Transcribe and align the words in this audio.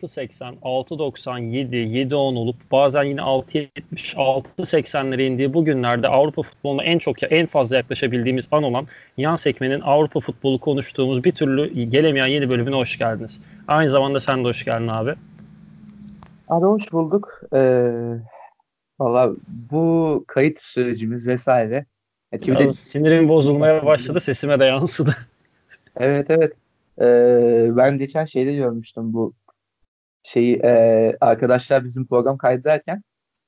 6.80, 0.00 0.58
6.97, 0.62 1.74
7.10 1.74 2.14
olup 2.14 2.56
bazen 2.72 3.02
yine 3.02 3.20
6.70, 3.20 3.68
6.80'lere 4.14 5.22
indiği 5.22 5.54
bu 5.54 5.64
günlerde 5.64 6.08
Avrupa 6.08 6.42
futboluna 6.42 6.84
en 6.84 6.98
çok 6.98 7.32
en 7.32 7.46
fazla 7.46 7.76
yaklaşabildiğimiz 7.76 8.48
an 8.52 8.62
olan 8.62 8.86
yan 9.16 9.36
sekmenin 9.36 9.80
Avrupa 9.80 10.20
futbolu 10.20 10.58
konuştuğumuz 10.58 11.24
bir 11.24 11.32
türlü 11.32 11.82
gelemeyen 11.82 12.26
yeni 12.26 12.50
bölümüne 12.50 12.76
hoş 12.76 12.98
geldiniz. 12.98 13.40
Aynı 13.68 13.90
zamanda 13.90 14.20
sen 14.20 14.44
de 14.44 14.48
hoş 14.48 14.64
geldin 14.64 14.88
abi. 14.88 15.14
Abi 16.48 16.66
hoş 16.66 16.92
bulduk. 16.92 17.40
Ee, 17.54 17.90
Valla 19.00 19.32
bu 19.48 20.24
kayıt 20.28 20.60
sürecimiz 20.60 21.26
vesaire. 21.26 21.86
Ya, 22.32 22.58
de... 22.58 22.72
sinirim 22.72 23.28
bozulmaya 23.28 23.86
başladı 23.86 24.20
sesime 24.20 24.60
de 24.60 24.64
yansıdı. 24.64 25.16
Evet 25.96 26.26
evet. 26.30 26.52
Ee, 27.00 27.68
ben 27.76 27.98
geçen 27.98 28.24
şeyde 28.24 28.54
görmüştüm 28.54 29.12
bu 29.12 29.32
şeyi 30.22 30.56
e, 30.56 31.16
arkadaşlar 31.20 31.84
bizim 31.84 32.06
program 32.06 32.38
kaydederken 32.38 33.02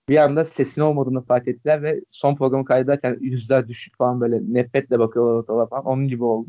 bir 0.08 0.16
anda 0.16 0.44
sesin 0.44 0.80
olmadığını 0.80 1.22
fark 1.22 1.48
ettiler 1.48 1.82
ve 1.82 2.00
son 2.10 2.36
programı 2.36 2.64
kaydederken 2.64 3.18
yüzler 3.20 3.68
düşük 3.68 3.98
falan 3.98 4.20
böyle 4.20 4.40
nefretle 4.48 4.98
bakıyorlar 4.98 5.32
ortalığa 5.32 5.66
falan. 5.66 5.84
Onun 5.84 6.08
gibi 6.08 6.24
oldu. 6.24 6.48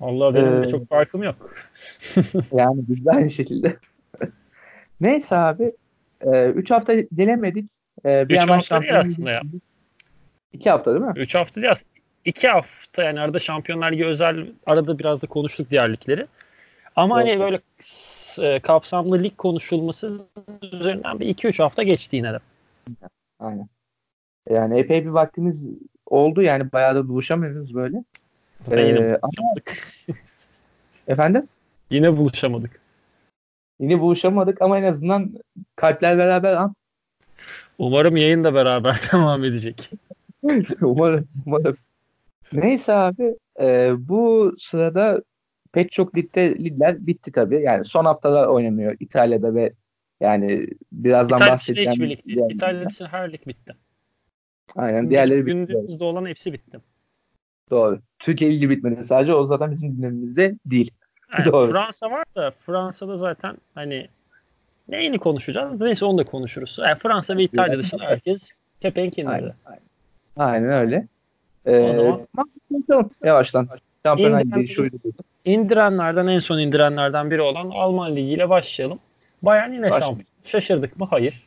Allah 0.00 0.34
benim 0.34 0.54
ee, 0.54 0.66
de 0.66 0.70
çok 0.70 0.88
farkım 0.88 1.22
yok. 1.22 1.54
yani 2.52 2.82
biz 2.88 3.06
de 3.06 3.10
aynı 3.10 3.30
şekilde. 3.30 3.76
Neyse 5.00 5.36
abi. 5.36 5.72
E, 6.20 6.46
üç 6.46 6.70
hafta 6.70 6.94
gelemedik. 6.94 7.70
E, 8.04 8.28
bir 8.28 8.42
üç 8.42 8.50
hafta 8.50 8.80
değil 8.80 9.00
aslında 9.00 9.30
ya. 9.30 9.42
İki 10.52 10.70
hafta 10.70 10.94
değil 10.94 11.04
mi? 11.04 11.12
Üç 11.16 11.34
hafta 11.34 11.60
değil 11.60 11.72
aslında. 11.72 11.90
İki 12.24 12.48
hafta 12.48 13.02
yani 13.02 13.20
arada 13.20 13.38
Şampiyonlar 13.38 13.92
Ligi 13.92 14.06
özel 14.06 14.46
arada 14.66 14.98
biraz 14.98 15.22
da 15.22 15.26
konuştuk 15.26 15.70
diğer 15.70 15.92
ligleri. 15.92 16.26
Ama 16.96 17.22
evet. 17.22 17.32
hani 17.32 17.40
böyle 17.40 17.60
e, 18.38 18.60
kapsamlı 18.60 19.22
lig 19.22 19.36
konuşulması 19.36 20.20
üzerinden 20.62 21.20
bir 21.20 21.26
iki 21.26 21.48
üç 21.48 21.60
hafta 21.60 21.82
geçti 21.82 22.16
yine 22.16 22.32
de. 22.32 22.38
Aynen. 23.38 23.68
Yani 24.50 24.78
epey 24.78 25.04
bir 25.04 25.10
vaktimiz 25.10 25.66
oldu 26.06 26.42
yani 26.42 26.72
bayağı 26.72 26.94
da 26.94 27.08
buluşamıyoruz 27.08 27.74
böyle. 27.74 28.04
Ee, 28.70 28.80
yine 28.80 29.18
buluşamadık. 29.22 29.78
Efendim? 31.08 31.48
Yine 31.90 32.16
buluşamadık. 32.16 32.80
Yine 33.80 34.00
buluşamadık 34.00 34.62
ama 34.62 34.78
en 34.78 34.84
azından 34.84 35.32
kalpler 35.76 36.18
beraber 36.18 36.56
at. 36.56 36.70
Umarım 37.78 38.16
yayın 38.16 38.44
da 38.44 38.54
beraber 38.54 39.00
devam 39.12 39.44
edecek. 39.44 39.90
umarım, 40.80 41.28
umarım. 41.46 41.76
Neyse 42.52 42.92
abi 42.92 43.36
e, 43.60 43.92
bu 43.98 44.54
sırada 44.58 45.22
pek 45.74 45.92
çok 45.92 46.16
ligde 46.16 46.54
ligler 46.54 47.06
bitti 47.06 47.32
tabii. 47.32 47.62
Yani 47.62 47.84
son 47.84 48.04
haftalar 48.04 48.46
oynanıyor 48.46 48.96
İtalya'da 49.00 49.54
ve 49.54 49.72
yani 50.20 50.66
birazdan 50.92 51.36
İtalya 51.36 51.52
bahsedeceğim. 51.52 51.92
İtalya 51.92 52.12
için 52.14 52.48
İtalya 52.48 52.84
için 52.84 53.04
her 53.04 53.32
lig 53.32 53.46
bitti. 53.46 53.74
Aynen. 54.76 55.00
Gündüz, 55.00 55.10
diğerleri 55.10 55.46
bitti. 55.46 55.72
Gündüzde 55.72 56.04
olan 56.04 56.26
hepsi 56.26 56.52
bitti. 56.52 56.80
Doğru. 57.70 58.00
Türkiye 58.18 58.52
ligi 58.52 58.70
bitmedi 58.70 59.04
sadece. 59.04 59.34
O 59.34 59.46
zaten 59.46 59.70
bizim 59.70 59.94
gündemimizde 59.94 60.54
değil. 60.66 60.90
Yani 61.38 61.52
Doğru. 61.52 61.72
Fransa 61.72 62.10
var 62.10 62.24
da 62.36 62.50
Fransa'da 62.50 63.18
zaten 63.18 63.56
hani 63.74 64.08
neyini 64.88 65.18
konuşacağız? 65.18 65.80
Neyse 65.80 66.04
onu 66.04 66.18
da 66.18 66.24
konuşuruz. 66.24 66.78
Yani 66.78 66.98
Fransa 66.98 67.36
ve 67.36 67.42
İtalya 67.42 67.78
dışında 67.78 68.04
herkes 68.04 68.52
kepenk. 68.80 69.18
Aynen, 69.18 69.52
aynen. 69.64 69.80
aynen 70.36 70.70
öyle. 70.70 71.06
Ee, 71.66 71.78
o 71.80 72.26
zaman 72.36 73.10
yavaştan. 73.24 73.68
Şampiyonlar 74.06 74.44
Ligi 74.44 74.90
İndirenlerden 75.44 76.26
en 76.26 76.38
son 76.38 76.58
indirenlerden 76.58 77.30
biri 77.30 77.40
olan 77.40 77.70
Alman 77.70 78.16
Ligi 78.16 78.32
ile 78.32 78.48
başlayalım. 78.48 78.98
Bayern 79.42 79.72
yine 79.72 79.82
Başlayalım. 79.82 80.06
şampiyon. 80.06 80.26
Şaşırdık 80.44 81.00
mı? 81.00 81.06
Hayır. 81.10 81.42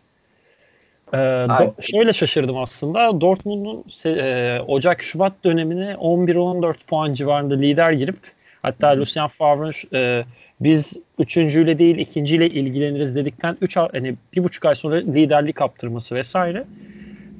Ee, 1.13 1.17
do- 1.17 1.91
şöyle 1.91 2.13
şaşırdım 2.13 2.57
aslında. 2.57 3.21
Dortmund'un 3.21 3.83
e, 4.05 4.59
Ocak-Şubat 4.67 5.33
dönemine 5.43 5.91
11-14 5.93 6.75
puan 6.87 7.13
civarında 7.13 7.55
lider 7.55 7.91
girip 7.91 8.17
hatta 8.61 8.97
Lucien 8.97 9.27
Favre'ın 9.27 9.73
e, 9.93 10.25
biz 10.59 10.93
üçüncüyle 11.19 11.79
değil 11.79 11.97
ikinciyle 11.97 12.49
ilgileniriz 12.49 13.15
dedikten 13.15 13.57
üç 13.61 13.75
hani 13.77 14.15
bir 14.33 14.43
buçuk 14.43 14.65
ay 14.65 14.75
sonra 14.75 14.95
liderlik 14.95 15.55
kaptırması 15.55 16.15
vesaire. 16.15 16.63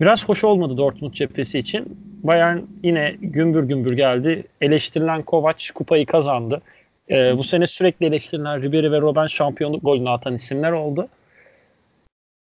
Biraz 0.02 0.30
hoş 0.30 0.44
olmadı 0.44 0.78
Dortmund 0.78 1.14
cephesi 1.14 1.60
için. 1.60 1.98
Bayern 2.24 2.58
yine 2.84 3.16
gümbür 3.22 3.64
gümbür 3.64 3.94
geldi. 3.94 4.44
Eleştirilen 4.62 5.24
Kovac 5.24 5.72
kupayı 5.72 6.06
kazandı. 6.06 6.62
Ee, 7.10 7.38
bu 7.38 7.44
sene 7.44 7.68
sürekli 7.68 8.06
eleştirilen 8.06 8.62
Ribery 8.62 8.92
ve 8.92 9.02
Robben 9.02 9.28
şampiyonluk 9.28 9.84
golünü 9.84 10.10
atan 10.10 10.36
isimler 10.36 10.72
oldu. 10.72 11.08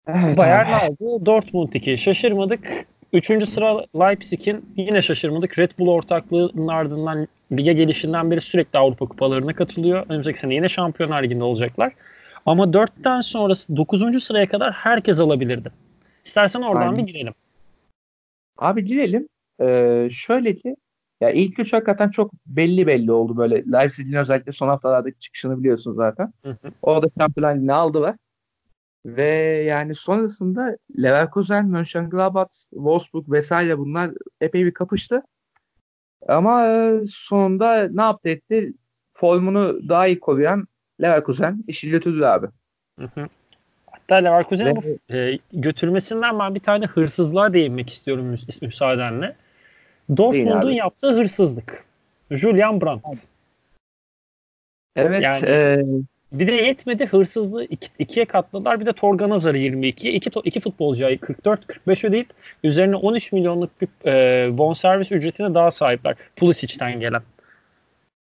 Evet, 0.08 0.38
Bayern 0.38 0.66
abi. 0.66 0.74
aldı. 0.74 1.26
Dortmund 1.26 1.72
2. 1.72 1.98
Şaşırmadık. 1.98 2.86
Üçüncü 3.12 3.46
sıra 3.46 3.84
Leipzig'in 3.96 4.64
yine 4.76 5.02
şaşırmadık. 5.02 5.58
Red 5.58 5.70
Bull 5.78 5.88
ortaklığının 5.88 6.68
ardından 6.68 7.28
lige 7.52 7.72
gelişinden 7.72 8.30
beri 8.30 8.40
sürekli 8.40 8.78
Avrupa 8.78 9.06
kupalarına 9.06 9.52
katılıyor. 9.52 10.06
Önümüzdeki 10.08 10.38
sene 10.38 10.54
yine 10.54 10.68
Şampiyonlar 10.68 11.22
Ligi'nde 11.22 11.44
olacaklar. 11.44 11.92
Ama 12.46 12.72
dörtten 12.72 13.20
sonrası 13.20 13.76
dokuzuncu 13.76 14.20
sıraya 14.20 14.48
kadar 14.48 14.72
herkes 14.72 15.20
alabilirdi. 15.20 15.70
İstersen 16.24 16.62
oradan 16.62 16.92
Aynen. 16.92 17.06
bir 17.06 17.12
girelim. 17.12 17.34
Abi 18.58 18.84
girelim. 18.84 19.28
Ee, 19.60 20.08
şöyle 20.12 20.56
ki 20.56 20.76
ya 21.20 21.30
ilk 21.30 21.58
üç 21.58 21.72
hakikaten 21.72 22.10
çok 22.10 22.32
belli 22.46 22.86
belli 22.86 23.12
oldu 23.12 23.36
böyle. 23.36 23.72
Leipzig'in 23.72 24.16
özellikle 24.16 24.52
son 24.52 24.68
haftalardaki 24.68 25.18
çıkışını 25.18 25.58
biliyorsun 25.58 25.94
zaten. 25.94 26.32
Hı 26.42 26.50
hı. 26.50 26.70
Orada 26.82 27.06
Şampiyonlar 27.18 27.54
Ligi'ni 27.54 27.72
aldılar. 27.72 28.16
Ve 29.06 29.28
yani 29.68 29.94
sonrasında 29.94 30.76
Leverkusen, 31.02 31.66
Mönchengladbach, 31.68 32.52
Wolfsburg 32.70 33.28
vesaire 33.28 33.78
bunlar 33.78 34.10
epey 34.40 34.64
bir 34.64 34.74
kapıştı. 34.74 35.22
Ama 36.28 36.66
e, 36.66 37.00
sonunda 37.08 37.88
ne 37.88 38.02
yaptı 38.02 38.28
etti? 38.28 38.72
Formunu 39.14 39.88
daha 39.88 40.06
iyi 40.06 40.20
koruyan 40.20 40.68
Leverkusen 41.02 41.64
işi 41.66 41.90
götürdü 41.90 42.24
abi. 42.24 42.46
Hı 42.98 43.04
hı. 43.14 43.28
Hatta 44.08 44.14
Leverkusen'in 44.14 44.76
bu 44.76 45.14
e, 45.14 45.38
götürmesinden 45.52 46.38
ben 46.38 46.54
bir 46.54 46.60
tane 46.60 46.86
hırsızlığa 46.86 47.52
değinmek 47.52 47.90
istiyorum 47.90 48.34
müs- 48.34 48.64
müsaadenle. 48.64 49.36
Dortmund'un 50.16 50.70
yaptığı 50.70 51.12
hırsızlık. 51.14 51.84
Julian 52.30 52.80
Brandt. 52.80 53.04
Evet. 54.96 55.22
Yani, 55.22 55.46
e, 55.46 55.82
bir 56.32 56.46
de 56.46 56.52
yetmedi 56.52 57.06
hırsızlığı 57.06 57.64
iki, 57.64 57.88
ikiye 57.98 58.24
katladılar. 58.24 58.80
Bir 58.80 58.86
de 58.86 58.92
Torgan 58.92 59.30
Hazar'ı 59.30 59.58
22'ye. 59.58 60.12
İki, 60.12 60.40
iki 60.44 60.60
futbolcuya 60.60 61.14
44-45 61.14 62.06
ödeyip 62.06 62.28
üzerine 62.64 62.96
13 62.96 63.32
milyonluk 63.32 63.70
bir 63.80 63.88
e, 64.06 64.58
bonservis 64.58 65.12
ücretine 65.12 65.54
daha 65.54 65.70
sahipler. 65.70 66.16
Pulisic'ten 66.36 67.00
gelen. 67.00 67.22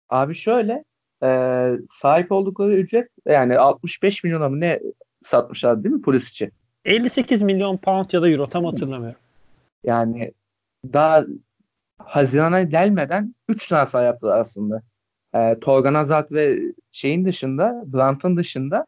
Abi 0.08 0.34
şöyle 0.34 0.84
e, 1.22 1.28
sahip 1.90 2.32
oldukları 2.32 2.76
ücret 2.76 3.08
yani 3.26 3.58
65 3.58 4.24
milyona 4.24 4.48
mı 4.48 4.60
ne 4.60 4.80
satmışlar 5.26 5.84
değil 5.84 5.94
mi 5.94 6.02
Pulisic'i? 6.02 6.50
58 6.84 7.42
milyon 7.42 7.76
pound 7.76 8.12
ya 8.12 8.22
da 8.22 8.28
euro 8.28 8.48
tam 8.48 8.64
hatırlamıyorum. 8.64 9.18
Yani 9.84 10.32
daha 10.92 11.24
Haziran'a 11.98 12.62
gelmeden 12.62 13.34
3 13.48 13.66
transfer 13.66 14.04
yaptılar 14.04 14.38
aslında. 14.38 14.82
E, 15.34 15.60
Torgan 15.60 15.94
Azat 15.94 16.32
ve 16.32 16.58
şeyin 16.92 17.24
dışında, 17.24 17.82
Brandt'ın 17.86 18.36
dışında 18.36 18.86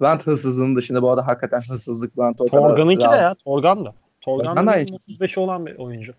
Brandt 0.00 0.26
hırsızlığının 0.26 0.76
dışında 0.76 1.02
bu 1.02 1.10
arada 1.10 1.26
hakikaten 1.26 1.60
hırsızlık 1.60 2.16
Brandt 2.16 2.38
Torgan'ınki 2.38 3.04
de 3.04 3.16
ya. 3.16 3.34
Torgan 3.34 3.84
da. 3.84 3.94
Torgan, 4.20 4.66
da 4.66 4.84
35 4.92 5.38
olan 5.38 5.66
bir 5.66 5.76
oyuncu. 5.76 6.14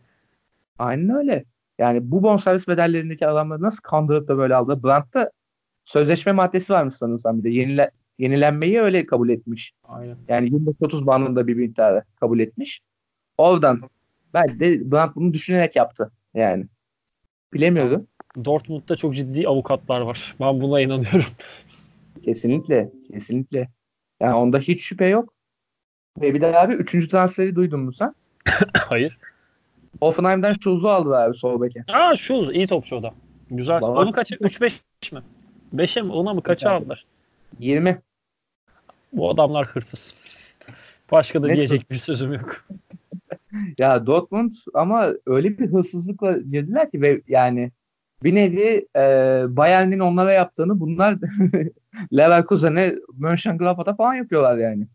Aynen 0.80 1.15
öyle. 1.15 1.45
Yani 1.77 2.12
bu 2.12 2.24
bonservis 2.24 2.68
bedellerindeki 2.68 3.27
adamları 3.27 3.62
nasıl 3.62 3.81
kandırıp 3.83 4.27
da 4.27 4.38
böyle 4.38 4.56
aldı? 4.56 4.83
Brandt'ta 4.83 5.31
sözleşme 5.86 6.31
maddesi 6.31 6.74
varmış 6.74 6.95
sanırsam 6.95 7.39
bir 7.39 7.44
de. 7.44 7.50
Yenile, 7.50 7.92
yenilenmeyi 8.19 8.81
öyle 8.81 9.06
kabul 9.06 9.30
etmiş. 9.30 9.74
Aynen. 9.83 10.18
Yani 10.27 10.50
25-30 10.50 11.06
bandında 11.06 11.48
bir 11.48 11.54
miktarı 11.54 12.04
kabul 12.19 12.39
etmiş. 12.39 12.81
Oradan 13.38 13.81
belki 14.33 14.60
de 14.60 14.92
Brandt 14.92 15.16
bunu 15.16 15.33
düşünerek 15.33 15.75
yaptı 15.75 16.12
yani. 16.33 16.66
Bilemiyorum. 17.54 18.07
Dortmund'da 18.45 18.95
çok 18.95 19.16
ciddi 19.16 19.48
avukatlar 19.48 20.01
var. 20.01 20.36
Ben 20.39 20.62
buna 20.62 20.81
inanıyorum. 20.81 21.25
Kesinlikle. 22.24 22.92
Kesinlikle. 23.12 23.69
Yani 24.19 24.33
onda 24.36 24.60
hiç 24.60 24.81
şüphe 24.83 25.06
yok. 25.06 25.33
Ve 26.22 26.33
bir 26.33 26.42
de 26.42 26.57
abi 26.60 26.74
üçüncü 26.74 27.10
transferi 27.10 27.56
duydun 27.56 27.80
mu 27.80 27.94
sen? 27.94 28.13
Hayır. 28.77 29.18
Offenheim'den 30.01 30.54
Schulz'u 30.54 30.89
aldılar 30.89 31.27
abi 31.27 31.33
sol 31.33 31.62
beke. 31.62 31.83
Aa 31.88 32.15
Schulz 32.15 32.56
iyi 32.56 32.68
topçu 32.68 32.95
o 32.95 33.04
da. 33.04 33.13
Güzel. 33.51 33.81
Onu 33.81 34.12
kaça? 34.12 34.36
3-5 34.36 34.72
mi? 35.12 35.22
5'e 35.75 36.01
mi? 36.01 36.12
Ona 36.12 36.33
mı? 36.33 36.44
Kaça 36.44 36.72
aldılar? 36.72 37.06
20. 37.60 38.01
Bu 39.13 39.29
adamlar 39.29 39.67
hırsız. 39.67 40.13
Başka 41.11 41.44
da 41.44 41.47
ne 41.47 41.56
diyecek 41.56 41.91
bir 41.91 42.00
sözüm 42.00 42.33
yok. 42.33 42.67
ya 43.77 44.06
Dortmund 44.06 44.56
ama 44.73 45.13
öyle 45.25 45.57
bir 45.57 45.71
hırsızlıkla 45.71 46.38
girdiler 46.38 46.91
ki 46.91 47.01
ve 47.01 47.21
yani 47.27 47.71
bir 48.23 48.35
nevi 48.35 48.88
e, 48.95 49.01
Bayern'in 49.57 50.00
onlara 50.00 50.33
yaptığını 50.33 50.79
bunlar 50.79 51.17
Leverkusen'e 52.13 52.95
Mönchengladbach'ta 53.17 53.95
falan 53.95 54.13
yapıyorlar 54.13 54.57
yani. 54.57 54.88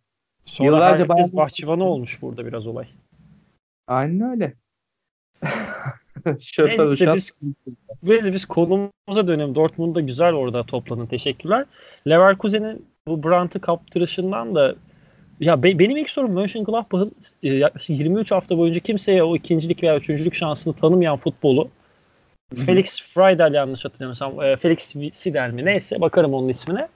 Sonra 0.44 0.66
Yıllarca 0.66 0.88
herkes 0.88 1.08
Bayern... 1.08 1.36
bahçıvanı 1.36 1.84
olmuş 1.84 2.22
burada 2.22 2.46
biraz 2.46 2.66
olay. 2.66 2.86
Aynen 3.86 4.30
öyle. 4.30 4.54
Neyse 6.26 7.14
biz, 7.14 7.32
biz, 8.02 8.32
biz 8.32 8.44
konumuza 8.44 9.28
dönelim. 9.28 9.54
Dortmund'da 9.54 10.00
güzel 10.00 10.32
orada 10.32 10.66
toplanın. 10.66 11.06
Teşekkürler. 11.06 11.66
Leverkusen'in 12.08 12.86
bu 13.08 13.22
Brandt'ı 13.22 13.60
kaptırışından 13.60 14.54
da 14.54 14.74
ya 15.40 15.62
be, 15.62 15.78
benim 15.78 15.96
ilk 15.96 16.10
sorum 16.10 16.32
Mönchengladbach'ın 16.32 17.12
e, 17.42 17.52
yaklaşık 17.54 17.90
23 17.90 18.30
hafta 18.30 18.58
boyunca 18.58 18.80
kimseye 18.80 19.22
o 19.22 19.36
ikincilik 19.36 19.82
veya 19.82 19.96
üçüncülük 19.96 20.34
şansını 20.34 20.74
tanımayan 20.74 21.16
futbolu 21.16 21.68
Hı-hı. 22.54 22.66
Felix 22.66 23.02
Freidel 23.14 23.54
yanlış 23.54 23.84
hatırlamıyorsam 23.84 24.42
e, 24.42 24.56
Felix 24.56 24.94
Sidel 25.12 25.50
mi 25.50 25.64
neyse 25.64 26.00
bakarım 26.00 26.34
onun 26.34 26.48
ismine. 26.48 26.88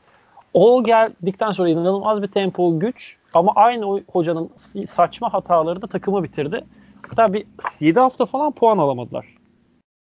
O 0.54 0.84
geldikten 0.84 1.52
sonra 1.52 1.68
inanılmaz 1.68 2.22
bir 2.22 2.28
tempo 2.28 2.78
güç 2.80 3.16
ama 3.34 3.52
aynı 3.54 3.90
o 3.90 4.00
hocanın 4.08 4.50
saçma 4.88 5.32
hataları 5.32 5.82
da 5.82 5.86
takımı 5.86 6.22
bitirdi. 6.24 6.64
Hatta 7.08 7.32
bir 7.32 7.46
7 7.80 8.00
hafta 8.00 8.26
falan 8.26 8.52
puan 8.52 8.78
alamadılar. 8.78 9.26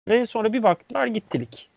Ve 0.09 0.27
sonra 0.27 0.53
bir 0.53 0.63
baktılar 0.63 1.07
gittilik. 1.07 1.69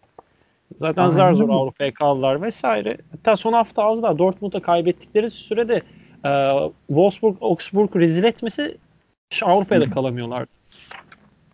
Zaten 0.77 1.01
Aynen. 1.01 1.15
zar 1.15 1.33
zor 1.33 1.49
Avrupa'ya 1.49 1.93
kaldılar 1.93 2.41
vesaire. 2.41 2.97
Hatta 3.11 3.37
son 3.37 3.53
hafta 3.53 3.83
az 3.83 4.03
daha 4.03 4.17
Dortmund'a 4.17 4.61
kaybettikleri 4.61 5.31
sürede 5.31 5.81
e, 6.25 6.31
Wolfsburg, 6.87 7.37
Augsburg 7.41 7.95
rezil 7.95 8.23
etmesi 8.23 8.77
Avrupa'ya 9.43 9.81
da 9.81 9.89
kalamıyorlar. 9.89 10.45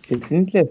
Kesinlikle. 0.03 0.67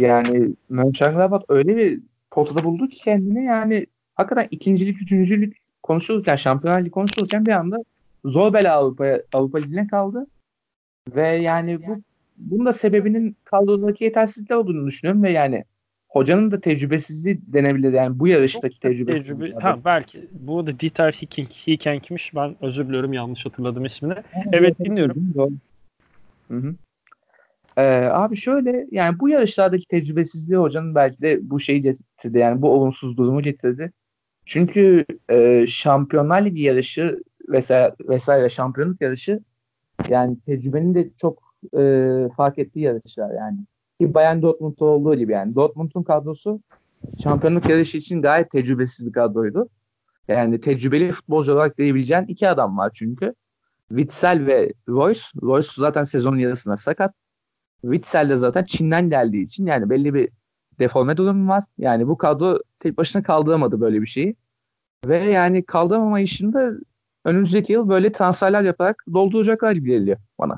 Yani 0.00 0.48
Mönchengladbach 0.68 1.44
öyle 1.48 1.76
bir 1.76 2.00
potada 2.30 2.64
buldu 2.64 2.88
ki 2.88 2.98
kendini 2.98 3.44
yani 3.44 3.86
hakikaten 4.14 4.48
ikincilik, 4.50 5.02
üçüncülük 5.02 5.56
konuşulurken, 5.82 6.36
Şampiyonlar 6.36 6.80
Ligi 6.80 6.90
konuşulurken 6.90 7.46
bir 7.46 7.52
anda 7.52 7.76
zor 8.24 8.52
bela 8.52 8.74
Avrupa'ya 8.74 9.22
Avrupa 9.32 9.58
Ligi'ne 9.58 9.86
kaldı. 9.86 10.26
Ve 11.14 11.28
yani 11.28 11.86
bu 11.86 12.02
bunun 12.36 12.66
da 12.66 12.72
sebebinin 12.72 13.36
kadrodaki 13.44 14.04
yetersizlikler 14.04 14.56
olduğunu 14.56 14.86
düşünüyorum 14.86 15.22
ve 15.22 15.30
yani 15.30 15.64
hocanın 16.08 16.50
da 16.50 16.60
tecrübesizliği 16.60 17.40
denebilir 17.46 17.92
yani 17.92 18.18
bu 18.18 18.28
yarıştaki 18.28 18.80
tecrübesizliği. 18.80 19.50
Tecrübe, 19.50 19.60
ha 19.60 19.78
belki 19.84 20.28
bu 20.32 20.66
da 20.66 20.80
Dieter 20.80 21.12
Hiking, 21.12 21.48
Hikenk'miş. 21.66 22.34
Ben 22.34 22.56
özür 22.60 22.88
diliyorum 22.88 23.12
yanlış 23.12 23.46
hatırladım 23.46 23.84
ismini. 23.84 24.14
Evet, 24.52 24.78
dinliyorum. 24.78 25.32
Hı 26.48 26.56
hı. 26.56 26.74
Ee, 27.76 27.82
abi 28.12 28.36
şöyle 28.36 28.86
yani 28.90 29.18
bu 29.18 29.28
yarışlardaki 29.28 29.86
tecrübesizliği 29.86 30.58
hocanın 30.58 30.94
belki 30.94 31.22
de 31.22 31.38
bu 31.42 31.60
şeyi 31.60 31.82
getirdi 31.82 32.38
yani 32.38 32.62
bu 32.62 32.70
olumsuz 32.70 33.16
durumu 33.16 33.42
getirdi. 33.42 33.92
Çünkü 34.46 35.04
e, 35.30 35.66
Şampiyonlar 35.66 36.44
Ligi 36.44 36.62
yarışı 36.62 37.22
vesaire, 37.48 37.94
vesaire 38.00 38.48
şampiyonluk 38.48 39.00
yarışı 39.00 39.40
yani 40.08 40.36
tecrübenin 40.46 40.94
de 40.94 41.08
çok 41.20 41.54
e, 41.78 41.82
fark 42.36 42.58
ettiği 42.58 42.80
yarışlar 42.80 43.34
yani. 43.34 43.58
Ki 44.00 44.14
Bayern 44.14 44.42
Dortmund'da 44.42 44.84
olduğu 44.84 45.14
gibi 45.14 45.32
yani. 45.32 45.54
Dortmund'un 45.54 46.02
kadrosu 46.02 46.60
şampiyonluk 47.22 47.68
yarışı 47.68 47.98
için 47.98 48.22
gayet 48.22 48.50
tecrübesiz 48.50 49.06
bir 49.06 49.12
kadroydu. 49.12 49.68
Yani 50.28 50.60
tecrübeli 50.60 51.12
futbolcu 51.12 51.52
olarak 51.52 51.78
diyebileceğin 51.78 52.22
iki 52.22 52.48
adam 52.48 52.78
var 52.78 52.90
çünkü. 52.94 53.34
Witzel 53.88 54.46
ve 54.46 54.72
Royce. 54.88 55.20
Royce 55.42 55.68
zaten 55.76 56.04
sezonun 56.04 56.38
yarısında 56.38 56.76
sakat. 56.76 57.14
Witzel 57.82 58.30
de 58.30 58.36
zaten 58.36 58.64
Çin'den 58.64 59.10
geldiği 59.10 59.44
için 59.44 59.66
yani 59.66 59.90
belli 59.90 60.14
bir 60.14 60.28
deforme 60.78 61.16
durumu 61.16 61.48
var. 61.48 61.64
Yani 61.78 62.08
bu 62.08 62.18
kadro 62.18 62.58
tek 62.80 62.98
başına 62.98 63.22
kaldıramadı 63.22 63.80
böyle 63.80 64.02
bir 64.02 64.06
şeyi. 64.06 64.36
Ve 65.06 65.24
yani 65.24 65.64
kaldıramama 65.64 66.20
işinde 66.20 66.70
önümüzdeki 67.24 67.72
yıl 67.72 67.88
böyle 67.88 68.12
transferler 68.12 68.62
yaparak 68.62 69.04
dolduracaklar 69.12 69.72
gibi 69.72 69.90
geliyor 69.90 70.18
bana. 70.38 70.52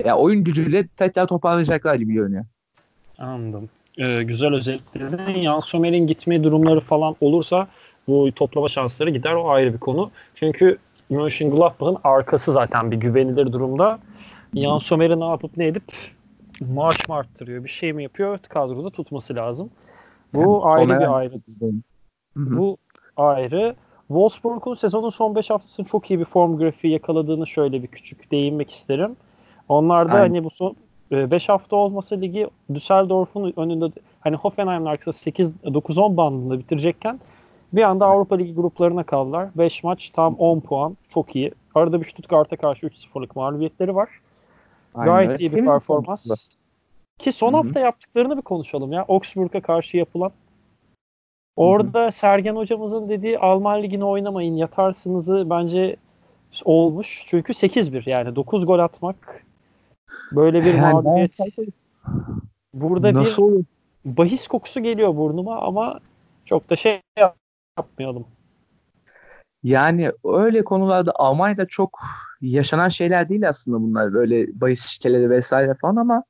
Ya 0.00 0.06
yani 0.06 0.18
oyun 0.18 0.44
gücüyle 0.44 0.88
tekrar 0.88 1.26
toparlayacaklar 1.26 1.94
gibi 1.94 2.12
görünüyor. 2.12 2.44
Anladım. 3.20 3.68
Ee, 3.98 4.22
güzel 4.22 4.54
özetledin. 4.54 5.40
Yan 5.40 5.60
Somer'in 5.60 6.06
gitme 6.06 6.44
durumları 6.44 6.80
falan 6.80 7.16
olursa 7.20 7.68
bu 8.08 8.32
toplama 8.32 8.68
şansları 8.68 9.10
gider 9.10 9.34
o 9.34 9.50
ayrı 9.50 9.72
bir 9.72 9.78
konu. 9.78 10.10
Çünkü 10.34 10.78
Mönchengladbach'ın 11.10 11.98
arkası 12.04 12.52
zaten 12.52 12.90
bir 12.90 12.96
güvenilir 12.96 13.52
durumda. 13.52 13.98
Yan 14.54 14.78
Somer'i 14.78 15.20
ne 15.20 15.24
yapıp 15.24 15.56
ne 15.56 15.66
edip 15.66 15.82
maaş 16.60 17.08
mı 17.08 17.14
arttırıyor, 17.14 17.64
bir 17.64 17.68
şey 17.68 17.92
mi 17.92 18.02
yapıyor 18.02 18.38
kadroda 18.48 18.90
tutması 18.90 19.34
lazım. 19.34 19.70
Bu 20.34 20.40
yani, 20.40 20.62
ayrı 20.62 21.00
bir 21.00 21.16
ayrı. 21.16 21.34
Bu 22.36 22.76
ayrı. 23.16 23.74
Wolfsburg'un 24.08 24.74
sezonun 24.74 25.08
son 25.08 25.34
5 25.34 25.50
haftasını 25.50 25.86
çok 25.86 26.10
iyi 26.10 26.20
bir 26.20 26.24
form 26.24 26.58
grafiği 26.58 26.92
yakaladığını 26.92 27.46
şöyle 27.46 27.82
bir 27.82 27.86
küçük 27.86 28.32
değinmek 28.32 28.70
isterim. 28.70 29.16
Onlar 29.68 30.08
da 30.08 30.12
Aynen. 30.12 30.28
hani 30.28 30.44
bu 30.44 30.50
son 30.50 30.76
5 31.10 31.48
e, 31.48 31.52
hafta 31.52 31.76
olması 31.76 32.20
ligi 32.20 32.48
Düsseldorf'un 32.74 33.52
önünde 33.56 33.86
hani 34.20 34.36
Hoffenheim'in 34.36 34.86
arkasında 34.86 35.12
8 35.12 35.52
9 35.64 35.98
10 35.98 36.16
bandında 36.16 36.58
bitirecekken 36.58 37.20
bir 37.72 37.82
anda 37.82 38.06
Avrupa 38.06 38.36
Ligi 38.36 38.54
gruplarına 38.54 39.02
kaldılar. 39.02 39.48
5 39.54 39.84
maç 39.84 40.10
tam 40.10 40.34
10 40.34 40.60
puan. 40.60 40.96
Çok 41.08 41.36
iyi. 41.36 41.52
Arada 41.74 42.00
bir 42.00 42.08
Stuttgart'a 42.08 42.56
karşı 42.56 42.86
3-0'lık 42.86 43.36
mağlubiyetleri 43.36 43.94
var. 43.94 44.08
Aynen. 44.94 45.12
Gayet 45.12 45.40
iyi 45.40 45.52
bir 45.52 45.66
performans. 45.66 46.48
Ki 47.18 47.32
son 47.32 47.52
Hı-hı. 47.52 47.56
hafta 47.56 47.80
yaptıklarını 47.80 48.36
bir 48.36 48.42
konuşalım 48.42 48.92
ya. 48.92 49.04
Augsburg'a 49.08 49.60
karşı 49.60 49.96
yapılan. 49.96 50.32
Orada 51.56 52.02
Hı-hı. 52.02 52.12
Sergen 52.12 52.56
hocamızın 52.56 53.08
dediği 53.08 53.38
Alman 53.38 53.82
Ligi'ni 53.82 54.04
oynamayın 54.04 54.56
yatarsınızı 54.56 55.50
bence 55.50 55.96
olmuş. 56.64 57.24
Çünkü 57.26 57.52
8-1 57.52 58.10
yani 58.10 58.36
9 58.36 58.66
gol 58.66 58.78
atmak 58.78 59.44
böyle 60.32 60.64
bir 60.64 60.74
yani 60.74 60.92
mağlubiyet. 60.92 61.38
Burada 62.74 63.14
Nasıl 63.14 63.42
bir 63.42 63.52
olur? 63.52 63.64
bahis 64.04 64.46
kokusu 64.46 64.82
geliyor 64.82 65.16
burnuma 65.16 65.60
ama 65.60 66.00
çok 66.44 66.70
da 66.70 66.76
şey 66.76 67.00
yapmayalım. 67.76 68.26
Yani 69.62 70.12
öyle 70.24 70.64
konularda 70.64 71.12
Almanya'da 71.14 71.66
çok 71.66 72.00
yaşanan 72.40 72.88
şeyler 72.88 73.28
değil 73.28 73.48
aslında 73.48 73.80
bunlar. 73.80 74.12
Böyle 74.12 74.60
bahis 74.60 74.80
siteleri 74.80 75.30
vesaire 75.30 75.74
falan 75.74 75.96
ama 75.96 76.24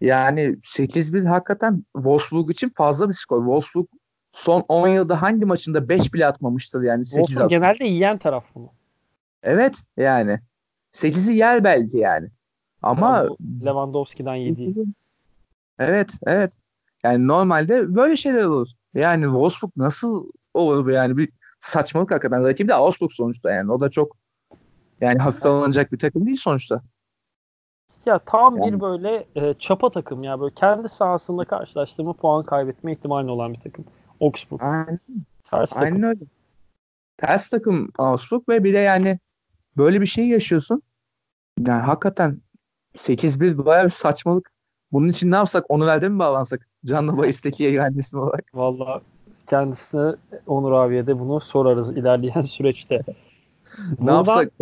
yani 0.00 0.40
8-1 0.62 1.26
hakikaten 1.26 1.84
Wolfsburg 1.96 2.50
için 2.50 2.68
fazla 2.68 3.08
bir 3.08 3.14
skor. 3.14 3.38
Wolfsburg 3.38 3.86
son 4.32 4.64
10 4.68 4.88
yılda 4.88 5.22
hangi 5.22 5.44
maçında 5.44 5.88
5 5.88 6.14
bile 6.14 6.26
atmamıştır 6.26 6.82
yani 6.82 7.04
8 7.04 7.26
Wolfsburg 7.26 7.50
genelde 7.50 7.84
yiyen 7.84 8.18
taraf 8.18 8.56
mı? 8.56 8.68
Evet 9.42 9.76
yani. 9.96 10.40
8'i 10.92 11.36
yer 11.36 11.64
belki 11.64 11.98
yani. 11.98 12.28
Ama 12.82 13.28
Lewandowski'den 13.64 14.34
yedi. 14.34 14.74
Evet, 15.78 16.12
evet. 16.26 16.52
Yani 17.02 17.26
normalde 17.26 17.94
böyle 17.94 18.16
şeyler 18.16 18.44
olur. 18.44 18.68
Yani 18.94 19.24
Wolfsburg 19.24 19.72
nasıl 19.76 20.30
olur 20.54 20.86
bu 20.86 20.90
yani 20.90 21.16
bir 21.16 21.28
saçmalık 21.60 22.10
hakikaten. 22.10 22.44
Rakibi 22.44 22.68
de 22.68 22.74
Augsburg 22.74 23.10
sonuçta 23.10 23.50
yani. 23.50 23.72
O 23.72 23.80
da 23.80 23.90
çok 23.90 24.16
yani 25.00 25.18
hafif 25.18 25.46
alınacak 25.46 25.92
bir 25.92 25.98
takım 25.98 26.26
değil 26.26 26.36
sonuçta. 26.36 26.82
Ya 28.04 28.18
tam 28.18 28.56
yani. 28.56 28.72
bir 28.72 28.80
böyle 28.80 29.26
e, 29.36 29.54
çapa 29.58 29.90
takım 29.90 30.22
ya 30.22 30.40
böyle 30.40 30.54
kendi 30.54 30.88
sahasında 30.88 31.44
karşılaştırma 31.44 32.12
puan 32.12 32.44
kaybetme 32.44 32.92
ihtimali 32.92 33.30
olan 33.30 33.52
bir 33.52 33.60
takım. 33.60 33.84
Augsburg. 34.20 34.62
Aynen. 34.62 35.00
Ters 35.50 35.76
Aynen 35.76 35.90
takım. 35.90 36.04
öyle. 36.04 36.20
Ters 37.16 37.50
takım 37.50 37.90
Augsburg 37.98 38.48
ve 38.48 38.64
bir 38.64 38.72
de 38.72 38.78
yani 38.78 39.18
böyle 39.76 40.00
bir 40.00 40.06
şey 40.06 40.28
yaşıyorsun. 40.28 40.82
Yani 41.58 41.82
hakikaten 41.82 42.40
8-1 42.96 43.64
bayağı 43.64 43.84
bir 43.84 43.90
saçmalık. 43.90 44.52
Bunun 44.92 45.08
için 45.08 45.30
ne 45.30 45.36
yapsak? 45.36 45.64
Onu 45.68 45.86
verdi 45.86 46.08
mi 46.08 46.18
bağlansak? 46.18 46.68
Canlı 46.84 47.16
Bayis'teki 47.18 47.62
yegane 47.62 47.98
ismi 47.98 48.20
olarak. 48.20 48.44
Valla 48.54 49.00
kendisine 49.46 50.12
Onur 50.46 50.72
abiye 50.72 51.06
de 51.06 51.18
bunu 51.18 51.40
sorarız 51.40 51.96
ilerleyen 51.96 52.42
süreçte. 52.42 53.00
ne 54.00 54.10
yapsak? 54.10 54.52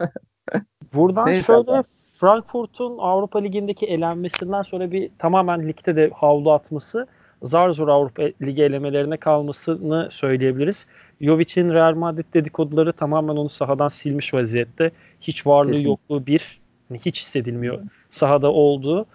buradan 0.94 1.26
Neyse 1.26 1.42
şöyle. 1.42 1.84
Frankfurt'un 2.20 2.98
Avrupa 2.98 3.38
Ligi'ndeki 3.38 3.86
elenmesinden 3.86 4.62
sonra 4.62 4.90
bir 4.90 5.10
tamamen 5.18 5.68
ligde 5.68 5.96
de 5.96 6.10
havlu 6.14 6.52
atması 6.52 7.06
zar 7.42 7.70
zor 7.70 7.88
Avrupa 7.88 8.22
Ligi 8.42 8.62
elemelerine 8.62 9.16
kalmasını 9.16 10.08
söyleyebiliriz. 10.10 10.86
Jovic'in 11.20 11.70
Real 11.70 11.94
Madrid 11.94 12.34
dedikoduları 12.34 12.92
tamamen 12.92 13.36
onu 13.36 13.48
sahadan 13.48 13.88
silmiş 13.88 14.34
vaziyette. 14.34 14.90
Hiç 15.20 15.46
varlığı 15.46 15.72
Kesin. 15.72 15.88
yokluğu 15.88 16.26
bir 16.26 16.61
hani 16.92 17.00
hiç 17.04 17.20
hissedilmiyor 17.20 17.78
sahada 18.08 18.52
olduğu. 18.52 19.06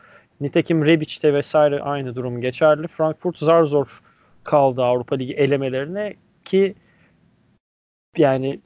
Nitekim 0.42 0.86
Rebic'te 0.86 1.34
vesaire 1.34 1.82
aynı 1.82 2.16
durum 2.16 2.42
geçerli. 2.42 2.88
Frankfurt 2.88 3.38
zar 3.38 3.64
zor 3.64 4.02
kaldı 4.44 4.84
Avrupa 4.84 5.16
Ligi 5.16 5.34
elemelerine 5.34 6.14
ki 6.46 6.76
yani 8.18 8.60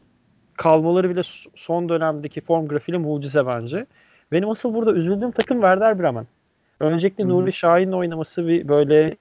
kalmaları 0.58 1.10
bile 1.10 1.22
son 1.56 1.89
dönemdeki 1.89 2.41
form 2.41 2.68
grafiğiyle 2.68 3.03
mucize 3.03 3.48
bence. 3.48 3.86
Benim 4.32 4.50
asıl 4.50 4.74
burada 4.74 4.94
üzüldüğüm 4.94 5.32
takım 5.32 5.58
Werder 5.58 6.00
Bremen. 6.00 6.27
Öncelikle 6.80 7.27
Nuri 7.27 7.53
Şahin'le 7.53 7.94
oynaması 7.94 8.48
bir 8.48 8.68
böyle 8.68 9.15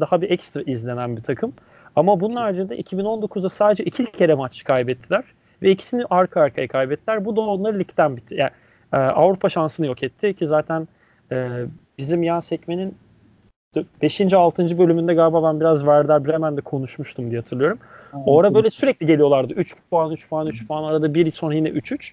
daha 0.00 0.22
bir 0.22 0.30
ekstra 0.30 0.62
izlenen 0.62 1.16
bir 1.16 1.22
takım. 1.22 1.52
Ama 1.96 2.20
bunun 2.20 2.36
haricinde 2.36 2.80
2019'da 2.80 3.48
sadece 3.48 3.84
iki 3.84 4.12
kere 4.12 4.34
maç 4.34 4.64
kaybettiler. 4.64 5.24
Ve 5.62 5.70
ikisini 5.70 6.04
arka 6.10 6.40
arkaya 6.40 6.68
kaybettiler. 6.68 7.24
Bu 7.24 7.36
da 7.36 7.40
onları 7.40 7.78
ligden 7.78 8.16
bitti. 8.16 8.34
Yani, 8.34 8.50
e, 8.92 8.96
Avrupa 8.96 9.48
şansını 9.48 9.86
yok 9.86 10.02
etti 10.02 10.34
ki 10.34 10.48
zaten 10.48 10.88
e, 11.32 11.64
bizim 11.98 12.22
yan 12.22 12.40
sekmenin 12.40 12.96
5. 14.02 14.32
6. 14.32 14.78
bölümünde 14.78 15.14
galiba 15.14 15.42
ben 15.42 15.60
biraz 15.60 15.78
Werder 15.78 16.24
Bremen'de 16.24 16.60
konuşmuştum 16.60 17.30
diye 17.30 17.40
hatırlıyorum. 17.40 17.78
O 18.12 18.40
ara 18.40 18.54
böyle 18.54 18.70
sürekli 18.70 19.06
geliyorlardı. 19.06 19.54
3 19.54 19.76
puan, 19.90 20.10
3 20.10 20.28
puan, 20.28 20.46
3 20.46 20.66
puan. 20.66 20.84
Arada 20.84 21.14
bir 21.14 21.32
sonra 21.32 21.54
yine 21.54 21.68
3-3. 21.68 22.12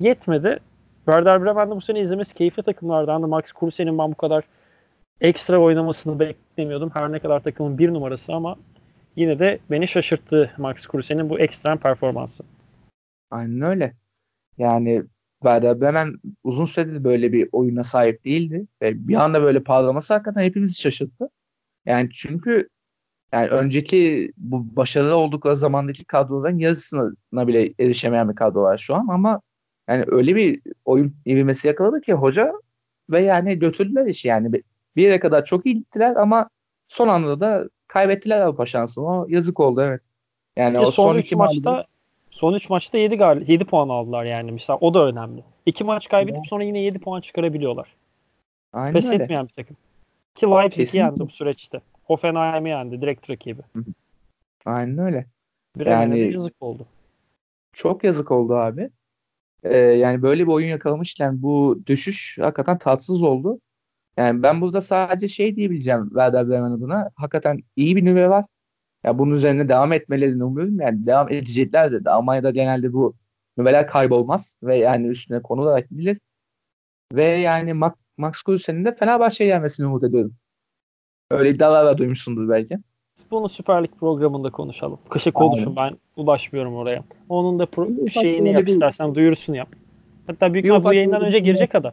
Yetmedi. 0.00 0.58
Werder 1.04 1.44
Bremen'de 1.44 1.76
bu 1.76 1.80
sene 1.80 2.00
izlemesi 2.00 2.34
keyifli 2.34 2.62
takımlardan 2.62 3.28
Max 3.28 3.52
Kruse'nin 3.52 3.98
ben 3.98 4.10
bu 4.10 4.14
kadar 4.14 4.44
ekstra 5.20 5.58
oynamasını 5.58 6.20
beklemiyordum. 6.20 6.90
Her 6.94 7.12
ne 7.12 7.18
kadar 7.18 7.40
takımın 7.40 7.78
bir 7.78 7.94
numarası 7.94 8.34
ama 8.34 8.56
yine 9.16 9.38
de 9.38 9.58
beni 9.70 9.88
şaşırttı 9.88 10.50
Max 10.58 10.86
Kruse'nin 10.86 11.30
bu 11.30 11.38
ekstrem 11.38 11.78
performansı. 11.78 12.44
Aynen 13.30 13.60
öyle. 13.60 13.92
Yani 14.58 15.02
Werder 15.42 15.80
Bremen 15.80 16.14
uzun 16.44 16.66
süredir 16.66 17.04
böyle 17.04 17.32
bir 17.32 17.48
oyuna 17.52 17.84
sahip 17.84 18.24
değildi. 18.24 18.66
Ve 18.82 19.08
bir 19.08 19.14
anda 19.14 19.42
böyle 19.42 19.62
parlaması 19.62 20.14
hakikaten 20.14 20.42
hepimizi 20.42 20.80
şaşırttı. 20.80 21.28
Yani 21.86 22.08
çünkü 22.12 22.68
yani 23.32 23.48
önceki 23.48 24.32
bu 24.36 24.76
başarılı 24.76 25.16
oldukları 25.16 25.56
zamandaki 25.56 26.04
kadroların 26.04 26.58
yarısına 26.58 27.46
bile 27.46 27.74
erişemeyen 27.80 28.30
bir 28.30 28.34
kadro 28.34 28.62
var 28.62 28.78
şu 28.78 28.94
an 28.94 29.06
ama 29.08 29.40
yani 29.88 30.04
öyle 30.06 30.36
bir 30.36 30.60
oyun 30.84 31.16
ivmesi 31.26 31.68
yakaladı 31.68 32.00
ki 32.00 32.12
hoca 32.12 32.52
ve 33.10 33.20
yani 33.20 33.58
götürdüler 33.58 34.06
işi 34.06 34.28
yani 34.28 34.52
bir 34.96 35.02
yere 35.02 35.20
kadar 35.20 35.44
çok 35.44 35.66
iyi 35.66 35.74
gittiler 35.74 36.16
ama 36.16 36.50
son 36.88 37.08
anda 37.08 37.40
da 37.40 37.68
kaybettiler 37.86 38.40
Avrupa 38.40 38.66
şansını. 38.66 39.04
O 39.04 39.26
yazık 39.28 39.60
oldu 39.60 39.82
evet. 39.82 40.00
Yani 40.56 40.78
o 40.78 40.84
son, 40.84 40.90
son 40.90 41.18
iki 41.18 41.36
maçta 41.36 41.86
son 42.30 42.54
3 42.54 42.70
maçta 42.70 42.98
7 42.98 43.16
gal 43.16 43.48
7 43.48 43.64
puan 43.64 43.88
aldılar 43.88 44.24
yani 44.24 44.52
mesela 44.52 44.78
o 44.78 44.94
da 44.94 45.06
önemli. 45.06 45.44
2 45.66 45.84
maç 45.84 46.08
kaybedip 46.08 46.36
evet. 46.36 46.48
sonra 46.48 46.64
yine 46.64 46.80
7 46.80 46.98
puan 46.98 47.20
çıkarabiliyorlar. 47.20 47.88
Aynen 48.72 48.92
Pes 48.92 49.06
öyle. 49.12 49.22
etmeyen 49.22 49.44
bir 49.44 49.52
takım. 49.52 49.76
Ki 50.34 50.46
Leipzig'i 50.46 50.98
yendi 50.98 51.20
bu 51.20 51.28
süreçte. 51.28 51.80
Hoffenheim'i 52.04 52.68
yendi 52.68 53.00
direkt 53.00 53.30
rakibi. 53.30 53.62
Aynen 54.64 54.98
öyle. 54.98 55.26
Bremen'e 55.76 56.18
yani, 56.18 56.32
yazık 56.32 56.62
oldu. 56.62 56.86
Çok 57.72 58.04
yazık 58.04 58.30
oldu 58.30 58.54
abi. 58.54 58.90
Ee, 59.62 59.78
yani 59.78 60.22
böyle 60.22 60.42
bir 60.42 60.52
oyun 60.52 60.68
yakalamışken 60.68 61.42
bu 61.42 61.82
düşüş 61.86 62.38
hakikaten 62.40 62.78
tatsız 62.78 63.22
oldu. 63.22 63.60
Yani 64.16 64.42
ben 64.42 64.60
burada 64.60 64.80
sadece 64.80 65.28
şey 65.28 65.56
diyebileceğim 65.56 66.08
Werder 66.08 66.48
Bremen 66.48 66.70
adına. 66.70 67.10
Hakikaten 67.16 67.60
iyi 67.76 67.96
bir 67.96 68.04
nüve 68.04 68.28
var. 68.30 68.44
Ya 69.08 69.18
bunun 69.18 69.34
üzerine 69.34 69.68
devam 69.68 69.92
etmelerini 69.92 70.44
umuyorum. 70.44 70.80
Yani 70.80 71.06
devam 71.06 71.32
edecekler 71.32 71.92
de. 71.92 72.10
Almanya'da 72.10 72.50
genelde 72.50 72.92
bu 72.92 73.14
nüveler 73.56 73.86
kaybolmaz 73.86 74.56
ve 74.62 74.76
yani 74.76 75.06
üstüne 75.06 75.42
konularak 75.42 75.90
gidilir. 75.90 76.18
Ve 77.12 77.24
yani 77.24 77.74
Max, 77.74 77.92
Max 78.16 78.42
Kruse 78.42 78.84
de 78.84 78.94
Fenerbahçe'ye 78.94 79.50
gelmesini 79.50 79.86
umut 79.86 80.04
ediyorum. 80.04 80.34
Öyle 81.30 81.50
iddialar 81.50 81.86
da 81.86 81.98
duymuşsundur 81.98 82.48
belki. 82.48 82.78
Bunu 83.30 83.48
Süper 83.48 83.84
Lig 83.84 83.90
programında 84.00 84.50
konuşalım. 84.50 84.98
Kışa 85.08 85.30
konuşun 85.30 85.76
ben 85.76 85.96
ulaşmıyorum 86.16 86.74
oraya. 86.74 87.04
Onun 87.28 87.58
da 87.58 87.64
pro- 87.64 88.10
şeyini 88.10 88.52
yap 88.52 88.62
bir... 88.62 88.66
istersen 88.66 89.14
duyurusunu 89.14 89.56
yap. 89.56 89.68
Hatta 90.26 90.52
büyük 90.52 90.66
ihtimal 90.66 90.84
bu 90.84 90.94
yayından 90.94 91.22
önce 91.22 91.38
girecek 91.38 91.74
adam. 91.74 91.92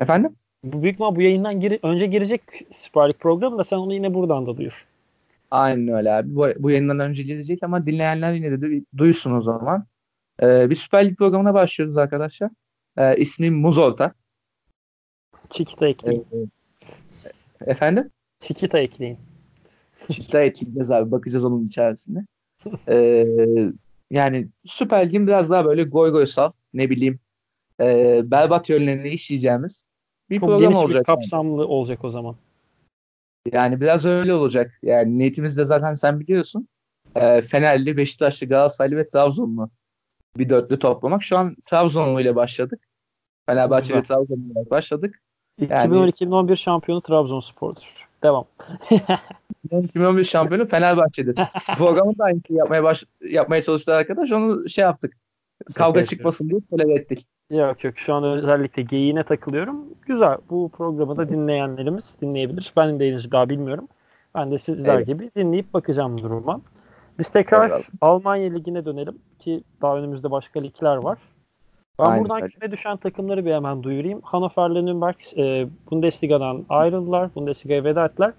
Efendim? 0.00 0.36
Bu 0.64 0.82
büyük 0.82 0.94
ihtimal 0.94 1.16
bu 1.16 1.22
yayından 1.22 1.60
gir 1.60 1.78
önce 1.82 2.06
girecek 2.06 2.40
Süper 2.70 3.08
Lig 3.08 3.16
programı 3.16 3.58
da 3.58 3.64
sen 3.64 3.76
onu 3.76 3.94
yine 3.94 4.14
buradan 4.14 4.46
da 4.46 4.56
duyur. 4.56 4.86
Aynen 5.50 5.88
öyle 5.88 6.12
abi. 6.12 6.34
Bu, 6.34 6.48
bu 6.58 6.70
yayından 6.70 7.00
önce 7.00 7.22
gelecek 7.22 7.62
ama 7.62 7.86
dinleyenler 7.86 8.32
yine 8.32 8.60
de 8.60 8.84
duysun 8.96 9.32
o 9.32 9.42
zaman. 9.42 9.86
Ee, 10.42 10.70
bir 10.70 10.76
Süper 10.76 11.06
Lig 11.06 11.18
programına 11.18 11.54
başlıyoruz 11.54 11.98
arkadaşlar. 11.98 12.50
Ee, 12.96 13.16
ismim 13.16 13.54
Muzolta. 13.54 14.12
Çikita 15.50 15.88
ekleyin. 15.88 16.26
Ee, 16.32 17.70
efendim? 17.70 18.10
Çikita 18.40 18.78
ekleyin. 18.78 19.18
Çikita 20.08 20.40
ekleyeceğiz 20.40 20.90
abi. 20.90 21.10
Bakacağız 21.10 21.44
onun 21.44 21.66
içerisinde. 21.66 22.26
Ee, 22.88 23.26
yani 24.10 24.48
Süper 24.66 25.08
Lig'in 25.08 25.26
biraz 25.26 25.50
daha 25.50 25.64
böyle 25.64 25.82
goy 25.82 26.12
goysal 26.12 26.52
ne 26.74 26.90
bileyim 26.90 27.18
e, 27.80 28.20
berbat 28.24 28.68
yönlerini 28.68 29.08
işleyeceğimiz 29.08 29.84
bir 30.30 30.40
Çok 30.40 30.48
program 30.48 30.74
olacak. 30.74 31.00
Bir 31.00 31.04
kapsamlı 31.04 31.60
yani. 31.60 31.70
olacak 31.70 32.04
o 32.04 32.10
zaman. 32.10 32.36
Yani 33.52 33.80
biraz 33.80 34.04
öyle 34.04 34.34
olacak. 34.34 34.78
Yani 34.82 35.18
niyetimiz 35.18 35.58
de 35.58 35.64
zaten 35.64 35.94
sen 35.94 36.20
biliyorsun. 36.20 36.68
E, 37.14 37.40
Fenerli, 37.40 37.96
Beşiktaşlı, 37.96 38.46
Galatasaraylı 38.46 38.96
ve 38.96 39.06
Trabzonlu 39.06 39.70
bir 40.36 40.48
dörtlü 40.48 40.78
toplamak. 40.78 41.22
Şu 41.22 41.38
an 41.38 41.56
Trabzonlu 41.64 42.20
ile 42.20 42.36
başladık. 42.36 42.80
Fenerbahçe 43.46 43.94
ve 43.96 44.02
Trabzonlu 44.02 44.52
ile 44.52 44.70
başladık. 44.70 45.22
Yani, 45.68 45.94
2012-2011 45.94 46.56
şampiyonu 46.56 47.02
Trabzonspor'dur. 47.02 48.08
Devam. 48.22 48.44
2011 49.72 50.24
şampiyonu 50.24 50.68
Fenerbahçe'dir. 50.68 51.34
Programı 51.76 52.18
da 52.18 52.24
aynı 52.24 52.40
şeyi 52.46 52.56
yapmaya, 52.56 52.82
baş, 52.82 53.04
yapmaya 53.20 53.62
çalıştı 53.62 53.94
arkadaş. 53.94 54.32
Onu 54.32 54.68
şey 54.68 54.82
yaptık. 54.82 55.16
Kavga 55.74 56.04
çıkmasın 56.04 56.48
diye 56.48 56.60
tolere 56.70 56.94
ettik. 56.94 57.26
Yok 57.50 57.84
yok 57.84 57.98
şu 57.98 58.14
an 58.14 58.24
özellikle 58.24 58.82
geyiğine 58.82 59.22
takılıyorum. 59.22 59.76
Güzel. 60.06 60.36
Bu 60.50 60.68
programı 60.68 61.16
da 61.16 61.28
dinleyenlerimiz 61.28 62.16
dinleyebilir. 62.20 62.72
Ben 62.76 63.00
de 63.00 63.08
henüz 63.08 63.32
daha 63.32 63.48
bilmiyorum. 63.48 63.88
Ben 64.34 64.50
de 64.50 64.58
sizler 64.58 64.94
evet. 64.94 65.06
gibi 65.06 65.30
dinleyip 65.36 65.74
bakacağım 65.74 66.22
duruma. 66.22 66.60
Biz 67.18 67.28
tekrar 67.28 67.70
evet. 67.70 67.88
Almanya 68.00 68.52
Ligi'ne 68.52 68.84
dönelim 68.84 69.18
ki 69.38 69.64
daha 69.82 69.98
önümüzde 69.98 70.30
başka 70.30 70.60
ligler 70.60 70.96
var. 70.96 71.18
Ben 71.98 72.04
Aynen. 72.04 72.24
buradan 72.24 72.48
küme 72.48 72.70
düşen 72.70 72.96
takımları 72.96 73.44
bir 73.44 73.52
hemen 73.52 73.82
duyurayım. 73.82 74.20
Hannover 74.20 74.70
Nürnberg 74.70 75.16
e, 75.36 75.66
Bundesliga'dan 75.90 76.64
ayrıldılar. 76.68 77.34
Bundesliga'ya 77.34 77.84
veda 77.84 78.04
ettiler. 78.04 78.32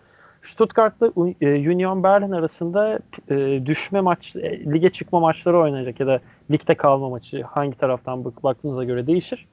Stuttgart'la 0.46 1.08
e, 1.42 1.70
Union 1.72 2.04
Berlin 2.04 2.32
arasında 2.32 3.00
e, 3.30 3.66
düşme 3.66 4.02
maç, 4.02 4.36
e, 4.36 4.74
lige 4.74 4.90
çıkma 4.90 5.20
maçları 5.20 5.60
oynayacak 5.60 6.00
ya 6.00 6.08
da 6.08 6.20
ligde 6.52 6.76
kalma 6.76 7.10
maçı 7.10 7.44
hangi 7.44 7.78
taraftan 7.78 8.26
bak, 8.26 8.44
baktığınıza 8.44 8.84
göre 8.84 9.08
değişir. 9.08 9.48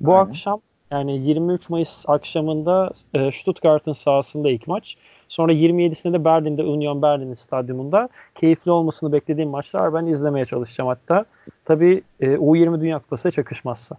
Bu 0.00 0.14
Aynen. 0.14 0.30
akşam 0.30 0.60
yani 0.90 1.18
23 1.18 1.70
Mayıs 1.70 2.04
akşamında 2.08 2.90
Stuttgart'ın 3.32 3.92
sahasında 3.92 4.50
ilk 4.50 4.66
maç. 4.66 4.96
Sonra 5.28 5.52
27'sinde 5.52 6.12
de 6.12 6.24
Berlin'de 6.24 6.62
Union 6.62 7.02
Berlin 7.02 7.34
stadyumunda 7.34 8.08
keyifli 8.34 8.70
olmasını 8.70 9.12
beklediğim 9.12 9.50
maçlar 9.50 9.94
ben 9.94 10.06
izlemeye 10.06 10.46
çalışacağım 10.46 10.88
hatta. 10.88 11.24
Tabii 11.64 12.02
U20 12.20 12.80
Dünya 12.80 12.98
Kupası 12.98 13.30
çakışmazsa. 13.30 13.96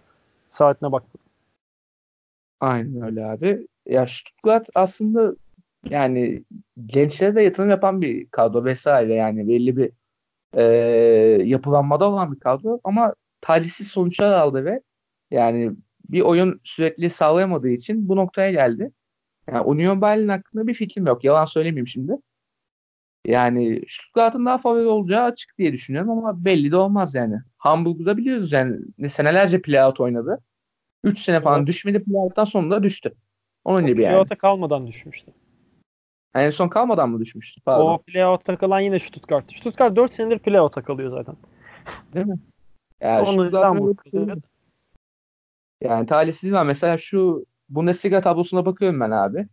Saatine 0.48 0.92
baktım. 0.92 1.20
Aynen 2.60 3.02
öyle 3.02 3.26
abi. 3.26 3.66
Ya 3.86 4.06
Stuttgart 4.06 4.68
aslında 4.74 5.34
yani 5.90 6.44
gençlere 6.86 7.34
de 7.34 7.42
yatırım 7.42 7.70
yapan 7.70 8.02
bir 8.02 8.28
kadro 8.28 8.64
vesaire 8.64 9.14
yani 9.14 9.48
belli 9.48 9.76
bir 9.76 9.90
e, 10.54 10.62
yapılanmada 11.44 12.10
olan 12.10 12.32
bir 12.32 12.40
kadro 12.40 12.80
ama 12.84 13.14
talihsiz 13.40 13.88
sonuçlar 13.88 14.32
aldı 14.32 14.64
ve 14.64 14.80
yani 15.30 15.72
bir 16.08 16.20
oyun 16.20 16.60
sürekli 16.64 17.10
sağlayamadığı 17.10 17.68
için 17.68 18.08
bu 18.08 18.16
noktaya 18.16 18.52
geldi. 18.52 18.92
Yani 19.48 19.60
Union 19.60 20.02
Berlin 20.02 20.28
hakkında 20.28 20.66
bir 20.66 20.74
fikrim 20.74 21.06
yok. 21.06 21.24
Yalan 21.24 21.44
söylemeyeyim 21.44 21.88
şimdi. 21.88 22.12
Yani 23.26 23.82
Stuttgart'ın 23.88 24.46
daha 24.46 24.58
favori 24.58 24.86
olacağı 24.86 25.24
açık 25.24 25.58
diye 25.58 25.72
düşünüyorum 25.72 26.10
ama 26.10 26.44
belli 26.44 26.70
de 26.70 26.76
olmaz 26.76 27.14
yani. 27.14 27.36
Hamburg'da 27.58 28.16
biliyoruz 28.16 28.52
yani 28.52 28.78
senelerce 29.08 29.62
playout 29.62 30.00
oynadı. 30.00 30.38
3 31.04 31.18
sene 31.18 31.40
falan 31.40 31.66
düşmedi 31.66 32.04
playout'tan 32.04 32.44
sonra 32.44 32.70
da 32.70 32.82
düştü. 32.82 33.14
Onun 33.64 33.86
gibi 33.86 34.02
yani. 34.02 34.12
Playout'a 34.12 34.34
kalmadan 34.34 34.86
düşmüştü. 34.86 35.32
En 36.34 36.50
son 36.50 36.68
kalmadan 36.68 37.10
mı 37.10 37.20
düşmüştü? 37.20 37.60
Pardon. 37.60 37.94
O 37.94 37.98
playout'a 37.98 38.56
kalan 38.56 38.80
yine 38.80 38.98
Stuttgart. 38.98 39.56
Stuttgart 39.56 39.96
4 39.96 40.12
senedir 40.12 40.38
playout'a 40.38 40.82
kalıyor 40.82 41.10
zaten. 41.10 41.36
Değil 42.14 42.26
mi? 42.26 42.38
Yani 43.00 43.28
Onu 43.28 43.50
Yani 45.80 46.06
talihsiz 46.06 46.52
var. 46.52 46.64
Mesela 46.64 46.98
şu 46.98 47.46
Bundesliga 47.68 48.20
tablosuna 48.20 48.66
bakıyorum 48.66 49.00
ben 49.00 49.10
abi. 49.10 49.46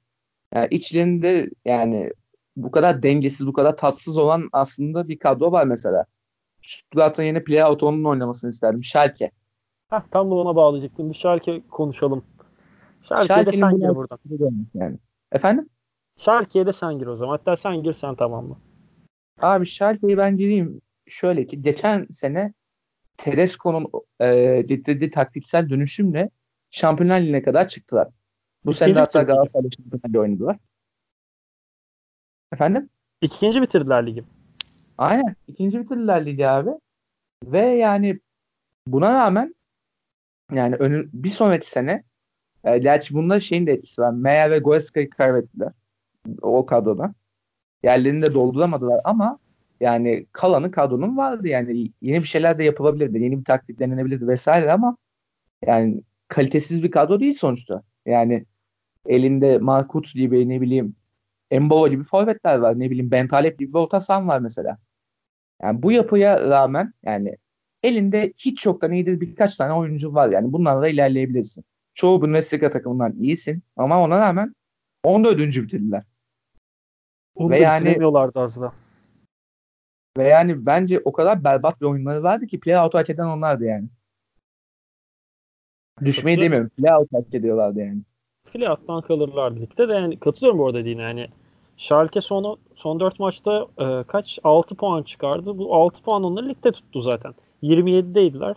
Yani 0.54 0.68
içlerinde 0.72 1.50
yani 1.66 2.12
bu 2.56 2.72
kadar 2.72 3.04
dengesiz, 3.04 3.48
bu 3.48 3.54
kadar 3.54 3.78
tatsız 3.78 4.18
olan 4.18 4.50
aslında 4.52 5.08
bir 5.08 5.20
kadro 5.20 5.52
var 5.52 5.66
mesela. 5.66 6.06
Stuttgart'ın 6.62 7.24
yeni 7.24 7.44
playout 7.44 7.84
onun 7.84 8.04
oynamasını 8.04 8.50
isterdim. 8.50 8.84
Schalke. 8.84 9.32
Hah, 9.90 10.04
tam 10.12 10.32
da 10.32 10.36
ona 10.36 10.56
bağlayacaktım. 10.56 11.10
Bir 11.10 11.16
Schalke 11.16 11.62
konuşalım. 11.72 12.24
Schalke'de 13.04 13.52
sen 13.52 13.80
gir 13.80 13.96
buradan. 13.96 14.20
Yani. 14.74 14.98
Efendim? 15.32 15.70
Schalke'ye 16.18 16.66
de 16.66 16.74
sen 16.74 17.00
gir 17.00 17.08
o 17.08 17.16
zaman. 17.16 17.38
Hatta 17.38 17.56
sen 17.56 17.84
gir 17.84 17.94
sen 17.94 18.16
tamamla. 18.16 18.58
Abi 19.42 19.66
Schalke'yi 19.66 20.18
ben 20.18 20.38
gireyim. 20.38 20.82
Şöyle 21.08 21.48
ki 21.48 21.62
geçen 21.62 22.06
sene 22.06 22.54
Tedesco'nun 23.18 23.88
e, 24.20 24.62
getirdiği 24.62 25.12
taktiksel 25.12 25.70
dönüşümle 25.70 26.30
Şampiyonlar 26.72 27.22
Ligi'ne 27.22 27.44
kadar 27.44 27.68
çıktılar. 27.68 28.08
Bu 28.66 28.74
sene 28.74 28.94
hatta 28.94 29.24
Galatasaray'da 29.24 29.70
Şampiyonlar 29.78 30.20
oynadılar. 30.20 30.58
Efendim? 32.54 32.90
İkinci 33.22 33.62
bitirdiler 33.62 34.06
ligi. 34.06 34.24
Aynen. 34.98 35.36
İkinci 35.48 35.80
bitirdiler 35.80 36.26
ligi 36.26 36.48
abi. 36.48 36.70
Ve 37.44 37.62
yani 37.62 38.20
buna 38.88 39.14
rağmen 39.14 39.56
yani 40.52 40.76
önü, 40.76 41.10
bir 41.14 41.30
sonraki 41.30 41.70
sene 41.70 42.04
e, 42.64 42.78
gerçi 42.78 43.14
bunda 43.14 43.40
şeyin 43.40 43.68
de 43.68 43.72
etkisi 43.72 44.02
var. 44.02 44.12
Meyer 44.12 44.52
ve 44.52 44.60
Goretzka'yı 44.60 45.10
kaybettiler. 45.10 45.72
O 46.42 46.66
kadrodan. 46.66 47.16
Yerlerini 47.84 48.26
de 48.26 48.34
dolduramadılar 48.34 49.02
ama 49.04 49.40
yani 49.80 50.26
kalanı 50.32 50.72
kadronun 50.72 51.18
vardı 51.18 51.48
yani 51.48 51.92
yeni 52.02 52.22
bir 52.22 52.28
şeyler 52.28 52.60
de 52.60 52.64
yapılabilirdi. 52.64 53.24
Yeni 53.24 53.40
bir 53.40 53.46
taktik 53.46 53.80
denenebilirdi 53.80 54.28
vesaire 54.28 54.72
ama 54.72 54.98
yani 55.66 56.02
kalitesiz 56.28 56.84
bir 56.84 56.92
kadro 56.92 57.20
değil 57.20 57.34
sonuçta. 57.34 57.84
Yani 58.06 58.46
elinde 59.08 59.58
Markut 59.58 60.14
gibi 60.14 60.50
ne 60.50 60.62
bileyim 60.62 60.96
Embolo 61.52 61.90
gibi 61.90 62.04
forvetler 62.04 62.58
var. 62.58 62.80
Ne 62.80 62.90
bileyim 62.92 63.12
Bentaleb 63.12 63.60
gibi 63.60 63.72
sahan 64.02 64.28
var 64.28 64.40
mesela. 64.40 64.78
Yani 65.62 65.84
bu 65.84 65.92
yapıya 65.92 66.50
rağmen 66.50 66.94
yani 67.04 67.38
elinde 67.84 68.34
hiç 68.38 68.66
yoktan 68.66 68.92
iyidir 68.94 69.22
birkaç 69.22 69.58
tane 69.58 69.74
oyuncu 69.74 70.14
var. 70.14 70.30
Yani 70.30 70.54
bunlarla 70.54 70.88
ilerleyebilirsin. 70.88 71.66
Çoğu 71.94 72.22
Bundesliga 72.22 72.72
takımından 72.72 73.14
iyisin 73.20 73.64
ama 73.78 74.04
ona 74.04 74.20
rağmen 74.20 74.56
14. 75.04 75.40
bitirdiler. 75.40 76.04
Onu 77.36 77.50
ve 77.50 77.60
yani 77.60 78.00
az 78.36 78.62
da. 78.62 78.74
Ve 80.18 80.28
yani 80.28 80.66
bence 80.66 81.02
o 81.06 81.12
kadar 81.12 81.44
berbat 81.44 81.82
bir 81.82 81.86
oyunları 81.86 82.24
vardı 82.24 82.48
ki 82.48 82.60
play 82.60 82.80
out 82.80 82.94
hak 82.94 83.10
eden 83.10 83.26
onlardı 83.26 83.66
yani. 83.66 83.88
Düşmeyi 86.06 86.40
demiyorum. 86.40 86.70
Play 86.70 86.96
out 86.96 87.14
hak 87.14 87.34
ediyorlardı 87.34 87.80
yani. 87.80 88.02
Play 88.54 88.70
out'tan 88.70 89.02
kalırlardı 89.02 89.60
ligde 89.60 89.90
de 89.90 89.94
yani 89.94 90.20
katılıyorum 90.20 90.60
bu 90.60 90.66
arada 90.66 90.78
dediğine 90.78 91.02
yani. 91.02 91.28
Schalke 91.78 92.22
son, 92.22 92.58
son 92.76 93.00
4 93.00 93.20
maçta 93.20 93.68
e, 93.78 94.04
kaç? 94.04 94.40
6 94.44 94.76
puan 94.76 95.04
çıkardı. 95.04 95.58
Bu 95.58 95.76
6 95.76 96.02
puan 96.02 96.24
onları 96.24 96.50
ligde 96.50 96.72
tuttu 96.72 97.02
zaten. 97.02 97.34
27'deydiler. 97.64 98.56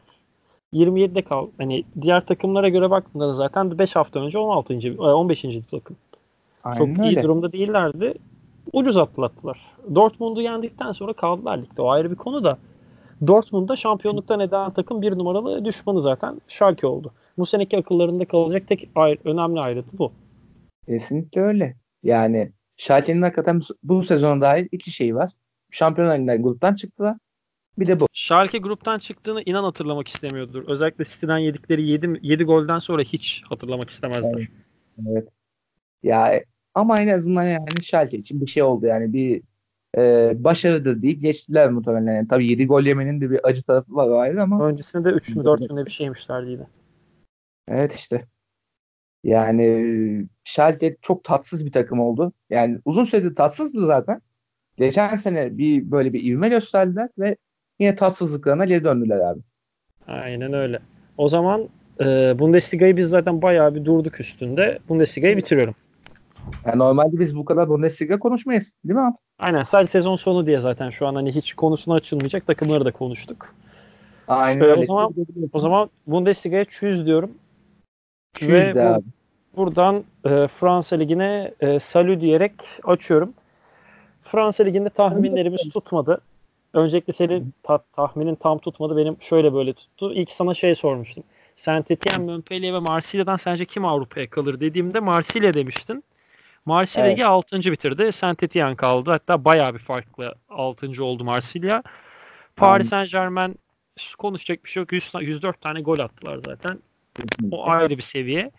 27'de 0.73 1.23
kal. 1.23 1.49
Hani 1.59 1.85
diğer 2.01 2.27
takımlara 2.27 2.69
göre 2.69 2.91
baktığında 2.91 3.29
da 3.29 3.35
zaten 3.35 3.79
5 3.79 3.97
hafta 3.97 4.21
önce 4.21 4.39
16. 4.39 5.03
15. 5.03 5.43
takım. 5.71 5.97
Aynen 6.65 6.79
Çok 6.79 6.89
öyle. 6.89 7.21
iyi 7.21 7.23
durumda 7.23 7.53
değillerdi. 7.53 8.15
Ucuz 8.73 8.97
atlattılar. 8.97 9.77
Dortmund'u 9.95 10.41
yendikten 10.41 10.93
sonra 10.93 11.13
kaldılar 11.13 11.59
ligde. 11.59 11.83
O 11.83 11.91
ayrı 11.91 12.11
bir 12.11 12.17
konu 12.17 12.45
da. 12.45 12.59
Dortmund'da 13.27 13.77
şampiyonluktan 13.77 14.41
eden 14.41 14.71
takım 14.73 15.03
bir 15.03 15.19
numaralı 15.19 15.65
düşmanı 15.65 16.01
zaten 16.01 16.41
Schalke 16.49 16.87
oldu. 16.87 17.13
Bu 17.39 17.47
seneki 17.47 17.79
akıllarında 17.79 18.25
kalacak 18.25 18.69
tek 18.69 18.91
ayrı, 18.95 19.19
önemli 19.25 19.61
ayrıntı 19.61 19.99
bu. 19.99 20.13
Kesinlikle 20.87 21.41
öyle. 21.41 21.77
Yani 22.03 22.53
Schalke'nin 22.77 23.23
hakikaten 23.23 23.61
bu 23.83 24.03
sezona 24.03 24.41
dair 24.41 24.69
iki 24.73 24.91
şey 24.91 25.15
var. 25.15 25.31
Şampiyonlar 25.71 26.15
Ligi'nden 26.15 26.43
gruptan 26.43 26.75
çıktılar. 26.75 27.17
Bir 27.79 27.87
de 27.87 28.01
bu. 28.01 28.07
Schalke 28.13 28.59
gruptan 28.59 28.99
çıktığını 28.99 29.43
inan 29.43 29.65
hatırlamak 29.65 30.09
istemiyordur. 30.09 30.65
Özellikle 30.69 31.05
City'den 31.05 31.39
yedikleri 31.39 31.89
7, 31.89 32.19
7 32.23 32.45
golden 32.45 32.79
sonra 32.79 33.03
hiç 33.03 33.43
hatırlamak 33.49 33.91
istemezler. 33.91 34.39
Evet. 34.39 34.51
evet. 35.09 35.29
Ya 36.03 36.41
ama 36.75 37.01
en 37.01 37.09
azından 37.09 37.43
yani 37.43 37.83
Schalke 37.83 38.19
için 38.19 38.41
bir 38.41 38.47
şey 38.47 38.63
oldu 38.63 38.87
yani 38.87 39.13
bir 39.13 39.43
e, 39.97 40.33
başarıdır 40.45 41.03
deyip 41.03 41.23
geçtiler 41.23 41.71
muhtemelen. 41.71 42.15
Yani 42.15 42.29
tabii 42.29 42.47
7 42.47 42.67
gol 42.67 42.83
yemenin 42.83 43.21
de 43.21 43.31
bir 43.31 43.41
acı 43.43 43.63
tarafı 43.63 43.95
var 43.95 44.23
ayrı 44.23 44.43
ama. 44.43 44.67
Öncesinde 44.67 45.09
3 45.09 45.37
mü 45.37 45.45
4 45.45 45.61
mü 45.61 45.87
bir 45.87 45.91
şeymişlerdi 45.91 46.51
yine. 46.51 46.67
Evet 47.69 47.95
işte. 47.95 48.27
Yani 49.25 50.27
Schalke 50.45 50.97
çok 51.03 51.25
tatsız 51.25 51.67
bir 51.67 51.73
takım 51.73 52.01
oldu. 52.01 52.33
Yani 52.51 52.81
uzun 52.85 53.05
süredir 53.05 53.35
tatsızdı 53.35 53.87
zaten. 53.87 54.21
Geçen 54.77 55.17
sene 55.17 55.59
bir 55.59 55.91
böyle 55.91 56.13
bir 56.13 56.25
ivme 56.25 56.49
gösterdiler 56.49 57.09
ve 57.19 57.37
yine 57.79 57.95
tatsızlıklarına 57.95 58.65
geri 58.65 58.85
döndüler 58.85 59.19
abi. 59.19 59.41
Aynen 60.07 60.53
öyle. 60.53 60.79
O 61.17 61.29
zaman 61.29 61.69
e, 62.01 62.39
Bundesliga'yı 62.39 62.97
biz 62.97 63.09
zaten 63.09 63.43
bayağı 63.43 63.75
bir 63.75 63.85
durduk 63.85 64.21
üstünde. 64.21 64.79
Bundesliga'yı 64.89 65.37
bitiriyorum. 65.37 65.75
Yani 66.67 66.79
normalde 66.79 67.19
biz 67.21 67.37
bu 67.37 67.45
kadar 67.45 67.69
Bundesliga 67.69 68.19
konuşmayız. 68.19 68.73
Değil 68.85 69.01
mi 69.01 69.15
Aynen. 69.39 69.63
Sadece 69.63 69.91
sezon 69.91 70.17
sonu 70.17 70.47
diye 70.47 70.61
zaten 70.61 70.91
şu 70.91 71.07
an 71.07 71.15
hani 71.15 71.35
hiç 71.35 71.55
konusuna 71.55 71.95
açılmayacak 71.95 72.47
takımları 72.47 72.85
da 72.85 72.93
konuştuk. 72.93 73.55
Aynen 74.29 74.61
öyle. 74.61 74.81
O 74.81 74.83
zaman, 74.83 75.15
o 75.53 75.59
zaman 75.59 75.91
Bundesliga'ya 76.07 76.65
çüz 76.65 77.07
diyorum. 77.07 77.31
Çüz 78.35 78.49
Ve 78.49 78.75
bu, 78.75 78.81
abi. 78.81 79.05
buradan 79.57 80.05
e, 80.25 80.49
Fransa 80.49 80.97
Ligi'ne 80.97 81.53
e, 81.61 81.79
salü 81.79 82.21
diyerek 82.21 82.53
açıyorum. 82.85 83.33
Fransa 84.23 84.65
Ligi'nde 84.65 84.91
tahminlerimiz 84.91 85.69
tutmadı. 85.69 86.21
Öncelikle 86.75 87.13
senin 87.13 87.55
ta- 87.63 87.85
tahminin 87.97 88.35
tam 88.35 88.59
tutmadı. 88.59 88.97
Benim 88.97 89.17
şöyle 89.21 89.55
böyle 89.55 89.73
tuttu. 89.73 90.13
İlk 90.13 90.31
sana 90.31 90.55
şey 90.55 90.75
sormuştum. 90.75 91.25
Saint 91.57 91.91
Etienne, 91.91 92.33
Montpellier 92.33 92.75
ve 92.75 92.79
Marsilya'dan 92.79 93.37
sence 93.37 93.65
kim 93.65 93.85
Avrupa'ya 93.85 94.31
kalır 94.31 94.61
dediğimde 94.61 95.01
Marsilya 95.01 95.55
demiştin. 95.55 96.05
Marsilya 96.65 97.07
evet. 97.07 97.21
6. 97.23 97.59
bitirdi. 97.59 98.13
Saint 98.13 98.43
Etienne 98.43 98.77
kaldı. 98.77 99.11
Hatta 99.11 99.45
bayağı 99.45 99.75
bir 99.75 99.79
farklı 99.79 100.35
6. 100.49 101.05
oldu 101.05 101.25
Marsilya. 101.25 101.83
Paris 102.57 102.89
Saint 102.89 103.11
Germain 103.11 103.59
konuşacak 104.19 104.65
bir 104.65 104.71
şey 104.71 104.81
yok. 104.81 104.93
100, 104.93 105.11
104 105.21 105.61
tane 105.61 105.81
gol 105.81 105.99
attılar 105.99 106.39
zaten. 106.47 106.79
O 107.51 107.69
ayrı 107.69 107.97
bir 107.97 108.03
seviye. 108.03 108.51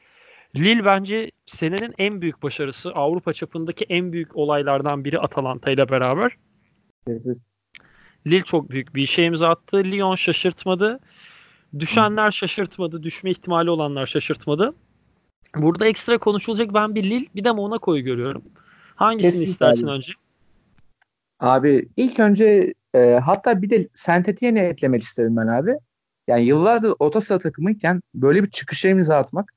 Lille 0.56 0.86
bence 0.86 1.32
senenin 1.46 1.94
en 1.98 2.22
büyük 2.22 2.44
başarısı. 2.44 2.92
Avrupa 2.92 3.34
çapındaki 3.34 3.86
en 3.90 4.14
büyük 4.14 4.36
olaylardan 4.36 5.06
biri 5.06 5.20
Atalanta 5.20 5.72
ile 5.72 5.90
beraber. 5.90 6.32
Lille 8.28 8.44
çok 8.44 8.70
büyük 8.70 8.96
bir 8.96 9.02
işe 9.04 9.24
imza 9.24 9.50
attı. 9.50 9.78
Lyon 9.78 10.16
şaşırtmadı. 10.16 11.00
Düşenler 11.80 12.32
şaşırtmadı. 12.32 13.04
Düşme 13.04 13.32
ihtimali 13.32 13.70
olanlar 13.70 14.08
şaşırtmadı. 14.08 14.74
Burada 15.56 15.88
ekstra 15.88 16.17
konuşulacak 16.17 16.73
ben 16.73 16.95
bir 16.95 17.04
Lille 17.04 17.28
bir 17.36 17.43
de 17.43 17.52
Monaco'yu 17.52 18.04
görüyorum. 18.04 18.43
Hangisini 18.95 19.32
Kesinlikle 19.32 19.52
istersin 19.52 19.88
abi. 19.88 19.93
önce? 19.93 20.12
Abi 21.39 21.89
ilk 21.97 22.19
önce 22.19 22.73
e, 22.95 23.19
hatta 23.25 23.62
bir 23.62 23.69
de 23.69 23.88
Saint 23.93 24.30
Etienne'i 24.30 24.60
eklemek 24.60 25.02
isterim 25.02 25.38
ben 25.38 25.47
abi. 25.47 25.75
Yani 26.28 26.43
yıllardır 26.43 26.93
orta 26.99 27.21
saha 27.21 27.39
takımıyken 27.39 28.02
böyle 28.15 28.43
bir 28.43 28.49
çıkışa 28.49 28.89
imza 28.89 29.17
atmak 29.17 29.54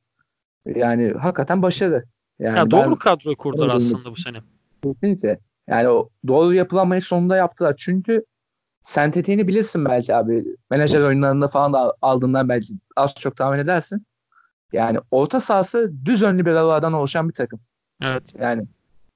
yani 0.66 1.12
hakikaten 1.12 1.62
başarı. 1.62 2.04
Yani 2.38 2.58
ya 2.58 2.70
doğru 2.70 2.90
ben, 2.90 2.96
kadro 2.96 3.36
kurdular 3.36 3.76
aslında 3.76 4.10
bu 4.10 4.16
sene. 4.16 4.38
Kesinlikle. 4.82 5.38
Yani 5.68 5.88
o 5.88 6.08
doğru 6.26 6.54
yapılanmayı 6.54 7.02
sonunda 7.02 7.36
yaptılar. 7.36 7.74
Çünkü 7.78 8.24
Saint 8.82 9.16
Etienne'i 9.16 9.48
bilirsin 9.48 9.84
belki 9.84 10.14
abi. 10.14 10.44
Menajer 10.70 11.00
oyunlarında 11.00 11.48
falan 11.48 11.72
da 11.72 11.94
aldığından 12.02 12.48
belki 12.48 12.74
az 12.96 13.14
çok 13.14 13.36
tahmin 13.36 13.58
edersin. 13.58 14.06
Yani 14.72 14.98
orta 15.10 15.40
sahası 15.40 15.92
düz 16.04 16.22
önlü 16.22 16.46
bir 16.46 16.50
aralardan 16.50 16.92
oluşan 16.92 17.28
bir 17.28 17.34
takım. 17.34 17.60
Evet. 18.02 18.34
Yani 18.38 18.66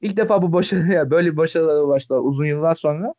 ilk 0.00 0.16
defa 0.16 0.42
bu 0.42 0.52
başarıya 0.52 1.10
böyle 1.10 1.32
bir 1.32 1.36
başarılara 1.36 1.82
ulaştılar 1.82 2.20
uzun 2.20 2.44
yıllar 2.44 2.74
sonra. 2.74 3.14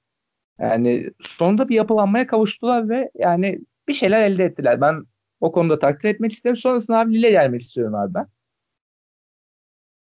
Yani 0.60 1.10
sonunda 1.22 1.70
bir 1.70 1.76
yapılanmaya 1.76 2.28
kavuştular 2.28 2.90
ve 2.90 3.12
yani 3.16 3.60
bir 3.88 3.94
şeyler 3.94 4.24
elde 4.24 4.46
ettiler. 4.46 4.82
Ben 4.82 5.04
o 5.42 5.52
konuda 5.52 5.80
takdir 5.80 6.10
etmek 6.10 6.32
isterim. 6.32 6.58
Sonrasında 6.58 7.00
abi 7.00 7.14
Lille 7.14 7.32
gelmek 7.32 7.62
istiyorum 7.62 7.96
abi 7.96 8.14
ben. 8.14 8.28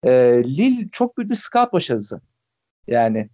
Ee, 0.04 0.44
Lille 0.44 0.88
çok 0.92 1.18
büyük 1.18 1.30
bir 1.30 1.36
scout 1.36 1.72
başarısı. 1.72 2.20
Yani 2.86 3.28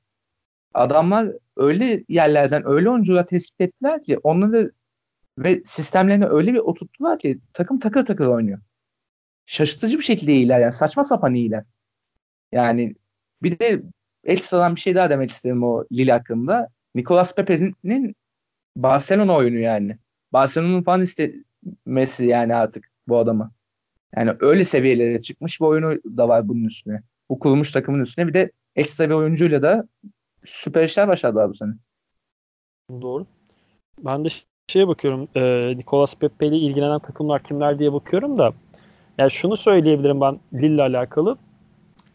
adamlar 0.74 1.32
öyle 1.56 2.04
yerlerden 2.08 2.68
öyle 2.68 2.90
oyuncular 2.90 3.26
tespit 3.26 3.60
ettiler 3.60 4.02
ki 4.02 4.18
onları 4.18 4.72
ve 5.38 5.62
sistemlerini 5.64 6.26
öyle 6.26 6.54
bir 6.54 6.58
oturttular 6.58 7.18
ki 7.18 7.38
takım 7.52 7.78
takır 7.78 8.06
takır 8.06 8.26
oynuyor 8.26 8.58
şaşırtıcı 9.50 9.98
bir 9.98 10.02
şekilde 10.02 10.32
iyiler 10.32 10.60
yani 10.60 10.72
saçma 10.72 11.04
sapan 11.04 11.34
iyiler. 11.34 11.64
Yani 12.52 12.94
bir 13.42 13.58
de 13.58 13.82
ekstradan 14.24 14.76
bir 14.76 14.80
şey 14.80 14.94
daha 14.94 15.10
demek 15.10 15.30
istedim 15.30 15.64
o 15.64 15.84
Lille 15.92 16.12
hakkında. 16.12 16.68
Nicolas 16.94 17.34
Pepe'nin 17.34 18.16
Barcelona 18.76 19.36
oyunu 19.36 19.58
yani. 19.58 19.98
Barcelona'nın 20.32 20.82
falan 20.82 21.00
istemesi 21.00 22.26
yani 22.26 22.54
artık 22.54 22.90
bu 23.08 23.18
adamı. 23.18 23.52
Yani 24.16 24.32
öyle 24.40 24.64
seviyelere 24.64 25.22
çıkmış 25.22 25.60
bir 25.60 25.66
oyunu 25.66 26.00
da 26.16 26.28
var 26.28 26.48
bunun 26.48 26.64
üstüne. 26.64 27.02
Bu 27.30 27.38
kurulmuş 27.38 27.70
takımın 27.70 28.00
üstüne 28.00 28.28
bir 28.28 28.34
de 28.34 28.52
ekstra 28.76 29.08
bir 29.08 29.14
oyuncuyla 29.14 29.62
da 29.62 29.88
süper 30.44 30.84
işler 30.84 31.08
başardılar 31.08 31.50
bu 31.50 31.54
sene. 31.54 31.72
Doğru. 32.90 33.26
Ben 33.98 34.24
de 34.24 34.28
şeye 34.68 34.88
bakıyorum. 34.88 35.28
E, 35.34 35.74
Nicolas 35.76 36.14
Pepe 36.14 36.46
ile 36.46 36.56
ilgilenen 36.56 36.98
takımlar 36.98 37.42
kimler 37.42 37.78
diye 37.78 37.92
bakıyorum 37.92 38.38
da 38.38 38.52
yani 39.20 39.30
şunu 39.30 39.56
söyleyebilirim 39.56 40.20
ben 40.20 40.40
Lille 40.54 40.82
alakalı. 40.82 41.36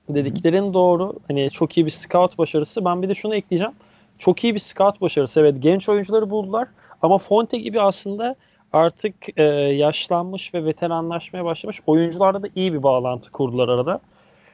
Dediklerin 0.10 0.74
doğru. 0.74 1.14
Hani 1.28 1.50
çok 1.50 1.78
iyi 1.78 1.86
bir 1.86 1.92
scout 1.92 2.38
başarısı. 2.38 2.86
Ben 2.86 3.02
bir 3.02 3.10
de 3.10 3.16
şunu 3.16 3.36
ekleyeceğim. 3.36 3.74
Çok 4.20 4.44
iyi 4.44 4.54
bir 4.54 4.60
scout 4.60 5.02
başarısı. 5.02 5.40
Evet 5.40 5.56
genç 5.60 5.90
oyuncuları 5.90 6.30
buldular. 6.30 6.68
Ama 7.02 7.18
Fonte 7.18 7.58
gibi 7.58 7.82
aslında 7.82 8.36
artık 8.74 9.16
e, 9.40 9.44
yaşlanmış 9.44 10.54
ve 10.54 10.66
veteranlaşmaya 10.66 11.46
başlamış 11.46 11.82
oyuncularda 11.88 12.44
da 12.44 12.48
iyi 12.56 12.74
bir 12.74 12.84
bağlantı 12.84 13.32
kurdular 13.32 13.70
arada. 13.70 14.00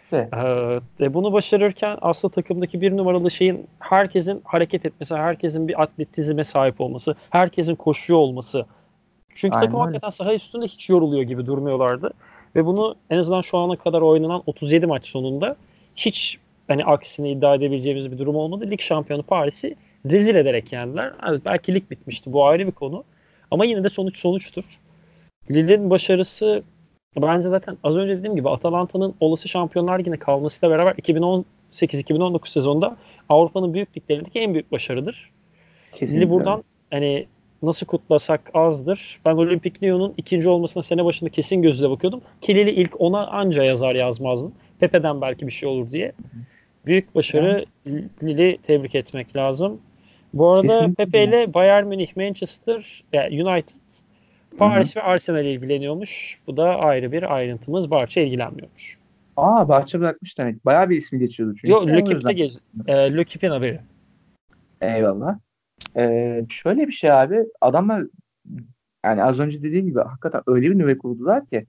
Kesinlikle. 0.10 0.82
Ee, 1.06 1.14
bunu 1.14 1.34
başarırken 1.34 1.98
aslında 2.02 2.34
takımdaki 2.34 2.82
bir 2.82 2.98
numaralı 2.98 3.32
şeyin 3.32 3.68
herkesin 3.80 4.42
hareket 4.46 4.86
etmesi, 4.86 5.16
herkesin 5.16 5.68
bir 5.68 5.82
atletizme 5.82 6.44
sahip 6.44 6.82
olması, 6.82 7.16
herkesin 7.30 7.76
koşuyor 7.76 8.20
olması. 8.20 8.66
Çünkü 9.36 9.56
Aynen 9.56 9.66
takım 9.66 9.80
hakikaten 9.80 10.10
saha 10.10 10.34
üstünde 10.34 10.66
hiç 10.66 10.90
yoruluyor 10.90 11.24
gibi 11.24 11.46
durmuyorlardı. 11.46 12.14
Ve 12.56 12.66
bunu 12.66 12.96
en 13.10 13.18
azından 13.18 13.42
şu 13.42 13.58
ana 13.58 13.76
kadar 13.76 14.02
oynanan 14.02 14.44
37 14.46 14.86
maç 14.86 15.06
sonunda 15.06 15.56
hiç 15.96 16.38
hani 16.68 16.86
aksini 16.86 17.32
iddia 17.32 17.56
edebileceğimiz 17.56 18.12
bir 18.12 18.18
durum 18.18 18.36
olmadı. 18.36 18.72
Lig 18.72 18.82
şampiyonu 18.82 19.24
Paris'i 19.24 19.76
rezil 20.06 20.36
ederek 20.36 20.74
yendiler. 20.74 21.14
Evet, 21.30 21.42
belki 21.46 21.74
lig 21.74 21.92
bitmişti. 21.92 22.34
Bu 22.34 22.46
ayrı 22.46 22.68
bir 22.68 22.72
konu. 22.72 23.04
Ama 23.52 23.66
yine 23.66 23.84
de 23.84 23.90
sonuç 23.90 24.18
sonuçtur. 24.18 24.64
Lille'in 25.52 25.90
başarısı 25.90 26.64
bence 27.22 27.50
zaten 27.50 27.78
az 27.84 27.96
önce 27.96 28.18
dediğim 28.18 28.36
gibi 28.36 28.50
Atalanta'nın 28.50 29.16
olası 29.20 29.50
Şampiyonlar 29.50 30.00
Ligi'ne 30.00 30.18
kalmasıyla 30.18 30.76
beraber 30.76 30.94
2018-2019 30.94 32.50
sezonunda 32.50 32.98
Avrupa'nın 33.30 33.74
büyük 33.74 33.98
liglerindeki 33.98 34.40
en 34.40 34.54
büyük 34.54 34.72
başarıdır. 34.72 35.32
Kesinlikle. 35.94 36.26
Lille 36.26 36.30
buradan 36.30 36.64
hani 36.92 37.28
nasıl 37.64 37.86
kutlasak 37.86 38.42
azdır. 38.54 39.20
Ben 39.26 39.36
Olimpik 39.36 39.84
Lyon'un 39.84 40.14
ikinci 40.18 40.50
olmasına 40.50 40.84
sene 40.84 41.06
başında 41.06 41.30
kesin 41.30 41.62
gözle 41.62 41.90
bakıyordum. 41.90 42.22
Ki 42.42 42.56
Lille 42.56 42.74
ilk 42.74 43.02
ona 43.02 43.28
anca 43.28 43.64
yazar 43.64 43.96
yazmazdım. 43.96 44.54
Pepe'den 44.80 45.22
belki 45.22 45.48
bir 45.48 45.52
şey 45.52 45.70
olur 45.70 45.92
diye. 45.92 46.12
Büyük 46.86 47.16
başarı 47.16 47.66
Lille'i 48.24 48.58
tebrik 48.64 48.96
etmek 48.96 49.36
lazım. 49.36 49.82
Bu 50.34 50.50
arada 50.50 50.68
Kesinlikle. 50.68 51.06
Pepe 51.06 51.24
ile 51.24 51.54
Bayern 51.54 51.88
Münih, 51.88 52.18
Manchester, 52.18 53.04
yani 53.14 53.44
United, 53.44 53.76
Paris 54.58 54.98
ve 54.98 55.02
Arsenal 55.02 55.46
ilgileniyormuş. 55.46 56.40
Bu 56.48 56.58
da 56.58 56.76
ayrı 56.80 57.12
bir 57.12 57.36
ayrıntımız. 57.36 57.92
Barça 57.92 58.22
ilgilenmiyormuş. 58.22 58.98
Aa 59.38 59.70
Bahçe 59.70 60.00
bırakmış 60.00 60.38
demek. 60.38 60.66
Bayağı 60.66 60.90
bir 60.90 60.98
ismi 60.98 61.20
geçiyordu 61.20 61.56
çünkü. 61.56 61.72
Yok, 61.72 61.88
Lökip'te 61.88 62.34
gez, 62.34 62.58
e, 62.88 62.94
Lökip'in 62.94 63.50
haberi. 63.50 63.80
Eyvallah. 64.82 65.40
Ee, 65.98 66.46
şöyle 66.50 66.88
bir 66.88 66.94
şey 66.94 67.12
abi. 67.12 67.46
Adamlar 67.62 68.04
yani 69.06 69.24
az 69.24 69.40
önce 69.40 69.64
dediğim 69.64 69.86
gibi 69.86 70.00
hakikaten 70.00 70.42
öyle 70.48 70.72
bir 70.72 70.78
nüve 70.78 70.98
kurdular 70.98 71.46
ki 71.46 71.66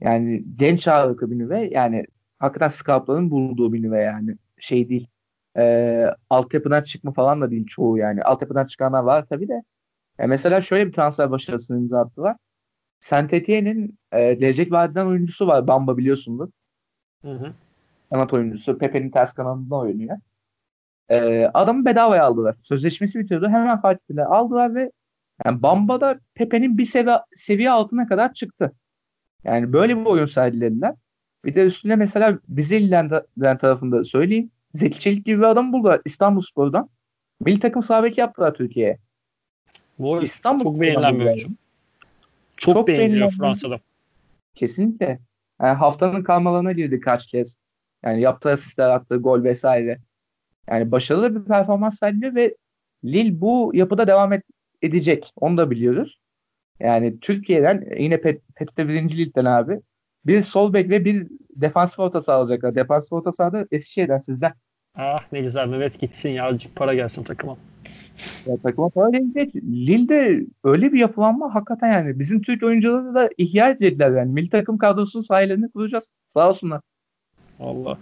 yani 0.00 0.44
genç 0.56 0.88
ağırlıklı 0.88 1.30
bir 1.30 1.38
nüve 1.38 1.68
yani 1.72 2.04
hakikaten 2.38 2.68
scoutların 2.68 3.30
bulduğu 3.30 3.72
bir 3.72 3.82
nüve 3.82 4.02
yani 4.02 4.36
şey 4.58 4.88
değil. 4.88 5.08
Ee, 5.56 6.06
altyapıdan 6.30 6.82
çıkma 6.82 7.12
falan 7.12 7.40
da 7.40 7.50
değil 7.50 7.66
çoğu 7.66 7.98
yani. 7.98 8.22
Altyapıdan 8.22 8.66
çıkanlar 8.66 9.02
var 9.02 9.26
tabii 9.30 9.48
de. 9.48 9.62
Ya 10.18 10.26
mesela 10.26 10.60
şöyle 10.60 10.86
bir 10.86 10.92
transfer 10.92 11.30
başarısını 11.30 11.78
imza 11.78 12.00
attılar. 12.00 12.36
Saint 13.00 13.32
Etienne'in 13.32 13.98
e, 14.12 14.34
gelecek 14.34 14.72
vadeden 14.72 15.06
oyuncusu 15.06 15.46
var. 15.46 15.66
Bamba 15.66 15.98
biliyorsundur. 15.98 16.48
Hı 17.22 17.32
hı. 17.32 17.52
kanat 18.10 18.32
oyuncusu. 18.32 18.78
Pepe'nin 18.78 19.10
ters 19.10 19.32
kanadında 19.34 19.76
oynuyor. 19.76 20.16
Ee, 21.10 21.50
adamı 21.54 21.84
bedavaya 21.84 22.24
aldılar. 22.24 22.56
Sözleşmesi 22.62 23.18
bitiyordu. 23.18 23.48
Hemen 23.48 23.80
Fatih'le 23.80 24.18
aldılar 24.18 24.74
ve 24.74 24.90
yani 25.44 25.62
Bamba'da 25.62 26.20
Pepe'nin 26.34 26.78
bir 26.78 26.86
seviye, 26.86 27.18
seviye 27.36 27.70
altına 27.70 28.08
kadar 28.08 28.32
çıktı. 28.32 28.72
Yani 29.44 29.72
böyle 29.72 29.96
bir 29.96 30.04
oyun 30.04 30.26
sergilediler. 30.26 30.94
Bir 31.44 31.54
de 31.54 31.64
üstüne 31.64 31.96
mesela 31.96 32.38
ilgilendiren 32.48 33.58
tarafında 33.58 34.04
söyleyeyim. 34.04 34.50
Zeki 34.74 34.98
Çelik 34.98 35.24
gibi 35.24 35.38
bir 35.38 35.46
adam 35.46 35.72
buldular 35.72 36.00
İstanbulspor'dan. 36.04 36.88
Milli 37.40 37.60
takım 37.60 37.82
sağ 37.82 38.02
beki 38.02 38.20
yaptılar 38.20 38.54
Türkiye'ye. 38.54 38.98
Bu 39.98 40.22
İstanbul 40.22 40.62
çok 40.62 40.80
beğenilen 40.80 41.20
bir 41.20 41.26
oyuncu. 41.26 41.48
Çok, 42.56 42.74
Çok 42.74 42.88
beğeniliyor 42.88 43.32
Fransa'da. 43.32 43.80
Kesinlikle. 44.54 45.18
Yani 45.62 45.76
haftanın 45.76 46.22
kalmalarına 46.22 46.72
girdi 46.72 47.00
kaç 47.00 47.26
kez. 47.26 47.56
Yani 48.04 48.20
yaptığı 48.20 48.50
asistler, 48.50 48.90
attığı 48.90 49.16
gol 49.16 49.44
vesaire. 49.44 49.98
Yani 50.70 50.90
başarılı 50.90 51.34
bir 51.40 51.48
performans 51.48 51.98
sergiliyor 51.98 52.34
ve 52.34 52.54
Lille 53.04 53.40
bu 53.40 53.70
yapıda 53.74 54.06
devam 54.06 54.32
et- 54.32 54.44
edecek. 54.82 55.32
Onu 55.36 55.56
da 55.56 55.70
biliyoruz. 55.70 56.18
Yani 56.80 57.20
Türkiye'den 57.20 57.84
yine 57.98 58.20
Pet, 58.20 58.42
Pet'te 58.56 58.88
birinci 58.88 59.18
ligden 59.18 59.44
abi 59.44 59.80
bir 60.26 60.42
sol 60.42 60.72
bek 60.72 60.90
ve 60.90 61.04
bir 61.04 61.26
defansif 61.56 61.98
orta 61.98 62.20
saha 62.20 62.36
alacaklar. 62.36 62.74
Defansif 62.74 63.12
orta 63.12 63.32
sahada 63.32 63.66
Eskişehir'den 63.70 64.18
sizden. 64.18 64.52
Ah 64.94 65.32
ne 65.32 65.40
güzel 65.40 65.66
Mehmet 65.68 66.00
gitsin 66.00 66.28
ya 66.28 66.44
azıcık 66.44 66.76
para 66.76 66.94
gelsin 66.94 67.22
takıma. 67.22 67.56
Ya 68.46 68.56
takıma 68.62 68.88
para 68.88 69.10
gelecek. 69.10 69.54
Lille'de 69.56 70.46
öyle 70.64 70.92
bir 70.92 70.98
yapılanma 70.98 71.54
hakikaten 71.54 71.92
yani. 71.92 72.18
Bizim 72.18 72.42
Türk 72.42 72.62
oyuncuları 72.62 73.14
da 73.14 73.30
ihya 73.38 73.70
edecekler 73.70 74.10
yani. 74.10 74.32
Milli 74.32 74.48
takım 74.48 74.78
kadrosunun 74.78 75.22
sahillerini 75.22 75.70
kuracağız. 75.70 76.10
Sağ 76.28 76.48
olsunlar. 76.48 76.80
Valla. 77.58 77.98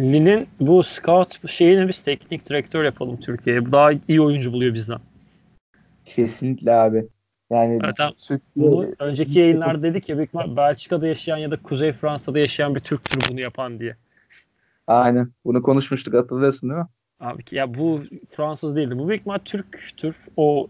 Lille'in 0.00 0.48
bu 0.60 0.82
scout 0.82 1.50
şeyini 1.50 1.88
biz 1.88 2.02
teknik 2.02 2.48
direktör 2.48 2.84
yapalım 2.84 3.20
Türkiye'ye. 3.20 3.66
Bu 3.66 3.72
Daha 3.72 3.90
iyi 4.08 4.20
oyuncu 4.20 4.52
buluyor 4.52 4.74
bizden. 4.74 4.98
Kesinlikle 6.04 6.72
abi. 6.72 7.06
Yani 7.50 7.78
Zaten 7.84 8.12
Türkiye 8.12 8.40
bunu 8.54 8.86
önceki 8.98 9.38
yayınlarda 9.38 9.82
dedik 9.82 10.08
ya 10.08 10.16
büyük 10.16 10.34
Belçika'da 10.34 11.06
yaşayan 11.06 11.36
ya 11.36 11.50
da 11.50 11.56
Kuzey 11.56 11.92
Fransa'da 11.92 12.38
yaşayan 12.38 12.74
bir 12.74 12.80
Türktür 12.80 13.30
bunu 13.30 13.40
yapan 13.40 13.80
diye. 13.80 13.96
aynen 14.86 15.28
bunu 15.44 15.62
konuşmuştuk 15.62 16.14
hatırlıyorsun 16.14 16.70
değil 16.70 16.80
mi? 16.80 16.86
Abi 17.20 17.44
ki 17.44 17.56
ya 17.56 17.74
bu 17.74 18.02
Fransız 18.36 18.76
değildi. 18.76 18.98
Bu 18.98 19.08
büyük 19.08 19.20
ihtimal 19.20 19.38
Türktür. 19.44 20.16
O 20.36 20.68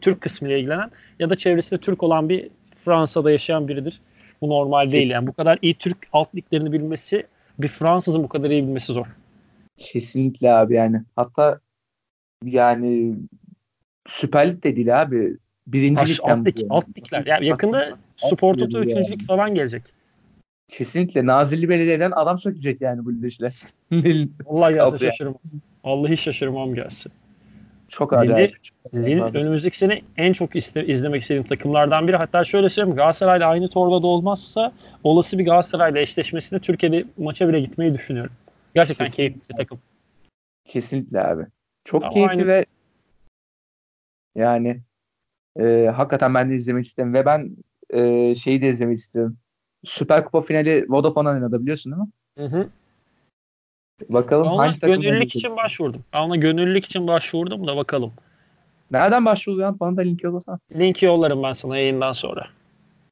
Türk 0.00 0.20
kısmıyla 0.20 0.58
ilgilenen 0.58 0.90
ya 1.18 1.30
da 1.30 1.36
çevresinde 1.36 1.80
Türk 1.80 2.02
olan 2.02 2.28
bir 2.28 2.48
Fransa'da 2.84 3.30
yaşayan 3.30 3.68
biridir. 3.68 4.00
Bu 4.40 4.48
normal 4.48 4.90
değil 4.90 5.10
yani. 5.10 5.26
Bu 5.26 5.32
kadar 5.32 5.58
iyi 5.62 5.74
Türk 5.74 5.96
alt 6.12 6.34
liglerini 6.34 6.72
bilmesi 6.72 7.26
bir 7.58 7.68
Fransızın 7.68 8.24
bu 8.24 8.28
kadar 8.28 8.50
iyi 8.50 8.62
bilmesi 8.62 8.92
zor. 8.92 9.06
Kesinlikle 9.76 10.52
abi 10.52 10.74
yani. 10.74 11.02
Hatta 11.16 11.60
yani 12.44 13.16
Süper 14.06 14.50
Lig 14.50 14.64
de 14.64 14.76
değil 14.76 15.02
abi. 15.02 15.36
Birinci 15.66 16.00
Aş, 16.00 16.10
ligden 16.10 16.38
alt, 16.38 16.46
lig, 16.46 16.66
alt 16.70 16.88
ligler. 16.98 17.26
Yani 17.26 17.46
yakında 17.46 17.98
Spor 18.16 18.54
Toto 18.54 18.82
ligleri 18.82 19.00
3. 19.00 19.10
yani. 19.10 19.10
lig 19.10 19.26
falan 19.26 19.54
gelecek. 19.54 19.82
Kesinlikle 20.68 21.26
Nazilli 21.26 21.68
Belediye'den 21.68 22.10
adam 22.10 22.38
sökecek 22.38 22.80
yani 22.80 23.04
bu 23.04 23.26
işle. 23.26 23.52
Vallahi 24.46 24.74
yani. 24.74 24.98
şaşırmam. 24.98 25.40
Vallahi 25.84 26.16
şaşırmam 26.16 26.74
gelsin. 26.74 27.12
Çok 27.92 28.12
Lille- 28.12 28.18
acayip. 28.18 28.56
Lille 28.94 29.22
Abi. 29.24 29.38
önümüzdeki 29.38 29.78
sene 29.78 30.02
en 30.16 30.32
çok 30.32 30.56
iste- 30.56 30.86
izlemek 30.86 31.22
istediğim 31.22 31.44
takımlardan 31.46 32.08
biri. 32.08 32.16
Hatta 32.16 32.44
şöyle 32.44 32.68
söyleyeyim 32.70 32.96
Galatasaray'la 32.96 33.48
aynı 33.48 33.68
torbada 33.68 34.06
olmazsa 34.06 34.72
olası 35.04 35.38
bir 35.38 35.44
Galatasaray'la 35.44 36.00
eşleşmesinde 36.00 36.60
Türkiye'de 36.60 37.04
maça 37.18 37.48
bile 37.48 37.60
gitmeyi 37.60 37.94
düşünüyorum. 37.94 38.32
Gerçekten 38.74 39.06
Kesinlikle. 39.06 39.32
keyifli 39.32 39.48
bir 39.50 39.56
takım. 39.56 39.78
Kesinlikle 40.64 41.22
abi. 41.24 41.46
Çok 41.84 42.02
Ama 42.02 42.12
keyifli 42.12 42.30
aynı- 42.30 42.46
ve 42.46 42.64
yani 44.34 44.80
e, 45.60 45.86
hakikaten 45.96 46.34
ben 46.34 46.50
de 46.50 46.54
izlemek 46.54 46.84
isterim 46.84 47.14
ve 47.14 47.26
ben 47.26 47.56
e, 47.90 48.34
şeyi 48.34 48.62
de 48.62 48.68
izlemek 48.68 48.98
istiyorum. 48.98 49.36
Süper 49.84 50.24
Kupa 50.24 50.40
finali 50.42 50.86
Vodafone 50.88 51.28
oynadı 51.28 51.60
biliyorsun 51.62 51.92
değil 51.92 52.02
mi? 52.02 52.10
Hı 52.38 52.56
hı. 52.56 52.68
Bakalım 54.08 54.44
Ben 54.46 54.50
ona 54.50 54.62
hangi 54.62 54.80
takım 54.80 55.00
gönüllülük 55.00 55.36
için 55.36 55.56
başvurdum. 55.56 56.02
Ben 56.12 56.20
ona 56.20 56.36
gönüllülük 56.36 56.84
için 56.84 57.06
başvurdum 57.06 57.66
da 57.68 57.76
bakalım. 57.76 58.12
Nereden 58.90 59.24
başvuruyor? 59.24 59.80
Bana 59.80 59.96
da 59.96 60.00
link 60.00 60.22
yollasana. 60.24 60.58
Linki 60.78 61.04
yollarım 61.06 61.42
ben 61.42 61.52
sana 61.52 61.78
yayından 61.78 62.12
sonra. 62.12 62.46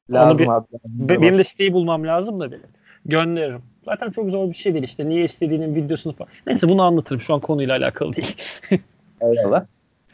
Lazım 0.09 0.37
bir- 0.37 0.47
abi. 0.47 0.65
Be- 0.85 1.21
benim 1.21 1.37
de 1.37 1.43
siteyi 1.43 1.73
bulmam 1.73 2.07
lazım 2.07 2.39
da 2.39 2.51
benim. 2.51 2.63
Gönderirim. 3.05 3.61
Zaten 3.85 4.11
çok 4.11 4.29
zor 4.29 4.49
bir 4.49 4.53
şey 4.53 4.73
değil 4.73 4.83
işte. 4.83 5.09
Niye 5.09 5.25
istediğinin 5.25 5.75
videosunu 5.75 6.13
falan. 6.13 6.29
Neyse 6.47 6.69
bunu 6.69 6.81
anlatırım. 6.83 7.21
Şu 7.21 7.33
an 7.33 7.39
konuyla 7.39 7.77
alakalı 7.77 8.15
değil. 8.15 8.35
Eyvallah. 9.21 9.65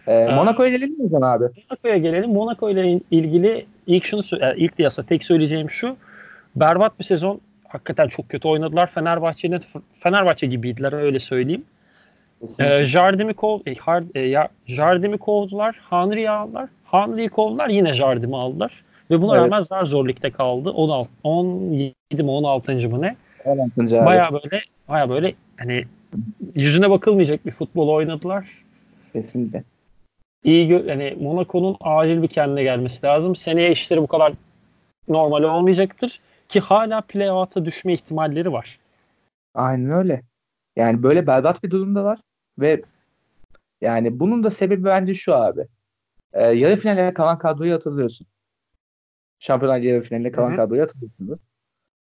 Ee, 0.08 0.36
Monaco'ya 0.36 0.70
gelelim 0.70 0.98
mi 0.98 1.04
o 1.06 1.10
zaman 1.10 1.38
abi? 1.38 1.44
Monaco'ya 1.44 1.98
gelelim. 1.98 2.30
Monaco 2.34 2.70
ile 2.70 3.00
ilgili 3.12 3.66
ilk 3.88 4.06
şunu 4.06 4.22
yani 4.40 4.60
ilk 4.60 4.78
diyasa 4.78 5.04
tek 5.04 5.24
söyleyeceğim 5.24 5.70
şu. 5.70 5.96
Berbat 6.56 7.00
bir 7.00 7.04
sezon. 7.04 7.42
Hakikaten 7.78 8.08
çok 8.08 8.30
kötü 8.30 8.48
oynadılar. 8.48 8.92
Fenerbahçe'nin 8.92 9.62
Fenerbahçe 10.00 10.48
gibiydiler 10.48 10.94
öyle 10.94 11.20
söyleyeyim. 11.20 11.66
Ee, 12.60 12.84
Jardim'i 12.84 13.34
kov 13.34 13.60
e, 13.66 13.74
Har- 13.74 14.12
e, 14.16 14.20
ya, 14.22 14.48
Jardim'i 14.68 15.18
kovdular. 15.18 15.76
Henry'i 15.90 16.30
aldılar. 16.30 16.70
Henry'i 16.86 17.30
kovdular. 17.30 17.70
Yine 17.70 17.94
Jardim'i 17.94 18.36
aldılar. 18.36 18.84
Ve 19.12 19.22
buna 19.22 19.36
Evet. 19.36 19.44
rağmen 19.44 19.62
zar 19.62 19.86
zor 19.86 20.08
ligde 20.08 20.32
kaldı. 20.32 20.70
16 20.70 21.10
17 21.24 21.94
mi 22.24 22.30
16. 22.32 22.90
mı 22.90 23.02
ne? 23.02 23.16
16. 23.46 23.82
abi. 23.82 24.06
Baya 24.06 24.30
böyle 24.34 24.62
baya 24.90 25.10
böyle 25.10 25.34
hani 25.58 25.84
yüzüne 26.56 26.90
bakılmayacak 26.90 27.46
bir 27.46 27.52
futbol 27.52 27.88
oynadılar. 27.90 28.46
Kesinlikle. 29.14 29.64
İyi 30.44 30.70
gö- 30.72 30.90
yani 30.90 31.18
Monaco'nun 31.22 31.78
acil 31.82 32.22
bir 32.22 32.28
kendine 32.28 32.64
gelmesi 32.64 33.06
lazım. 33.06 33.36
Seneye 33.36 33.72
işleri 33.72 34.02
bu 34.02 34.08
kadar 34.08 34.34
normal 35.08 35.44
olmayacaktır 35.44 36.20
ki 36.50 36.60
hala 36.60 37.02
playout'a 37.02 37.66
düşme 37.66 37.94
ihtimalleri 37.94 38.52
var. 38.52 38.80
Aynen 39.54 39.92
öyle. 39.92 40.22
Yani 40.76 41.04
böyle 41.04 41.28
berbat 41.28 41.64
bir 41.64 41.72
durumda 41.72 42.04
var 42.04 42.20
ve 42.60 42.82
yani 43.82 44.20
bunun 44.20 44.44
da 44.44 44.50
sebebi 44.50 44.84
bence 44.84 45.14
şu 45.14 45.36
abi. 45.36 45.68
Ee, 46.34 46.44
yarı 46.44 46.76
finale 46.76 47.14
kalan 47.14 47.40
kadroyu 47.40 47.74
hatırlıyorsun. 47.74 48.28
Şampiyonlar 49.40 49.80
yarı 49.80 50.02
finaline 50.04 50.32
kalan 50.32 50.50
Hı 50.50 50.54
hı. 50.54 50.56
kadroyu 50.58 50.82
hatırlıyorsunuz. 50.82 51.40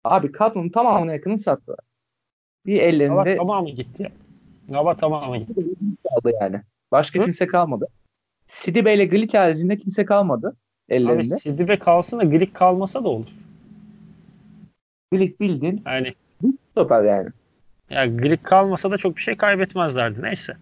Abi 0.03 0.31
kadronun 0.31 0.69
tamamına 0.69 1.13
yakını 1.13 1.39
sattılar. 1.39 1.79
bir 2.65 2.81
ellerinde 2.81 3.13
Hava 3.15 3.35
tamamı 3.35 3.69
gitti. 3.69 4.11
Hava 4.71 4.95
tamamı 4.95 5.37
gitti. 5.37 5.53
kaldı 6.09 6.31
yani. 6.41 6.61
Başka 6.91 7.19
Hı? 7.19 7.23
kimse 7.23 7.47
kalmadı. 7.47 7.87
Sidibe 8.47 8.93
ile 8.93 9.05
Glick 9.05 9.33
haricinde 9.33 9.77
kimse 9.77 10.05
kalmadı 10.05 10.47
Abi 10.47 10.95
ellerinde. 10.95 11.35
Sidibe 11.35 11.79
kalsın 11.79 12.19
da 12.19 12.23
Glik 12.23 12.53
kalmasa 12.53 13.03
da 13.03 13.09
olur. 13.09 13.27
Glick 15.13 15.39
bildiğin 15.39 15.83
Yani 15.85 16.13
stoper 16.71 17.03
yani. 17.03 17.29
ya 17.89 18.05
Glik 18.05 18.43
kalmasa 18.43 18.91
da 18.91 18.97
çok 18.97 19.17
bir 19.17 19.21
şey 19.21 19.37
kaybetmezlerdi. 19.37 20.21
Neyse. 20.21 20.53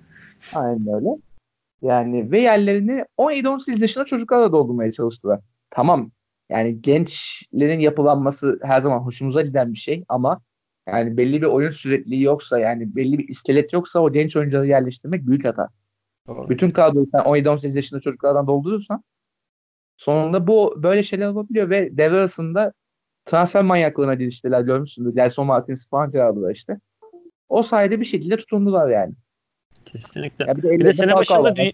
Aynen 0.54 0.94
öyle. 0.94 1.10
Yani 1.82 2.32
ve 2.32 2.42
yerlerini 2.42 3.06
17-18 3.18 3.82
yaşında 3.82 4.06
çocuklarla 4.06 4.52
doldurmaya 4.52 4.92
çalıştılar. 4.92 5.40
Tamam. 5.70 6.12
Yani 6.50 6.82
gençlerin 6.82 7.80
yapılanması 7.80 8.60
her 8.64 8.80
zaman 8.80 9.00
hoşumuza 9.00 9.42
giden 9.42 9.74
bir 9.74 9.78
şey 9.78 10.04
ama 10.10 10.42
yani 10.88 11.18
belli 11.18 11.42
bir 11.42 11.48
oyun 11.48 11.72
sürekliliği 11.72 12.22
yoksa 12.22 12.60
yani 12.60 12.96
belli 12.96 13.18
bir 13.18 13.28
iskelet 13.28 13.74
yoksa 13.74 14.00
o 14.00 14.12
genç 14.12 14.36
oyuncuları 14.36 14.68
yerleştirmek 14.68 15.28
büyük 15.28 15.46
hata. 15.46 15.68
Doğru. 16.28 16.50
Bütün 16.50 16.72
kadroyu 16.72 17.08
sen 17.12 17.20
17-18 17.20 17.76
yaşında 17.76 18.00
çocuklardan 18.00 18.48
doldurursan 18.48 19.04
sonunda 19.98 20.48
bu 20.48 20.84
böyle 20.84 21.04
şeyler 21.04 21.28
olabiliyor 21.28 21.70
ve 21.70 21.98
devre 21.98 22.18
arasında 22.18 22.74
transfer 23.26 23.64
manyaklığına 23.64 24.14
giriştiler 24.14 24.62
görmüşsündür. 24.62 25.16
Gelson 25.16 25.46
Martins 25.48 25.88
falan 25.90 26.12
kiraladılar 26.12 26.56
işte. 26.56 26.80
O 27.50 27.64
sayede 27.64 28.00
bir 28.00 28.06
şekilde 28.06 28.38
tutundular 28.38 28.90
yani. 28.90 29.14
Kesinlikle. 29.86 30.46
Ya 30.46 30.58
bir 30.58 30.64
de, 30.64 30.70
Bir 30.80 30.86
de 30.86 30.94
sene 30.94 31.16
başında 31.16 31.50
dü- 31.50 31.74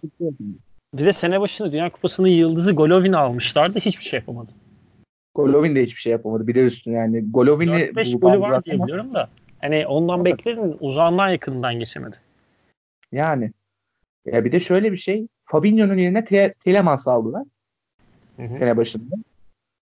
Bir 0.93 1.05
de 1.05 1.13
sene 1.13 1.41
başında 1.41 1.71
Dünya 1.71 1.89
Kupası'nın 1.89 2.27
yıldızı 2.27 2.71
Golovin 2.71 3.13
almışlardı. 3.13 3.79
Hiçbir 3.79 4.03
şey 4.03 4.19
yapamadı. 4.19 4.51
Golovin 5.35 5.75
de 5.75 5.83
hiçbir 5.83 5.99
şey 6.01 6.11
yapamadı. 6.11 6.47
Bir 6.47 6.55
de 6.55 6.59
üstüne 6.59 6.95
yani 6.95 7.31
Golovin'i 7.31 7.71
4-5 7.71 8.13
bu 8.13 8.19
golü 8.19 8.39
var 8.39 8.63
diye 8.65 8.83
biliyorum 8.83 9.13
da. 9.13 9.29
Hani 9.61 9.87
ondan 9.87 10.25
Evet. 10.25 10.25
beklerin 10.25 10.77
uzağından 10.79 11.29
yakından 11.29 11.79
geçemedi. 11.79 12.15
Yani. 13.11 13.51
Ya 14.25 14.45
bir 14.45 14.51
de 14.51 14.59
şöyle 14.59 14.91
bir 14.91 14.97
şey. 14.97 15.27
Fabinho'nun 15.45 15.97
yerine 15.97 16.25
Te- 16.25 16.53
Telemans 16.63 17.07
aldılar 17.07 17.43
Hı 18.37 18.43
hı. 18.43 18.57
sene 18.57 18.77
başında. 18.77 19.15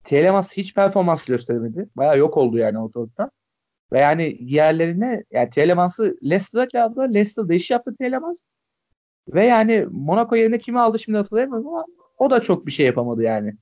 Telemans 0.07 0.53
hiç 0.53 0.75
performans 0.75 1.25
gösteremedi. 1.25 1.89
Bayağı 1.97 2.19
yok 2.19 2.37
oldu 2.37 2.59
yani 2.59 2.79
ortalıkta. 2.79 3.31
Ve 3.93 3.99
yani 3.99 4.37
yerlerine 4.41 5.25
yani 5.31 5.51
Telemans'ı 5.51 6.17
Leicester'a 6.25 6.69
çağırdılar. 6.69 7.09
Leicester 7.09 7.55
iş 7.55 7.71
yaptı 7.71 7.97
Telemans. 7.99 8.43
Ve 9.29 9.47
yani 9.47 9.87
Monaco 9.91 10.37
yerine 10.37 10.59
kimi 10.59 10.81
aldı 10.81 10.99
şimdi 10.99 11.19
hatırlayamıyorum 11.19 11.69
ama 11.69 11.85
o 12.19 12.31
da 12.31 12.41
çok 12.41 12.67
bir 12.67 12.73
şey 12.73 12.87
yapamadı 12.87 13.23
yani. 13.23 13.55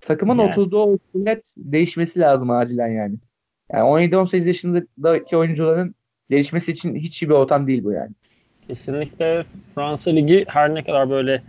Takımın 0.00 0.38
Yani. 0.38 0.50
oturduğu 0.50 0.82
o 0.82 0.98
net 1.14 1.54
değişmesi 1.56 2.20
lazım 2.20 2.50
acilen 2.50 2.88
yani. 2.88 3.16
Yani 3.72 3.82
17-18 3.82 4.46
yaşındaki 4.46 5.36
oyuncuların 5.36 5.94
gelişmesi 6.30 6.72
için 6.72 6.94
hiç 6.94 7.22
iyi 7.22 7.28
bir 7.28 7.34
ortam 7.34 7.66
değil 7.66 7.84
bu 7.84 7.92
yani. 7.92 8.10
Kesinlikle 8.68 9.46
Fransa 9.74 10.10
Ligi 10.10 10.44
her 10.48 10.74
ne 10.74 10.84
kadar 10.84 11.10
böyle 11.10 11.42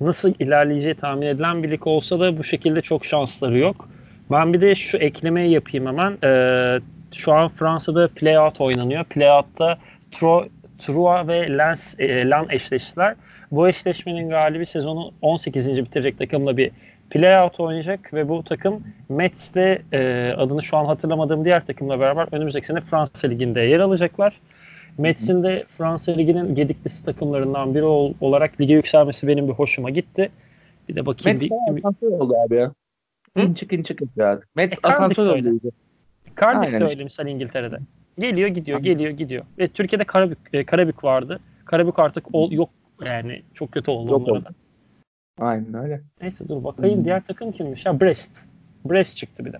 nasıl 0.00 0.34
ilerleyeceği 0.38 0.94
tahmin 0.94 1.26
edilen 1.26 1.62
bir 1.62 1.70
lig 1.70 1.86
olsa 1.86 2.20
da 2.20 2.38
bu 2.38 2.44
şekilde 2.44 2.80
çok 2.80 3.04
şansları 3.04 3.58
yok. 3.58 3.88
Ben 4.30 4.52
bir 4.52 4.60
de 4.60 4.74
şu 4.74 4.98
eklemeyi 4.98 5.50
yapayım 5.50 5.86
hemen. 5.86 6.18
Ee, 6.24 6.80
şu 7.14 7.32
an 7.32 7.48
Fransa'da 7.48 8.08
playout 8.08 8.60
oynanıyor. 8.60 9.04
Playout'ta 9.04 9.78
Tro, 10.12 10.46
Troyes 10.78 11.28
ve 11.28 11.58
Lens, 11.58 12.00
e, 12.00 12.28
Lan 12.30 12.46
eşleştiler. 12.50 13.14
Bu 13.50 13.68
eşleşmenin 13.68 14.28
galibi 14.28 14.66
sezonu 14.66 15.12
18. 15.22 15.76
bitirecek 15.76 16.18
takımla 16.18 16.56
bir 16.56 16.70
playout 17.10 17.60
oynayacak 17.60 18.14
ve 18.14 18.28
bu 18.28 18.42
takım 18.42 18.82
Mets'le 19.08 19.78
e, 19.92 20.32
adını 20.36 20.62
şu 20.62 20.76
an 20.76 20.84
hatırlamadığım 20.84 21.44
diğer 21.44 21.66
takımla 21.66 22.00
beraber 22.00 22.28
önümüzdeki 22.32 22.66
sene 22.66 22.80
Fransa 22.80 23.28
Ligi'nde 23.28 23.60
yer 23.60 23.80
alacaklar. 23.80 24.40
Mets'in 24.98 25.42
de 25.42 25.64
Fransa 25.78 26.12
Ligi'nin 26.12 26.54
gediklisi 26.54 27.04
takımlarından 27.04 27.74
biri 27.74 27.84
ol- 27.84 28.14
olarak 28.20 28.60
lige 28.60 28.74
yükselmesi 28.74 29.26
benim 29.28 29.48
bir 29.48 29.52
hoşuma 29.52 29.90
gitti. 29.90 30.30
Bir 30.88 30.96
de 30.96 31.06
bakayım. 31.06 31.38
Mets 31.40 31.50
bir, 31.50 31.78
asansör 31.78 32.06
oldu 32.06 32.34
abi 32.46 32.54
ya. 32.54 32.72
Hı? 33.36 33.42
İnçik 33.42 33.72
yapıyor 34.00 34.26
artık. 34.28 34.56
Mets 34.56 34.72
E, 34.74 34.76
asansör 34.82 35.22
oldu. 35.26 35.32
öyle. 35.32 35.50
iyice. 35.50 35.68
Cardiff 36.40 36.72
de 36.72 36.76
Aynen 36.76 36.90
öyle 36.90 37.04
misal 37.04 37.26
İngiltere'de. 37.26 37.78
Geliyor 38.18 38.48
gidiyor, 38.48 38.78
Aynen. 38.78 38.92
geliyor 38.92 39.10
gidiyor. 39.10 39.44
Ve 39.58 39.68
Türkiye'de 39.68 40.04
Karabük, 40.04 40.38
e, 40.52 40.64
Karabük 40.64 41.04
vardı. 41.04 41.40
Karabük 41.64 41.98
artık 41.98 42.34
ol, 42.34 42.52
yok 42.52 42.70
yani 43.04 43.42
çok 43.54 43.72
kötü 43.72 43.90
oldu 43.90 44.12
Yok 44.12 44.28
oldu. 44.28 44.44
da. 44.44 44.48
Aynen 45.46 45.74
öyle. 45.74 46.00
Neyse 46.22 46.48
dur 46.48 46.64
bakayım 46.64 46.96
Hmm. 46.96 47.04
diğer 47.04 47.22
takım 47.26 47.52
kimmiş? 47.52 47.86
Ha 47.86 48.00
Brest. 48.00 48.30
Brest 48.90 49.16
çıktı 49.16 49.44
bir 49.44 49.52
de. 49.52 49.58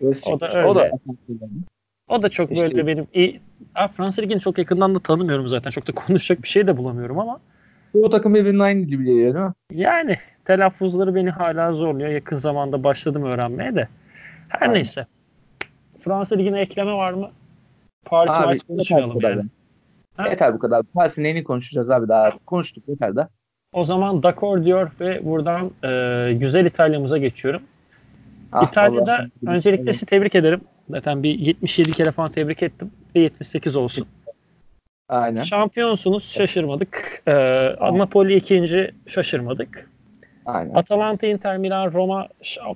Brest 0.00 0.26
O 0.26 0.40
da 0.40 0.46
çıkmış. 0.48 0.64
O 0.64 0.74
da 0.74 0.80
öyle. 0.84 0.92
asansör 0.94 1.34
oldu. 1.46 1.50
O 2.12 2.22
da 2.22 2.28
çok 2.28 2.52
İşte- 2.52 2.62
böyle 2.76 2.86
benim 2.86 3.06
iyi. 3.14 3.40
Ha, 3.74 3.88
Fransa 3.88 4.22
Ligi'ni 4.22 4.40
çok 4.40 4.58
yakından 4.58 4.94
da 4.94 4.98
tanımıyorum 5.00 5.48
zaten. 5.48 5.70
Çok 5.70 5.86
da 5.88 5.92
konuşacak 6.06 6.42
bir 6.42 6.48
şey 6.48 6.66
de 6.66 6.76
bulamıyorum 6.76 7.18
ama 7.18 7.40
Bu 7.94 8.10
takım 8.10 8.34
birbirinin 8.34 8.58
aynı 8.58 8.82
gibi 8.82 9.04
geliyor 9.04 9.34
değil 9.34 9.44
mi? 9.44 9.52
Yani 9.72 10.16
telaffuzları 10.44 11.14
beni 11.14 11.30
hala 11.30 11.72
zorluyor. 11.72 12.08
Yakın 12.10 12.38
zamanda 12.38 12.84
başladım 12.84 13.24
öğrenmeye 13.24 13.74
de. 13.74 13.88
Her 14.48 14.60
Aynen. 14.62 14.74
neyse. 14.74 15.06
Fransa 16.00 16.36
Ligi'ne 16.36 16.60
ekleme 16.60 16.92
var 16.92 17.12
mı? 17.12 17.30
Paris 18.04 18.32
Abi, 18.34 18.44
Paris 18.44 18.62
konuşmayalım 18.62 19.18
yani. 19.20 19.42
Ha? 20.16 20.28
Yeter 20.28 20.54
bu 20.54 20.58
kadar. 20.58 20.82
Paris'in 20.82 21.22
neyini 21.24 21.44
konuşacağız 21.44 21.90
abi 21.90 22.08
daha. 22.08 22.38
Konuştuk 22.46 22.84
yeter 22.88 23.16
de. 23.16 23.28
O 23.72 23.84
zaman 23.84 24.22
d'accord 24.22 24.64
diyor 24.64 24.90
ve 25.00 25.24
buradan 25.24 25.70
e, 25.84 26.32
güzel 26.32 26.66
İtalya'mıza 26.66 27.18
geçiyorum. 27.18 27.62
Ah, 28.52 28.68
İtalya'da 28.68 29.14
Allah. 29.14 29.52
öncelikle 29.54 29.92
sizi 29.92 30.06
tebrik 30.06 30.34
ederim. 30.34 30.60
Zaten 30.92 31.22
bir 31.22 31.38
77 31.38 31.92
kere 31.92 32.10
falan 32.10 32.32
tebrik 32.32 32.62
ettim. 32.62 32.90
Bir 33.14 33.20
78 33.20 33.76
olsun. 33.76 34.06
Aynen. 35.08 35.42
Şampiyonsunuz 35.42 36.32
şaşırmadık. 36.32 37.22
E, 37.26 37.34
Napoli 37.80 38.36
ikinci 38.36 38.90
şaşırmadık. 39.06 39.90
Aynen. 40.46 40.74
Atalanta, 40.74 41.26
Inter 41.26 41.58
Milan, 41.58 41.92
Roma 41.92 42.28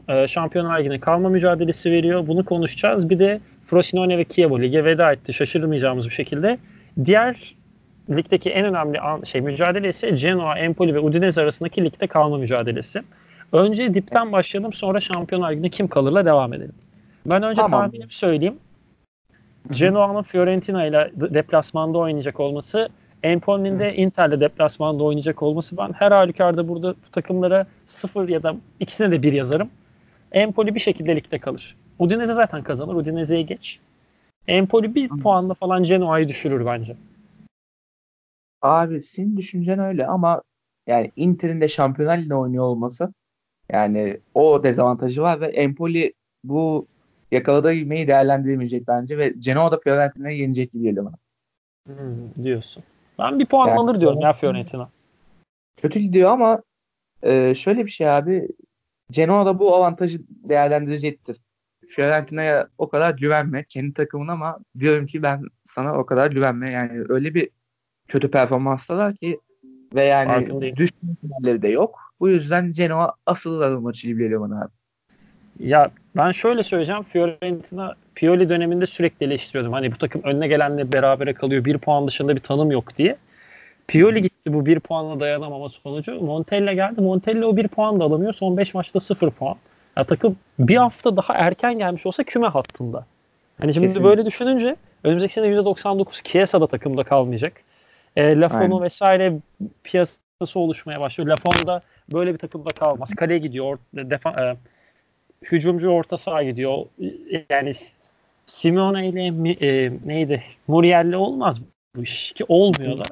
e, 0.09 0.29
Şampiyonlar 0.29 0.79
Ligi'ne 0.79 1.01
kalma 1.01 1.29
mücadelesi 1.29 1.91
veriyor. 1.91 2.27
Bunu 2.27 2.45
konuşacağız. 2.45 3.11
Bir 3.11 3.19
de 3.19 3.41
Frosinone 3.67 4.19
ve 4.19 4.23
Chievo 4.23 4.63
lige 4.63 4.85
veda 4.85 5.13
etti. 5.13 5.33
Şaşırmayacağımız 5.33 6.07
bir 6.07 6.15
şekilde. 6.15 6.59
Diğer 7.05 7.55
ligdeki 8.11 8.51
en 8.51 8.65
önemli 8.65 9.01
an, 9.01 9.23
şey 9.23 9.41
mücadele 9.41 9.89
ise 9.89 10.11
Genoa, 10.11 10.59
Empoli 10.59 10.95
ve 10.95 10.99
Udinese 10.99 11.43
arasındaki 11.43 11.85
ligde 11.85 12.07
kalma 12.07 12.39
mücadelesi. 12.39 13.03
Önce 13.53 13.95
dipten 13.95 14.33
başlayalım 14.33 14.73
sonra 14.73 15.01
Şampiyonlar 15.01 15.53
Ligi'nde 15.53 15.69
kim 15.69 15.89
kalırla 15.89 16.25
devam 16.25 16.53
edelim. 16.53 16.75
Ben 17.31 17.43
önce 17.43 17.63
Tamam. 17.63 17.71
tahminimi 17.81 18.13
söyleyeyim. 18.13 18.59
Genoa'nın 19.71 20.23
Fiorentina 20.23 20.87
ile 20.87 21.11
de- 21.17 21.35
deplasmanda 21.35 21.99
oynayacak 21.99 22.41
olması, 22.41 22.89
Empoli'nin 23.23 23.79
de 23.79 23.97
Inter'le 23.97 24.41
deplasmanda 24.41 25.05
oynayacak 25.05 25.43
olması 25.43 25.77
ben 25.77 25.93
her 25.93 26.13
halükarda 26.13 26.69
burada 26.69 26.95
bu 27.07 27.11
takımlara 27.13 27.67
sıfır 27.87 28.29
ya 28.29 28.43
da 28.43 28.57
ikisine 28.81 29.11
de 29.11 29.23
bir 29.23 29.33
yazarım. 29.33 29.69
Empoli 30.33 30.75
bir 30.75 30.81
şekilde 30.81 31.17
ligde 31.17 31.39
kalır. 31.39 31.77
Udinese 31.99 32.33
zaten 32.33 32.63
kazanır. 32.63 32.95
Udinese'ye 32.95 33.43
geç. 33.43 33.81
Empoli 34.49 34.95
bir 34.95 35.11
Hı. 35.11 35.17
puanla 35.17 35.55
falan 35.55 35.83
Genoa'yı 35.85 36.29
düşürür 36.29 36.67
bence. 36.67 36.97
Abi 38.63 39.03
senin 39.03 39.37
düşüncen 39.37 39.79
öyle 39.79 40.07
ama 40.07 40.43
yani 40.87 41.13
Inter'in 41.17 41.61
de 41.61 41.69
Şampiyonlar 41.69 42.19
Ligi'nde 42.19 42.35
oynuyor 42.35 42.65
olması 42.65 43.15
yani 43.73 44.21
o 44.35 44.63
dezavantajı 44.63 45.23
var 45.23 45.41
ve 45.41 45.47
Empoli 45.47 46.13
bu 46.45 46.87
yakaladığı 47.31 47.73
ivmeyi 47.73 48.09
değerlendiremeyecek 48.09 48.89
bence 48.89 49.19
ve 49.19 49.35
Genoa 49.39 49.73
da 49.73 49.79
Fiorentina'yı 49.79 50.39
yenecek 50.39 50.73
gibi 50.73 50.83
geliyor 50.83 51.05
bana. 51.05 51.17
Hmm, 51.87 52.45
diyorsun. 52.45 52.83
Ben 53.19 53.39
bir 53.39 53.47
puan 53.47 53.69
Yani- 53.69 53.79
alır 53.79 54.01
diyorum 54.01 54.21
ya 54.21 54.33
Fiorentina. 54.33 54.89
Kötü 55.77 55.99
gidiyor 55.99 56.31
ama 56.31 56.63
e, 57.23 57.55
şöyle 57.55 57.87
bir 57.87 57.91
şey 57.91 58.11
abi 58.11 58.49
Genoa 59.11 59.47
da 59.47 59.59
bu 59.59 59.77
avantajı 59.77 60.19
değerlendirecektir. 60.29 61.37
Fiorentina'ya 61.89 62.69
o 62.79 62.89
kadar 62.89 63.15
güvenme 63.15 63.65
kendi 63.65 63.95
takımın 63.95 64.29
ama 64.29 64.59
diyorum 64.79 65.07
ki 65.07 65.23
ben 65.23 65.43
sana 65.65 65.99
o 65.99 66.07
kadar 66.07 66.31
güvenme 66.31 66.71
yani 66.71 67.05
öyle 67.09 67.35
bir 67.35 67.51
kötü 68.09 68.31
performanstalar 68.31 69.17
ki 69.17 69.41
ve 69.95 70.05
yani 70.05 70.77
düşme 70.77 71.63
de 71.63 71.69
yok. 71.69 71.99
Bu 72.21 72.29
yüzden 72.29 72.73
Genoa 72.73 73.15
asıl 73.27 73.81
maçı 73.81 74.07
gibi 74.07 74.23
geliyor 74.23 74.41
bana 74.41 74.61
abi. 74.63 74.73
Ya 75.61 75.91
ben 76.17 76.33
şöyle 76.33 76.63
söyleyeceğim. 76.63 77.03
Fiorentina 77.03 77.95
Pioli 78.15 78.49
döneminde 78.49 78.87
sürekli 78.87 79.27
eleştiriyordum. 79.27 79.73
Hani 79.73 79.93
bu 79.93 79.99
takım 79.99 80.23
önüne 80.25 80.49
gelenle 80.49 80.93
berabere 80.93 81.35
kalıyor. 81.35 81.65
Bir 81.65 81.79
puan 81.79 82.09
dışında 82.09 82.35
bir 82.35 82.41
tanım 82.41 82.71
yok 82.71 82.97
diye. 82.97 83.17
Pioli 83.89 84.23
gitti 84.23 84.53
bu 84.53 84.67
bir 84.67 84.81
puanla 84.81 85.21
dayanamama 85.21 85.69
sonucu. 85.69 86.21
Montella 86.21 86.73
geldi. 86.73 87.01
Montella 87.01 87.47
o 87.47 87.57
bir 87.57 87.69
puan 87.69 88.01
da 88.01 88.05
alamıyor. 88.05 88.33
Son 88.33 88.57
5 88.57 88.75
maçta 88.75 89.01
0 89.01 89.31
puan. 89.31 89.57
Ya 89.97 90.05
takım 90.05 90.37
bir 90.59 90.77
hafta 90.77 91.17
daha 91.17 91.35
erken 91.35 91.79
gelmiş 91.79 92.07
olsa 92.07 92.25
küme 92.25 92.47
hattında. 92.47 93.07
Hani 93.61 93.75
şimdi 93.75 93.87
Kesinlikle. 93.87 94.09
böyle 94.11 94.25
düşününce 94.25 94.77
önümüzdeki 95.05 95.35
sene 95.35 95.47
%99 95.47 96.23
Chiesa 96.23 96.61
da 96.61 96.67
takımda 96.67 97.05
kalmayacak. 97.05 97.53
E, 98.17 98.41
Lafonu 98.41 98.83
vesaire 98.83 99.33
piyasası 99.85 100.59
oluşmaya 100.59 101.01
başlıyor. 101.01 101.29
Lafon 101.31 101.67
da 101.67 101.83
böyle 102.13 102.33
bir 102.33 102.39
takımda 102.39 102.71
kalmaz. 102.71 103.11
Kaleye 103.11 103.39
gidiyor. 103.39 103.79
Defa, 103.95 104.31
e, 104.31 104.57
hücumcu 105.43 105.91
orta 105.91 106.19
saha 106.19 106.43
gidiyor. 106.43 106.85
Yani 107.51 107.73
Simeone 108.47 109.09
ile 109.09 109.27
e, 109.67 109.93
neydi? 110.05 110.43
Muriel'le 110.69 111.17
olmaz 111.17 111.61
bu 111.97 112.03
iş 112.03 112.33
ki 112.33 112.45
olmuyor 112.49 112.99
da. 112.99 113.05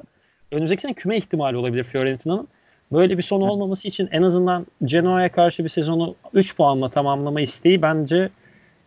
Önümüzdeki 0.51 0.81
sene 0.81 0.93
küme 0.93 1.17
ihtimali 1.17 1.57
olabilir 1.57 1.83
Fiorentina'nın. 1.83 2.47
Böyle 2.91 3.17
bir 3.17 3.23
sonu 3.23 3.45
olmaması 3.45 3.87
için 3.87 4.09
en 4.11 4.21
azından 4.21 4.67
Genoa'ya 4.83 5.31
karşı 5.31 5.63
bir 5.63 5.69
sezonu 5.69 6.15
3 6.33 6.57
puanla 6.57 6.89
tamamlama 6.89 7.41
isteği 7.41 7.81
bence 7.81 8.29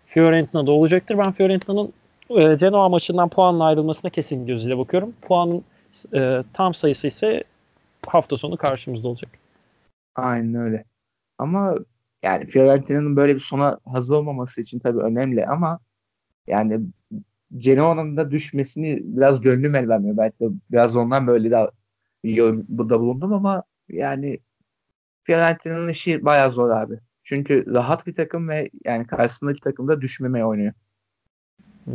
Fiorentina'da 0.06 0.72
olacaktır. 0.72 1.18
Ben 1.18 1.32
Fiorentina'nın 1.32 1.92
e, 2.30 2.54
Genoa 2.54 2.88
maçından 2.88 3.28
puanla 3.28 3.64
ayrılmasına 3.64 4.10
kesin 4.10 4.46
gözüyle 4.46 4.78
bakıyorum. 4.78 5.14
Puanın 5.22 5.64
e, 6.14 6.42
tam 6.52 6.74
sayısı 6.74 7.06
ise 7.06 7.44
hafta 8.06 8.36
sonu 8.36 8.56
karşımızda 8.56 9.08
olacak. 9.08 9.30
Aynen 10.16 10.54
öyle. 10.54 10.84
Ama 11.38 11.74
yani 12.22 12.46
Fiorentina'nın 12.46 13.16
böyle 13.16 13.34
bir 13.34 13.40
sona 13.40 13.78
hazır 13.84 14.14
olmaması 14.14 14.60
için 14.60 14.78
tabii 14.78 14.98
önemli 14.98 15.46
ama 15.46 15.78
yani 16.46 16.80
Genoa'nın 17.56 18.16
da 18.16 18.30
düşmesini 18.30 19.00
biraz 19.02 19.40
gönlüm 19.40 19.74
el 19.74 19.88
vermiyor. 19.88 20.16
Belki 20.16 20.40
de 20.40 20.48
biraz 20.70 20.96
ondan 20.96 21.26
böyle 21.26 21.50
daha 21.50 21.70
burada 22.68 23.00
bulundum 23.00 23.32
ama 23.32 23.62
yani 23.88 24.38
Fiorentina'nın 25.24 25.88
işi 25.88 26.24
bayağı 26.24 26.50
zor 26.50 26.70
abi. 26.70 26.98
Çünkü 27.24 27.74
rahat 27.74 28.06
bir 28.06 28.14
takım 28.14 28.48
ve 28.48 28.70
yani 28.84 29.06
karşısındaki 29.06 29.60
takım 29.60 29.88
da 29.88 30.00
düşmemeye 30.00 30.44
oynuyor. 30.44 30.72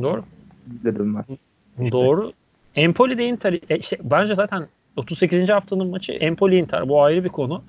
Doğru. 0.02 0.24
Dedim 0.68 1.16
ben. 1.16 1.38
İşte. 1.84 1.92
Doğru. 1.92 2.34
Empoli 2.76 3.18
de 3.18 3.26
Inter. 3.26 3.60
İşte 3.70 3.98
bence 4.04 4.36
zaten 4.36 4.68
38. 4.96 5.50
haftanın 5.50 5.88
maçı 5.88 6.12
Empoli 6.12 6.58
Inter. 6.58 6.90
Bu 6.90 7.04
ayrı 7.04 7.24
bir 7.24 7.30
konu. 7.30 7.64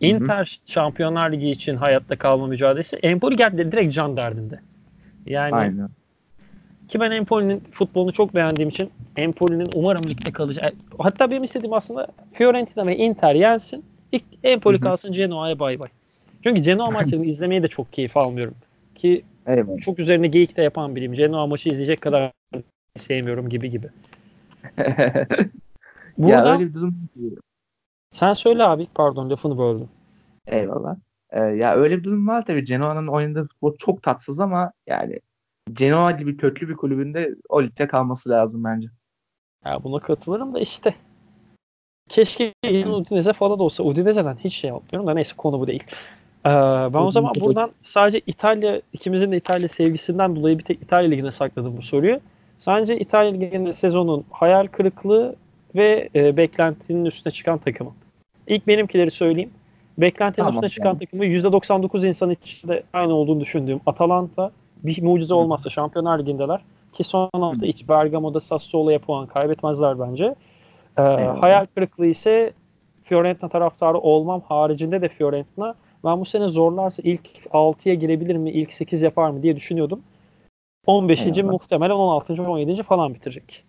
Inter 0.00 0.36
Hı-hı. 0.36 0.72
Şampiyonlar 0.72 1.32
Ligi 1.32 1.50
için 1.50 1.76
hayatta 1.76 2.16
kalma 2.16 2.46
mücadelesi. 2.46 2.96
Empoli 2.96 3.36
geldi 3.36 3.72
direkt 3.72 3.94
can 3.94 4.16
derdinde. 4.16 4.60
Yani 5.26 5.54
Aynen. 5.54 5.88
Ki 6.88 7.00
ben 7.00 7.10
Empoli'nin 7.10 7.62
futbolunu 7.72 8.12
çok 8.12 8.34
beğendiğim 8.34 8.68
için 8.68 8.90
Empoli'nin 9.16 9.68
umarım 9.74 10.04
ligde 10.08 10.30
kalacak. 10.30 10.72
Hatta 10.98 11.30
benim 11.30 11.42
istediğim 11.42 11.72
aslında 11.72 12.06
Fiorentina 12.32 12.86
ve 12.86 12.96
Inter 12.96 13.34
yensin. 13.34 13.84
İlk 14.12 14.24
Empoli 14.44 14.80
kalsın 14.80 15.12
Genoa'ya 15.12 15.58
bay 15.58 15.78
bay. 15.78 15.88
Çünkü 16.42 16.62
Genoa 16.62 16.90
maçlarını 16.90 17.26
izlemeye 17.26 17.62
de 17.62 17.68
çok 17.68 17.92
keyif 17.92 18.16
almıyorum. 18.16 18.54
Ki 18.94 19.22
Eyvallah. 19.46 19.80
çok 19.80 19.98
üzerine 19.98 20.26
geyik 20.26 20.56
de 20.56 20.62
yapan 20.62 20.96
biriyim. 20.96 21.12
Genoa 21.12 21.46
maçı 21.46 21.68
izleyecek 21.68 22.00
kadar 22.00 22.32
sevmiyorum 22.96 23.48
gibi 23.48 23.70
gibi. 23.70 23.86
Burada, 26.18 26.32
ya 26.32 26.52
öyle 26.52 26.66
bir 26.66 26.74
durum. 26.74 26.94
Sen 28.10 28.32
söyle 28.32 28.64
abi. 28.64 28.86
Pardon 28.94 29.30
lafını 29.30 29.58
böldüm. 29.58 29.88
Eyvallah. 30.46 30.96
Ee, 31.30 31.40
ya 31.40 31.74
öyle 31.74 31.98
bir 31.98 32.04
durum 32.04 32.28
var 32.28 32.46
tabii. 32.46 32.64
Genoa'nın 32.64 33.06
oynadığı 33.06 33.42
futbol 33.42 33.76
çok 33.76 34.02
tatsız 34.02 34.40
ama 34.40 34.72
yani 34.86 35.20
Genoa 35.72 36.10
gibi 36.10 36.36
köklü 36.36 36.68
bir 36.68 36.76
kulübünde 36.76 37.34
o 37.48 37.62
ligde 37.62 37.86
kalması 37.86 38.30
lazım 38.30 38.64
bence. 38.64 38.88
Ya 39.64 39.84
buna 39.84 40.00
katılırım 40.00 40.54
da 40.54 40.60
işte 40.60 40.94
keşke 42.08 42.54
Udinese 42.66 43.32
falan 43.32 43.58
da 43.58 43.62
olsa. 43.62 43.82
Udinese'den 43.82 44.36
hiç 44.36 44.54
şey 44.54 44.70
yapmıyorum 44.70 45.06
da 45.06 45.14
neyse 45.14 45.34
konu 45.36 45.60
bu 45.60 45.66
değil. 45.66 45.82
Ee, 46.46 46.50
ben 46.94 46.98
o 46.98 47.10
zaman 47.10 47.32
buradan 47.40 47.70
sadece 47.82 48.20
İtalya, 48.26 48.80
ikimizin 48.92 49.30
de 49.30 49.36
İtalya 49.36 49.68
sevgisinden 49.68 50.36
dolayı 50.36 50.58
bir 50.58 50.64
tek 50.64 50.82
İtalya 50.82 51.10
Ligi'ne 51.10 51.30
sakladım 51.30 51.76
bu 51.76 51.82
soruyu. 51.82 52.20
Sence 52.58 52.98
İtalya 52.98 53.32
Ligi'nin 53.32 53.70
sezonun 53.70 54.24
hayal 54.30 54.66
kırıklığı 54.66 55.36
ve 55.74 56.08
e, 56.14 56.36
beklentinin 56.36 57.04
üstüne 57.04 57.32
çıkan 57.32 57.58
takımı. 57.58 57.92
İlk 58.46 58.66
benimkileri 58.66 59.10
söyleyeyim. 59.10 59.50
Beklentinin 59.98 60.46
tamam, 60.46 60.54
üstüne 60.54 60.70
çıkan 60.70 60.88
yani. 60.88 60.98
takımı 60.98 61.26
%99 61.26 62.08
insan 62.08 62.30
içinde 62.30 62.82
aynı 62.92 63.14
olduğunu 63.14 63.40
düşündüğüm 63.40 63.80
Atalanta 63.86 64.50
bir 64.82 65.02
mucize 65.02 65.34
olmazsa 65.34 65.70
Şampiyonlar 65.70 66.18
Ligi'ndeler. 66.18 66.60
Ki 66.92 67.04
son 67.04 67.30
hafta 67.32 67.66
iç 67.66 67.88
Bergamo'da 67.88 68.40
Sassuolo'ya 68.40 68.98
puan 68.98 69.26
kaybetmezler 69.26 70.00
bence. 70.00 70.34
Ee, 70.98 71.02
hayal 71.40 71.66
kırıklığı 71.74 72.06
ise 72.06 72.52
Fiorentina 73.02 73.48
taraftarı 73.48 73.98
olmam 73.98 74.40
haricinde 74.40 75.02
de 75.02 75.08
Fiorentina 75.08 75.74
ben 76.04 76.20
bu 76.20 76.24
sene 76.24 76.48
zorlarsa 76.48 77.02
ilk 77.04 77.28
6'ya 77.50 77.94
girebilir 77.94 78.36
mi, 78.36 78.50
ilk 78.50 78.72
8 78.72 79.02
yapar 79.02 79.30
mı 79.30 79.42
diye 79.42 79.56
düşünüyordum. 79.56 80.02
15. 80.86 81.26
Eyvallah. 81.26 81.52
muhtemelen 81.52 81.94
16. 81.94 82.42
17. 82.42 82.82
falan 82.82 83.14
bitirecek. 83.14 83.64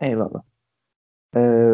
Eyvallah. 0.00 0.42
Ee, 1.36 1.72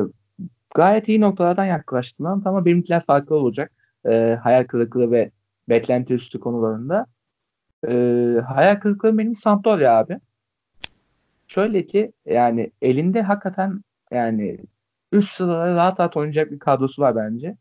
gayet 0.74 1.08
iyi 1.08 1.20
noktalardan 1.20 1.64
yaklaştım 1.64 2.26
ama 2.26 2.64
benimkiler 2.64 3.06
farklı 3.06 3.36
olacak. 3.36 3.72
Ee, 4.06 4.38
hayal 4.42 4.64
kırıklığı 4.64 5.10
ve 5.10 5.30
beklenti 5.68 6.14
üstü 6.14 6.40
konularında. 6.40 7.06
Ee, 7.88 8.40
hayal 8.46 8.80
kırıklığı 8.80 9.18
benim 9.18 9.36
Sampdoria 9.36 9.98
abi. 9.98 10.20
Şöyle 11.46 11.86
ki 11.86 12.12
yani 12.26 12.70
elinde 12.82 13.22
hakikaten 13.22 13.80
yani 14.10 14.58
üst 15.12 15.36
sıralara 15.36 15.74
rahat 15.74 16.00
rahat 16.00 16.16
oynayacak 16.16 16.50
bir 16.52 16.58
kadrosu 16.58 17.02
var 17.02 17.16
bence. 17.16 17.56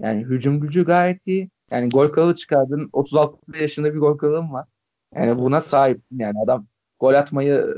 Yani 0.00 0.24
hücum 0.24 0.60
gücü 0.60 0.84
gayet 0.84 1.26
iyi. 1.26 1.50
Yani 1.70 1.88
gol 1.88 2.08
kralı 2.12 2.36
çıkardın. 2.36 2.90
36 2.92 3.60
yaşında 3.60 3.94
bir 3.94 3.98
gol 3.98 4.18
kralım 4.18 4.52
var. 4.52 4.66
Yani 5.14 5.38
buna 5.38 5.60
sahip. 5.60 6.00
Yani 6.16 6.40
adam 6.44 6.66
gol 7.00 7.14
atmayı 7.14 7.74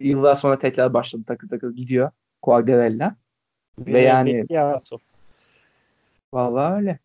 yıllar 0.00 0.34
sonra 0.34 0.58
tekrar 0.58 0.94
başladı 0.94 1.24
takır 1.26 1.48
takır 1.48 1.70
gidiyor. 1.76 2.10
Quagliarella. 2.42 3.16
Ve 3.78 4.00
yani 4.00 4.44
Vallahi 6.32 6.74
öyle. 6.74 6.98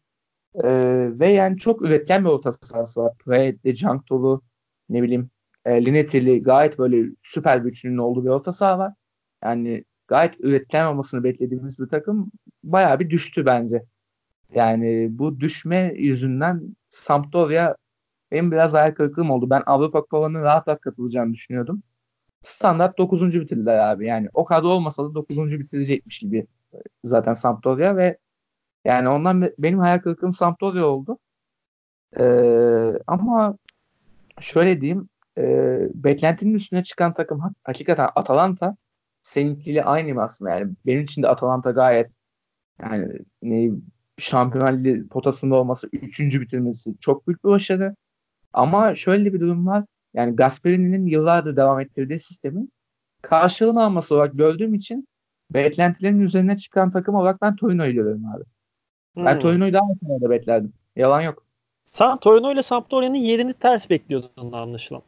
Ee, 0.63 1.19
ve 1.19 1.32
yani 1.32 1.58
çok 1.58 1.82
üretken 1.82 2.26
bir 2.26 2.30
orta 2.30 2.52
sahası 2.52 3.02
var. 3.02 3.13
Praet'li, 3.19 3.76
Canktolu, 3.76 4.41
ne 4.89 5.04
bileyim 5.04 5.30
e, 5.65 5.86
Linetili 5.86 6.43
gayet 6.43 6.80
böyle 6.80 7.10
süper 7.23 7.65
bir 7.65 7.69
üçlünün 7.69 7.97
olduğu 7.97 8.23
bir 8.23 8.30
orta 8.30 8.54
saha 8.54 8.80
var. 8.80 8.93
Yani 9.43 9.84
gayet 10.08 10.39
üretken 10.39 10.86
olmasını 10.86 11.23
beklediğimiz 11.23 11.80
bir 11.80 11.88
takım 11.88 12.32
bayağı 12.63 13.00
bir 13.00 13.10
düştü 13.10 13.45
bence. 13.45 13.84
Yani 14.56 15.08
bu 15.12 15.39
düşme 15.39 15.93
yüzünden 15.97 16.76
Sampdoria 16.89 17.76
benim 18.32 18.52
biraz 18.52 18.73
hayal 18.73 18.91
kırıklığım 18.91 19.32
oldu. 19.32 19.50
Ben 19.50 19.63
Avrupa 19.65 20.02
Kupası'nın 20.02 20.41
rahat 20.41 20.67
rahat 20.67 20.82
katılacağını 20.82 21.34
düşünüyordum. 21.34 21.84
Standart 22.43 22.97
9. 22.97 23.41
bitirdiler 23.41 23.78
abi. 23.78 24.06
Yani 24.08 24.30
o 24.34 24.45
kadar 24.45 24.63
olmasa 24.63 25.04
da 25.04 25.13
9. 25.15 25.60
bitirecekmiş 25.60 26.19
gibi 26.19 26.47
zaten 27.04 27.34
Sampdoria 27.34 27.97
ve 27.97 28.17
yani 28.86 29.10
ondan 29.10 29.52
benim 29.60 29.80
hayal 29.80 30.00
kırıklığım 30.00 30.34
Sampdoria 30.34 30.86
oldu. 30.86 31.19
Ee, 32.19 32.93
ama 33.08 33.58
şöyle 34.41 34.82
diyeyim 34.82 35.10
e, 35.38 35.43
beklentinin 35.93 36.54
üstüne 36.54 36.84
çıkan 36.84 37.13
takım 37.13 37.41
hakikaten 37.63 38.10
Atalanta 38.15 38.78
seninkiyle 39.21 39.84
aynı 39.84 40.13
mı 40.13 40.23
aslında 40.23 40.52
yani 40.52 40.73
benim 40.86 41.02
için 41.04 41.23
de 41.23 41.28
Atalanta 41.28 41.71
gayet 41.71 42.12
yani 42.82 43.10
ne 43.41 43.71
Şampiyonlar 44.19 44.73
Ligi 44.73 45.08
potasında 45.08 45.56
olması, 45.56 45.89
üçüncü 45.93 46.41
bitirmesi 46.41 47.00
çok 47.00 47.28
büyük 47.28 47.43
bir 47.43 47.50
başarı. 47.50 47.95
Ama 48.54 48.95
şöyle 48.95 49.34
bir 49.34 49.39
durum 49.39 49.67
var. 49.67 49.86
Yani 50.17 50.36
Gasperini'nin 50.36 51.06
yıllardır 51.06 51.56
devam 51.56 51.80
ettirdiği 51.80 52.19
sistemin 52.19 52.71
karşılığını 53.21 53.84
alması 53.84 54.15
olarak 54.15 54.38
gördüğüm 54.38 54.73
için 54.73 55.08
beklentilerin 55.51 56.19
üzerine 56.19 56.58
çıkan 56.58 56.91
takım 56.91 57.15
olarak 57.15 57.41
ben 57.41 57.56
Torino'yu 57.56 57.93
görüyorum 57.93 58.25
abi. 58.36 58.43
Hmm. 59.15 59.25
Ben 59.25 59.39
Torino'yu 59.39 59.73
daha 59.73 59.84
yakın 59.89 60.30
beklerdim. 60.30 60.73
Yalan 60.95 61.21
yok. 61.21 61.43
Sen 61.91 62.17
Torino 62.17 62.53
ile 62.53 62.63
Sampdoria'nın 62.63 63.15
yerini 63.15 63.53
ters 63.53 63.89
bekliyordun 63.89 64.51
anlaşılan. 64.51 65.01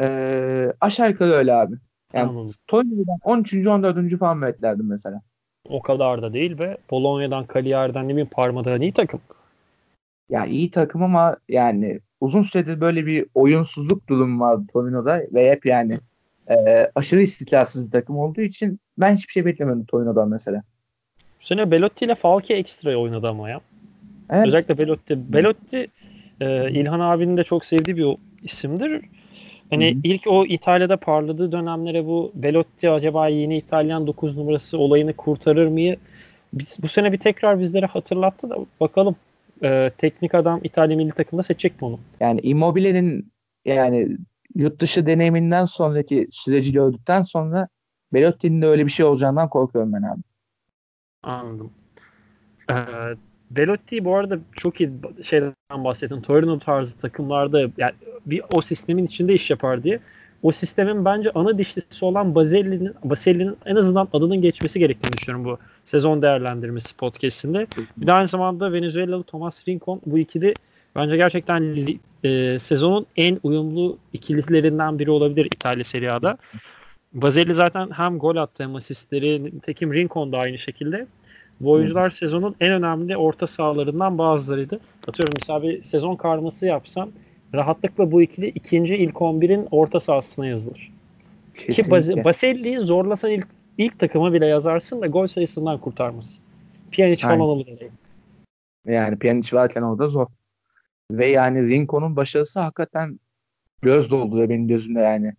Ee, 0.00 0.72
aşağı 0.80 1.10
yukarı 1.10 1.32
öyle 1.32 1.54
abi. 1.54 1.74
Yani 2.12 2.48
Torino'dan 2.66 3.18
13. 3.22 3.66
14. 3.66 4.18
falan 4.18 4.42
beklerdim 4.42 4.88
mesela. 4.88 5.20
O 5.68 5.82
kadar 5.82 6.22
da 6.22 6.32
değil 6.32 6.58
ve 6.58 6.76
Bolonya'dan, 6.90 7.46
Cagliari'den 7.54 8.04
ne 8.04 8.08
bileyim 8.08 8.28
Parma'dan 8.32 8.80
iyi 8.80 8.92
takım. 8.92 9.20
Ya 10.28 10.46
iyi 10.46 10.70
takım 10.70 11.02
ama 11.02 11.36
yani 11.48 12.00
uzun 12.24 12.42
süredir 12.42 12.80
böyle 12.80 13.06
bir 13.06 13.26
oyunsuzluk 13.34 14.08
durumu 14.08 14.40
var 14.40 14.58
Torino'da 14.72 15.22
ve 15.32 15.50
hep 15.50 15.66
yani 15.66 16.00
e, 16.50 16.90
aşırı 16.94 17.22
istikrarsız 17.22 17.86
bir 17.86 17.90
takım 17.90 18.18
olduğu 18.18 18.40
için 18.40 18.80
ben 18.98 19.16
hiçbir 19.16 19.32
şey 19.32 19.44
beklemedim 19.44 19.84
Torino'dan 19.84 20.28
mesela. 20.28 20.62
Bu 21.40 21.44
sene 21.46 21.70
Belotti 21.70 22.04
ile 22.04 22.14
Falke 22.14 22.54
ekstra 22.54 22.96
oynadı 22.96 23.28
ama 23.28 23.50
ya. 23.50 23.60
Evet. 24.30 24.46
Özellikle 24.46 24.78
Belotti. 24.78 25.32
Belotti 25.32 25.86
e, 26.40 26.70
İlhan 26.70 27.00
abinin 27.00 27.36
de 27.36 27.44
çok 27.44 27.64
sevdiği 27.64 27.96
bir 27.96 28.16
isimdir. 28.42 29.04
Hani 29.70 29.90
Hı-hı. 29.90 30.00
ilk 30.04 30.26
o 30.26 30.46
İtalya'da 30.46 30.96
parladığı 30.96 31.52
dönemlere 31.52 32.06
bu 32.06 32.32
Belotti 32.34 32.90
acaba 32.90 33.28
yeni 33.28 33.56
İtalyan 33.56 34.06
9 34.06 34.36
numarası 34.36 34.78
olayını 34.78 35.12
kurtarır 35.12 35.66
mı? 35.66 35.96
Biz, 36.52 36.76
bu 36.82 36.88
sene 36.88 37.12
bir 37.12 37.18
tekrar 37.18 37.60
bizlere 37.60 37.86
hatırlattı 37.86 38.50
da 38.50 38.56
bakalım. 38.80 39.16
E, 39.62 39.90
teknik 39.98 40.34
adam 40.34 40.60
İtalya 40.62 40.96
milli 40.96 41.12
takımda 41.12 41.42
seçecek 41.42 41.82
mi 41.82 41.88
onu? 41.88 42.00
Yani 42.20 42.40
Immobile'nin 42.40 43.32
yani 43.64 44.16
yurt 44.54 44.80
dışı 44.80 45.06
deneyiminden 45.06 45.64
sonraki 45.64 46.28
süreci 46.30 46.72
gördükten 46.72 47.20
sonra 47.20 47.68
Belotti'nin 48.12 48.62
de 48.62 48.66
öyle 48.66 48.86
bir 48.86 48.90
şey 48.90 49.06
olacağından 49.06 49.48
korkuyorum 49.48 49.92
ben 49.92 50.02
abi. 50.02 50.20
Anladım. 51.22 51.70
Ee, 52.70 52.74
Belotti 53.50 54.04
bu 54.04 54.16
arada 54.16 54.38
çok 54.56 54.80
iyi 54.80 54.90
şeyden 55.22 55.54
bahsettin. 55.70 56.20
Torino 56.20 56.58
tarzı 56.58 56.98
takımlarda 56.98 57.60
yani 57.60 57.92
bir 58.26 58.42
o 58.52 58.60
sistemin 58.60 59.06
içinde 59.06 59.34
iş 59.34 59.50
yapar 59.50 59.82
diye. 59.82 60.00
O 60.44 60.52
sistemin 60.52 61.04
bence 61.04 61.30
ana 61.34 61.58
dişlisi 61.58 62.04
olan 62.04 62.34
Baselli'nin 62.34 62.94
Baselli'nin 63.04 63.56
en 63.66 63.76
azından 63.76 64.08
adının 64.12 64.42
geçmesi 64.42 64.78
gerektiğini 64.78 65.12
düşünüyorum 65.12 65.44
bu 65.44 65.58
sezon 65.84 66.22
değerlendirmesi 66.22 66.96
podcast'inde. 66.96 67.66
Bir 67.96 68.06
de 68.06 68.12
aynı 68.12 68.28
zamanda 68.28 68.72
Venezuelalı 68.72 69.22
Thomas 69.22 69.68
Rincon 69.68 70.00
bu 70.06 70.18
ikili 70.18 70.54
bence 70.96 71.16
gerçekten 71.16 71.88
e, 72.24 72.58
sezonun 72.58 73.06
en 73.16 73.38
uyumlu 73.42 73.98
ikililerinden 74.12 74.98
biri 74.98 75.10
olabilir 75.10 75.46
İtalya 75.46 75.84
Serie 75.84 76.08
A'da. 76.08 76.38
Bazelli 77.12 77.54
zaten 77.54 77.90
hem 77.90 78.18
gol 78.18 78.36
attı 78.36 78.62
hem 78.62 78.76
asistleri. 78.76 79.52
Tekim 79.62 79.94
Rincon 79.94 80.32
da 80.32 80.38
aynı 80.38 80.58
şekilde. 80.58 81.06
Bu 81.60 81.70
oyuncular 81.70 82.10
sezonun 82.10 82.54
en 82.60 82.72
önemli 82.72 83.16
orta 83.16 83.46
sahalarından 83.46 84.18
bazılarıydı. 84.18 84.80
Atıyorum 85.08 85.34
mesela 85.40 85.62
bir 85.62 85.82
sezon 85.82 86.16
karması 86.16 86.66
yapsam 86.66 87.08
rahatlıkla 87.54 88.12
bu 88.12 88.22
ikili 88.22 88.48
ikinci 88.48 88.96
ilk 88.96 89.14
11'in 89.14 89.68
orta 89.70 90.00
sahasına 90.00 90.46
yazılır. 90.46 90.92
Kesinlikle. 91.54 92.14
Ki 92.14 92.24
Baselli'yi 92.24 92.80
zorlasan 92.80 93.30
ilk, 93.30 93.46
ilk 93.78 93.98
takıma 93.98 94.32
bile 94.32 94.46
yazarsın 94.46 95.00
da 95.00 95.06
gol 95.06 95.26
sayısından 95.26 95.78
kurtarmaz. 95.78 96.40
Pjanic 96.90 97.22
falan 97.22 97.40
olur. 97.40 97.66
Yani 98.86 99.18
Pjanic 99.18 99.56
varken 99.56 99.82
orada 99.82 100.08
zor. 100.08 100.26
Ve 101.10 101.26
yani 101.26 101.68
Rinko'nun 101.68 102.16
başarısı 102.16 102.60
hakikaten 102.60 103.20
göz 103.82 104.10
dolduruyor 104.10 104.48
benim 104.48 104.68
gözümde 104.68 105.00
yani. 105.00 105.32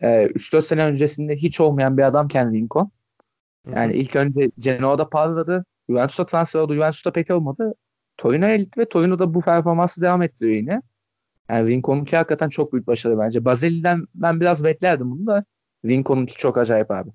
Ee, 0.00 0.28
3-4 0.34 0.62
sene 0.62 0.84
öncesinde 0.84 1.36
hiç 1.36 1.60
olmayan 1.60 1.98
bir 1.98 2.02
adamken 2.02 2.52
Rincon. 2.52 2.90
Yani 3.74 3.94
ilk 3.96 4.16
önce 4.16 4.50
Genoa'da 4.58 5.08
parladı. 5.08 5.64
Juventus'a 5.88 6.26
transfer 6.26 6.60
oldu. 6.60 6.74
Juventus'ta 6.74 7.12
pek 7.12 7.30
olmadı. 7.30 7.74
Torino'ya 8.16 8.56
gitti 8.56 8.80
ve 8.80 8.88
Torino'da 8.88 9.34
bu 9.34 9.40
performansı 9.40 10.02
devam 10.02 10.22
ettiriyor 10.22 10.56
yine. 10.56 10.82
Yani 11.50 11.70
Rincon'unki 11.70 12.16
hakikaten 12.16 12.48
çok 12.48 12.72
büyük 12.72 12.86
başarı 12.86 13.18
bence. 13.18 13.44
Bazeli'den 13.44 14.06
ben 14.14 14.40
biraz 14.40 14.64
beklerdim 14.64 15.10
bunu 15.10 15.26
da 15.26 15.44
Rincon'unki 15.84 16.34
çok 16.34 16.58
acayip 16.58 16.90
abi. 16.90 17.10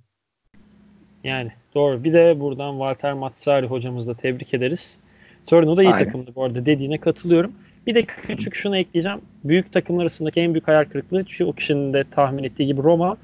Yani 1.23 1.51
doğru. 1.75 2.03
Bir 2.03 2.13
de 2.13 2.39
buradan 2.39 2.71
Walter 2.71 3.13
Mazzari 3.13 3.67
hocamızı 3.67 4.07
da 4.07 4.13
tebrik 4.13 4.53
ederiz. 4.53 4.97
Torino 5.45 5.77
da 5.77 5.83
iyi 5.83 5.93
Aynen. 5.93 6.05
takımdı 6.05 6.31
bu 6.35 6.43
arada 6.43 6.65
dediğine 6.65 6.97
katılıyorum. 6.97 7.51
Bir 7.87 7.95
de 7.95 8.05
küçük 8.05 8.55
şunu 8.55 8.77
ekleyeceğim. 8.77 9.21
Büyük 9.43 9.73
takımlar 9.73 10.03
arasındaki 10.03 10.39
en 10.39 10.53
büyük 10.53 10.67
hayal 10.67 10.85
kırıklığı 10.85 11.25
şu 11.27 11.45
o 11.45 11.53
kişinin 11.53 11.93
de 11.93 12.03
tahmin 12.11 12.43
ettiği 12.43 12.65
gibi 12.65 12.83
Roma 12.83 13.17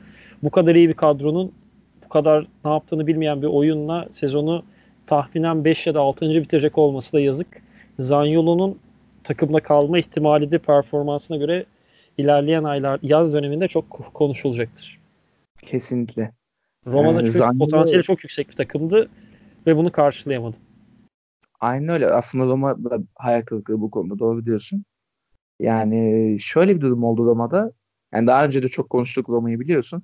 bu 0.43 0.49
kadar 0.49 0.75
iyi 0.75 0.89
bir 0.89 0.93
kadronun 0.93 1.51
bu 2.05 2.09
kadar 2.09 2.47
ne 2.65 2.71
yaptığını 2.71 3.07
bilmeyen 3.07 3.41
bir 3.41 3.47
oyunla 3.47 4.07
sezonu 4.11 4.63
tahminen 5.07 5.65
5 5.65 5.87
ya 5.87 5.93
da 5.93 5.99
6. 5.99 6.29
bitirecek 6.29 6.77
olması 6.77 7.13
da 7.13 7.19
yazık. 7.19 7.47
Zaniolo'nun 7.99 8.77
takımda 9.23 9.59
kalma 9.59 9.99
ihtimali 9.99 10.51
de 10.51 10.57
performansına 10.57 11.37
göre 11.37 11.65
ilerleyen 12.17 12.63
aylar 12.63 12.99
yaz 13.03 13.33
döneminde 13.33 13.67
çok 13.67 13.89
konuşulacaktır. 14.13 14.99
Kesinlikle. 15.61 16.31
Roma'da 16.87 17.17
yani, 17.17 17.31
Zaniolo... 17.31 17.59
potansiyeli 17.59 18.03
çok 18.03 18.23
yüksek 18.23 18.49
bir 18.49 18.55
takımdı 18.55 19.09
ve 19.67 19.77
bunu 19.77 19.91
karşılayamadı. 19.91 20.57
Aynen 21.59 21.89
öyle. 21.89 22.07
Aslında 22.07 22.45
Roma 22.45 22.83
da 22.83 22.99
hayal 23.15 23.41
kırıklığı 23.41 23.81
bu 23.81 23.91
konuda 23.91 24.19
doğru 24.19 24.45
diyorsun. 24.45 24.85
Yani 25.59 26.37
şöyle 26.39 26.75
bir 26.75 26.81
durum 26.81 27.03
oldu 27.03 27.25
Roma'da. 27.25 27.71
Yani 28.13 28.27
daha 28.27 28.45
önce 28.45 28.63
de 28.63 28.69
çok 28.69 28.89
konuştuk 28.89 29.29
Roma'yı 29.29 29.59
biliyorsun. 29.59 30.03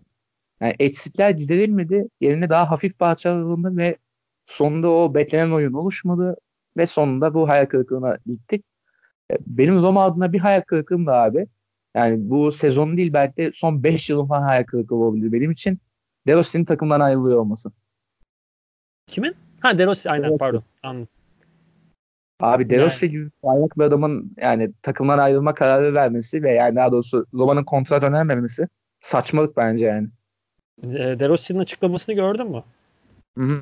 Yani 0.61 0.75
eksikler 0.79 1.29
giderilmedi. 1.29 2.07
Yerine 2.21 2.49
daha 2.49 2.71
hafif 2.71 2.99
parçalar 2.99 3.39
alındı 3.39 3.77
ve 3.77 3.97
sonunda 4.45 4.89
o 4.89 5.13
beklenen 5.13 5.51
oyun 5.51 5.73
oluşmadı 5.73 6.37
ve 6.77 6.85
sonunda 6.85 7.33
bu 7.33 7.49
hayal 7.49 7.65
kırıklığına 7.65 8.17
gittik. 8.25 8.65
Benim 9.47 9.81
Roma 9.81 10.03
adına 10.05 10.33
bir 10.33 10.39
hayal 10.39 10.61
kırıklığım 10.61 11.05
da 11.05 11.13
abi. 11.13 11.47
Yani 11.95 12.29
bu 12.29 12.51
sezon 12.51 12.97
değil 12.97 13.13
belki 13.13 13.37
de 13.37 13.51
son 13.53 13.83
5 13.83 14.09
yılın 14.09 14.27
falan 14.27 14.41
hayal 14.41 14.63
kırıklığı 14.63 14.95
olabilir 14.95 15.31
benim 15.31 15.51
için. 15.51 15.79
De 16.27 16.35
Rossi'nin 16.35 16.65
takımdan 16.65 16.99
ayrılıyor 16.99 17.39
olması. 17.39 17.71
Kimin? 19.07 19.35
Ha 19.59 19.77
De 19.77 19.85
Rossi 19.85 20.09
aynen 20.09 20.29
evet. 20.29 20.39
pardon. 20.39 20.63
Anladım. 20.83 21.07
Abi 22.39 22.69
De 22.69 22.85
Rossi 22.85 23.05
yani. 23.05 23.11
gibi 23.11 23.29
bayrak 23.43 23.77
bir 23.77 23.83
adamın 23.83 24.33
yani 24.37 24.71
takımdan 24.81 25.17
ayrılma 25.17 25.53
kararı 25.53 25.93
vermesi 25.93 26.43
ve 26.43 26.51
yani 26.51 26.75
daha 26.75 26.91
doğrusu 26.91 27.25
Roma'nın 27.33 27.63
kontrat 27.63 28.03
önermemesi 28.03 28.67
saçmalık 29.01 29.57
bence 29.57 29.85
yani. 29.85 30.07
E, 30.83 31.19
De 31.19 31.29
Rossi'nin 31.29 31.59
açıklamasını 31.59 32.15
gördün 32.15 32.51
mü? 32.51 32.63
Hı 33.37 33.43
hı. 33.43 33.61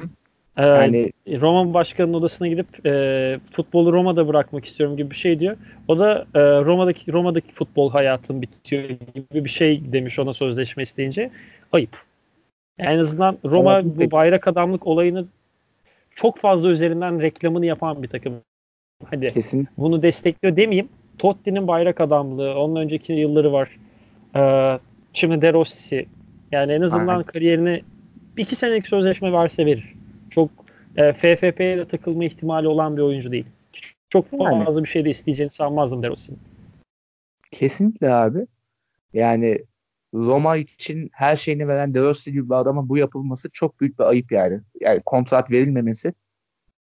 Ee, 0.57 0.65
yani 0.65 1.11
Roma 1.27 1.73
başkanının 1.73 2.13
odasına 2.13 2.47
gidip 2.47 2.85
e, 2.85 3.39
futbolu 3.51 3.93
Roma'da 3.93 4.27
bırakmak 4.27 4.65
istiyorum 4.65 4.97
gibi 4.97 5.11
bir 5.11 5.15
şey 5.15 5.39
diyor. 5.39 5.57
O 5.87 5.99
da 5.99 6.25
e, 6.35 6.39
Roma'daki 6.39 7.13
Roma'daki 7.13 7.53
futbol 7.53 7.91
hayatım 7.91 8.41
bitiyor 8.41 8.83
gibi 9.15 9.45
bir 9.45 9.49
şey 9.49 9.93
demiş 9.93 10.19
ona 10.19 10.33
sözleşme 10.33 10.83
isteyince. 10.83 11.31
Ayıp. 11.71 11.97
Yani 12.79 12.95
en 12.95 12.99
azından 12.99 13.37
Roma 13.45 13.79
evet, 13.79 13.85
bu 13.85 14.11
bayrak 14.11 14.47
adamlık 14.47 14.87
olayını 14.87 15.25
çok 16.15 16.37
fazla 16.37 16.69
üzerinden 16.69 17.21
reklamını 17.21 17.65
yapan 17.65 18.03
bir 18.03 18.07
takım. 18.07 18.33
Hadi 19.09 19.33
Kesin. 19.33 19.67
bunu 19.77 20.01
destekliyor 20.01 20.55
demeyeyim. 20.55 20.89
Totti'nin 21.17 21.67
bayrak 21.67 22.01
adamlığı, 22.01 22.59
onun 22.59 22.75
önceki 22.75 23.13
yılları 23.13 23.53
var. 23.53 23.69
Ee, 24.35 24.79
şimdi 25.13 25.41
De 25.41 25.53
Rossi. 25.53 26.05
Yani 26.51 26.71
en 26.71 26.81
azından 26.81 27.07
Aynen. 27.07 27.23
kariyerini 27.23 27.81
iki 28.37 28.55
senelik 28.55 28.87
sözleşme 28.87 29.33
verse 29.33 29.65
verir. 29.65 29.94
Çok 30.29 30.49
e, 30.95 31.13
FFP'ye 31.13 31.77
de 31.77 31.87
takılma 31.87 32.25
ihtimali 32.25 32.67
olan 32.67 32.97
bir 32.97 33.01
oyuncu 33.01 33.31
değil. 33.31 33.45
Çok 34.09 34.31
fazla 34.31 34.71
yani. 34.71 34.83
bir 34.83 34.89
şey 34.89 35.05
de 35.05 35.09
isteyeceğini 35.09 35.51
sanmazdım 35.51 36.03
De 36.03 36.09
Rossi'nin. 36.09 36.39
Kesinlikle 37.51 38.13
abi. 38.13 38.47
Yani 39.13 39.59
Roma 40.13 40.57
için 40.57 41.09
her 41.13 41.35
şeyini 41.35 41.67
veren 41.67 41.93
De 41.93 42.01
Rossi 42.01 42.31
gibi 42.31 42.49
bir 42.49 42.55
adama 42.55 42.89
bu 42.89 42.97
yapılması 42.97 43.49
çok 43.53 43.81
büyük 43.81 43.99
bir 43.99 44.03
ayıp 44.03 44.31
yani. 44.31 44.59
Yani 44.81 45.01
kontrat 45.05 45.51
verilmemesi 45.51 46.13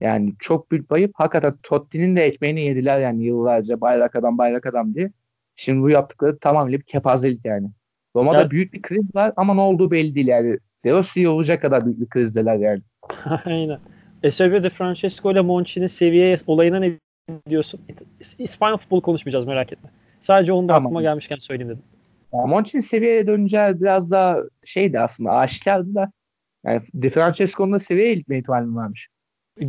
yani 0.01 0.35
çok 0.39 0.71
büyük 0.71 0.91
bayıp 0.91 1.11
hakikaten 1.15 1.55
Totti'nin 1.63 2.17
de 2.17 2.25
ekmeğini 2.25 2.61
yediler 2.61 3.01
yani 3.01 3.25
yıllarca 3.25 3.81
bayrak 3.81 4.17
adam 4.17 4.39
bayrak 4.39 4.67
adam 4.67 4.95
diye. 4.95 5.13
Şimdi 5.57 5.83
bu 5.83 5.91
yaptıkları 5.91 6.39
tamamıyla 6.39 6.79
bir 6.79 6.85
kepazelik 6.85 7.45
yani. 7.45 7.71
Roma'da 8.17 8.39
yani, 8.39 8.51
büyük 8.51 8.73
bir 8.73 8.83
kriz 8.83 9.15
var 9.15 9.33
ama 9.37 9.55
ne 9.55 9.61
olduğu 9.61 9.91
belli 9.91 10.15
değil 10.15 10.27
yani. 10.27 10.59
De 10.85 10.93
Rossi 10.93 11.29
olacak 11.29 11.63
kadar 11.63 11.85
büyük 11.87 12.01
bir 12.01 12.09
krizdeler 12.09 12.57
yani. 12.57 12.83
Aynen. 13.45 13.79
Eusebio 14.23 14.63
de 14.63 14.71
Francesco 14.71 15.33
ile 15.33 15.41
Monchi'nin 15.41 15.87
seviye 15.87 16.37
olayına 16.47 16.79
ne 16.79 16.99
diyorsun? 17.49 17.81
İspanya 18.39 18.77
futbolu 18.77 19.01
konuşmayacağız 19.01 19.45
merak 19.45 19.73
etme. 19.73 19.91
Sadece 20.21 20.53
onu 20.53 20.69
da 20.69 20.73
tamam. 20.73 20.87
aklıma 20.87 21.03
gelmişken 21.03 21.37
söyleyeyim 21.37 21.71
dedim. 21.71 21.83
Ya 22.33 22.47
Monchi'nin 22.47 22.83
seviyeye 22.83 23.27
döneceği 23.27 23.81
biraz 23.81 24.11
daha 24.11 24.39
şeydi 24.65 25.01
aslında 25.01 25.31
aşikardı 25.31 25.95
da 25.95 26.13
yani 26.65 26.83
De 26.95 27.11
Francesco'nun 27.11 27.73
da 27.73 27.79
seviyeye 27.79 28.15
gitme 28.15 28.39
ihtimali 28.39 28.75
varmış. 28.75 29.09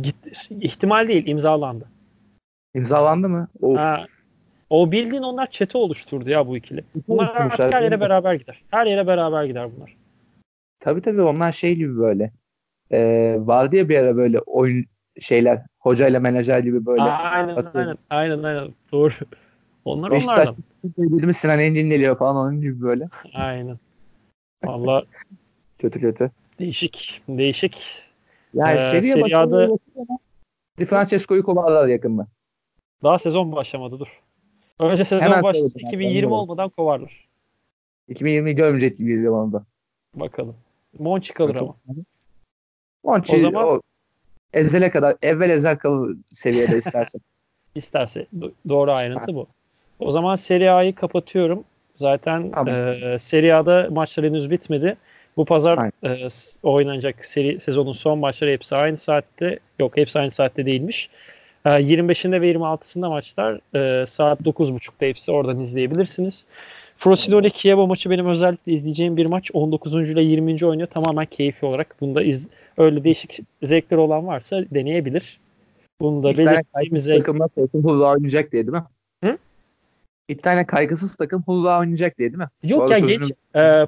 Git, 0.00 0.16
ihtimal 0.50 1.08
değil 1.08 1.26
imzalandı. 1.26 1.88
İmzalandı 2.74 3.28
mı? 3.28 3.48
Of. 3.62 3.78
Ha, 3.78 4.06
o 4.70 4.92
bildiğin 4.92 5.22
onlar 5.22 5.50
çete 5.50 5.78
oluşturdu 5.78 6.30
ya 6.30 6.46
bu 6.46 6.56
ikili. 6.56 6.84
Bunlar 7.08 7.34
artık 7.36 7.74
her 7.74 7.82
yere 7.82 8.00
beraber 8.00 8.34
gider. 8.34 8.62
Her 8.70 8.86
yere 8.86 9.06
beraber 9.06 9.44
gider 9.44 9.68
bunlar. 9.76 9.96
Tabii 10.80 11.02
tabii 11.02 11.22
onlar 11.22 11.52
şey 11.52 11.74
gibi 11.74 11.98
böyle. 11.98 12.32
Ee, 12.92 13.36
vardı 13.38 13.76
ya 13.76 13.88
bir 13.88 13.96
ara 13.96 14.16
böyle 14.16 14.40
oyun 14.40 14.84
şeyler 15.20 15.62
hocayla 15.78 16.20
menajer 16.20 16.58
gibi 16.58 16.86
böyle. 16.86 17.02
Aynen 17.02 17.56
aynen 17.74 17.98
aynen 18.10 18.42
aynen 18.42 18.68
doğru. 18.92 19.12
Onlar 19.84 20.10
Beşiktaş, 20.10 20.36
onlardan. 20.36 20.56
Beşiktaş 20.84 21.36
Sinan 21.36 21.58
Engin 21.58 21.90
geliyor 21.90 22.18
falan 22.18 22.36
onun 22.36 22.60
gibi 22.60 22.80
böyle. 22.82 23.08
Aynen. 23.34 23.78
Valla 24.64 25.04
kötü 25.78 26.00
kötü. 26.00 26.30
Değişik. 26.58 27.22
Değişik. 27.28 27.76
Yani 28.54 28.76
ee, 28.76 28.80
seviye 28.80 29.14
Serie 29.14 29.36
A'da 29.36 29.68
Di 30.78 30.84
Francesco'yu 30.84 31.42
kovarlar 31.42 31.88
yakında. 31.88 32.26
Daha 33.02 33.18
sezon 33.18 33.52
başlamadı 33.52 33.98
dur. 33.98 34.22
Önce 34.78 35.04
sezon 35.04 35.26
Hemen 35.26 35.42
başlasa 35.42 35.80
2020 35.80 36.32
olmadan 36.32 36.68
kovarlar. 36.68 37.28
2020 38.08 38.54
görmeyecek 38.54 38.98
gibi 38.98 39.08
geliyor 39.14 39.32
bana 39.32 39.52
da. 39.52 39.64
Bakalım. 40.14 40.56
Monchi 40.98 41.34
kalır 41.34 41.54
ama. 41.54 41.76
Monchi 43.04 43.36
o 43.36 43.38
zaman 43.38 43.64
o, 43.64 43.80
ezele 44.52 44.90
kadar 44.90 45.16
evvel 45.22 45.50
ezel 45.50 45.78
kalır 45.78 46.16
seviyede 46.32 46.78
isterse. 46.78 47.18
İsterse. 47.74 48.26
doğru 48.68 48.92
ayrıntı 48.92 49.20
ha. 49.32 49.34
bu. 49.34 49.46
O 49.98 50.10
zaman 50.10 50.36
Serie 50.36 50.68
A'yı 50.68 50.94
kapatıyorum. 50.94 51.64
Zaten 51.96 52.50
tamam. 52.50 52.74
e, 52.74 53.18
Serie 53.18 53.52
A'da 53.52 53.88
maçlar 53.90 54.26
henüz 54.26 54.50
bitmedi. 54.50 54.96
Bu 55.36 55.44
pazar 55.44 55.90
e, 56.04 56.28
oynanacak 56.62 57.24
seri 57.24 57.60
sezonun 57.60 57.92
son 57.92 58.18
maçları 58.18 58.50
hepsi 58.50 58.76
aynı 58.76 58.96
saatte. 58.98 59.58
Yok 59.78 59.96
hepsi 59.96 60.18
aynı 60.18 60.30
saatte 60.30 60.66
değilmiş. 60.66 61.10
E, 61.64 61.68
25'inde 61.68 62.40
ve 62.40 62.52
26'sında 62.52 63.08
maçlar 63.08 63.60
e, 63.74 64.06
saat 64.06 64.40
9.30'da 64.40 65.06
hepsi 65.06 65.32
oradan 65.32 65.60
izleyebilirsiniz. 65.60 66.44
Frosinone 66.96 67.50
Kiev 67.50 67.76
maçı 67.76 68.10
benim 68.10 68.26
özellikle 68.26 68.72
izleyeceğim 68.72 69.16
bir 69.16 69.26
maç. 69.26 69.50
19. 69.52 70.10
ile 70.10 70.22
20. 70.22 70.66
oynuyor. 70.66 70.88
Tamamen 70.88 71.26
keyfi 71.26 71.66
olarak. 71.66 71.96
Bunda 72.00 72.22
iz, 72.22 72.46
öyle 72.78 73.04
değişik 73.04 73.40
zevkler 73.62 73.96
olan 73.96 74.26
varsa 74.26 74.64
deneyebilir. 74.70 75.40
Bunu 76.00 76.22
da 76.22 76.38
belirttiğimize... 76.38 77.18
Takımda 77.18 77.48
oynayacak 78.08 78.52
diye 78.52 78.66
değil 78.66 78.76
mi? 78.76 78.84
Hı? 79.24 79.38
Bir 80.28 80.38
tane 80.38 80.66
kaygısız 80.66 81.16
takım 81.16 81.42
Hulva 81.42 81.78
oynayacak 81.78 82.18
diye 82.18 82.28
değil 82.28 82.38
mi? 82.38 82.48
Yok 82.62 82.90
ya 82.90 82.98
geç. 82.98 83.32
E, 83.56 83.86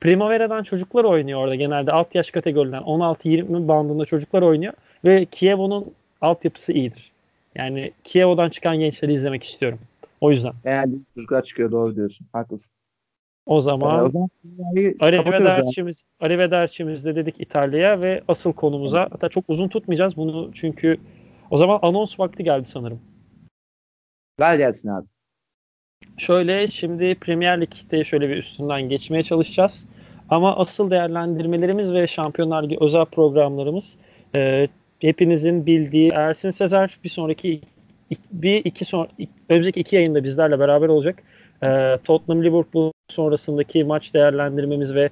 Primavera'dan 0.00 0.62
çocuklar 0.62 1.04
oynuyor 1.04 1.40
orada 1.40 1.54
genelde. 1.54 1.92
Alt 1.92 2.14
yaş 2.14 2.30
kategoriden 2.30 2.82
16-20 2.82 3.68
bandında 3.68 4.04
çocuklar 4.04 4.42
oynuyor. 4.42 4.72
Ve 5.04 5.24
Kiev'in 5.24 5.94
altyapısı 6.20 6.72
iyidir. 6.72 7.10
Yani 7.54 7.92
Kiev'den 8.04 8.50
çıkan 8.50 8.78
gençleri 8.78 9.12
izlemek 9.12 9.44
istiyorum. 9.44 9.78
O 10.20 10.30
yüzden. 10.30 10.52
Yani 10.64 10.94
çocuklar 11.14 11.42
çıkıyor 11.42 11.72
doğru 11.72 11.96
diyorsun. 11.96 12.26
Haklısın. 12.32 12.72
O 13.50 13.60
zaman, 13.60 14.04
o 14.04 14.10
zaman 14.10 14.28
Arrivederci'miz, 15.00 16.04
Arrivederci'mizde 16.20 17.16
dedik 17.16 17.40
İtalya'ya 17.40 18.00
ve 18.00 18.22
asıl 18.28 18.52
konumuza 18.52 19.08
hatta 19.10 19.28
çok 19.28 19.44
uzun 19.48 19.68
tutmayacağız 19.68 20.16
bunu 20.16 20.50
çünkü 20.54 20.96
o 21.50 21.56
zaman 21.56 21.78
anons 21.82 22.20
vakti 22.20 22.44
geldi 22.44 22.68
sanırım. 22.68 23.00
Ver 24.40 24.54
gelsin 24.54 24.88
abi. 24.88 25.06
Şöyle 26.16 26.68
şimdi 26.68 27.14
Premier 27.14 27.60
Lig'de 27.60 28.04
şöyle 28.04 28.28
bir 28.28 28.36
üstünden 28.36 28.82
geçmeye 28.82 29.22
çalışacağız. 29.22 29.86
Ama 30.28 30.56
asıl 30.56 30.90
değerlendirmelerimiz 30.90 31.92
ve 31.92 32.06
Şampiyonlar 32.06 32.62
Ligi 32.62 32.76
özel 32.80 33.04
programlarımız 33.04 33.96
e, 34.34 34.68
hepinizin 34.98 35.66
bildiği 35.66 36.10
Ersin 36.14 36.50
Sezer 36.50 36.98
bir 37.04 37.08
sonraki 37.08 37.60
bir 38.32 38.64
iki 38.64 38.84
son 38.84 39.08
önümüzdeki 39.48 39.80
iki 39.80 39.96
yayında 39.96 40.24
bizlerle 40.24 40.58
beraber 40.58 40.88
olacak. 40.88 41.22
E, 41.62 41.98
Tottenham 42.04 42.44
Liverpool 42.44 42.92
sonrasındaki 43.10 43.84
maç 43.84 44.14
değerlendirmemiz 44.14 44.94
ve 44.94 45.10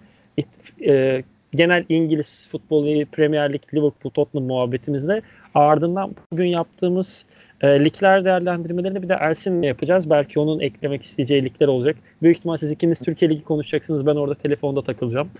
e, 0.87 1.23
genel 1.55 1.85
İngiliz 1.89 2.49
futbolu 2.53 3.07
Premier 3.13 3.53
Lig 3.53 3.63
Liverpool 3.75 4.13
Tottenham 4.13 4.47
muhabbetimizde 4.47 5.23
ardından 5.55 6.11
bugün 6.33 6.47
yaptığımız 6.47 7.25
e, 7.61 7.85
ligler 7.85 8.25
değerlendirmelerini 8.25 9.03
bir 9.03 9.09
de 9.09 9.15
Ersin'le 9.15 9.63
yapacağız. 9.63 10.11
Belki 10.11 10.41
onun 10.41 10.61
eklemek 10.61 11.03
isteyeceği 11.03 11.45
ligler 11.45 11.69
olacak. 11.69 11.97
Büyük 12.23 12.37
ihtimal 12.37 12.57
siz 12.57 12.73
ikiniz 12.73 12.99
Türkiye 12.99 13.31
Ligi 13.31 13.45
konuşacaksınız. 13.45 14.07
Ben 14.07 14.17
orada 14.17 14.35
telefonda 14.35 14.83
takılacağım. 14.83 15.31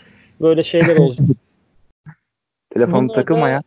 Böyle 0.41 0.65
şeyler 0.65 0.97
olacak. 0.99 1.27
Telefon 2.71 3.09
takılma 3.09 3.49
ya. 3.49 3.63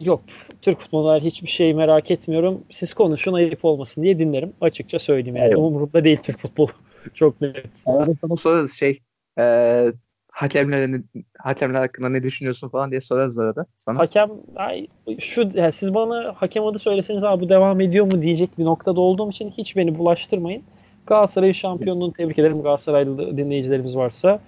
Yok. 0.00 0.22
Türk 0.62 0.80
futbolu 0.80 1.20
hiçbir 1.20 1.48
şey 1.48 1.74
merak 1.74 2.10
etmiyorum. 2.10 2.60
Siz 2.70 2.94
konuşun 2.94 3.32
ayıp 3.32 3.64
olmasın 3.64 4.02
diye 4.02 4.18
dinlerim. 4.18 4.52
Açıkça 4.60 4.98
söyleyeyim 4.98 5.36
yani. 5.36 5.46
Evet. 5.46 5.58
Umurumda 5.58 6.04
değil 6.04 6.18
Türk 6.22 6.38
futbolu. 6.38 6.70
Çok 7.14 7.40
net. 7.40 7.66
Arada 7.86 8.14
sana 8.20 8.36
sorarız 8.36 8.72
şey 8.72 9.00
e, 9.38 9.92
hakemler, 10.32 11.00
hakemler 11.38 11.80
hakkında 11.80 12.08
ne 12.08 12.22
düşünüyorsun 12.22 12.68
falan 12.68 12.90
diye 12.90 13.00
sorarız 13.00 13.38
arada 13.38 13.66
sana. 13.78 13.98
Hakem 13.98 14.30
ay, 14.56 14.86
şu 15.18 15.50
yani 15.54 15.72
siz 15.72 15.94
bana 15.94 16.34
hakem 16.36 16.66
adı 16.66 16.78
söyleseniz 16.78 17.24
abi 17.24 17.44
bu 17.44 17.48
devam 17.48 17.80
ediyor 17.80 18.04
mu 18.04 18.22
diyecek 18.22 18.58
bir 18.58 18.64
noktada 18.64 19.00
olduğum 19.00 19.30
için 19.30 19.50
hiç 19.50 19.76
beni 19.76 19.98
bulaştırmayın. 19.98 20.62
Galatasaray'ın 21.06 21.52
şampiyonluğunu 21.52 22.12
tebrik 22.12 22.38
ederim 22.38 22.62
Galatasaraylı 22.62 23.36
dinleyicilerimiz 23.36 23.96
varsa. 23.96 24.40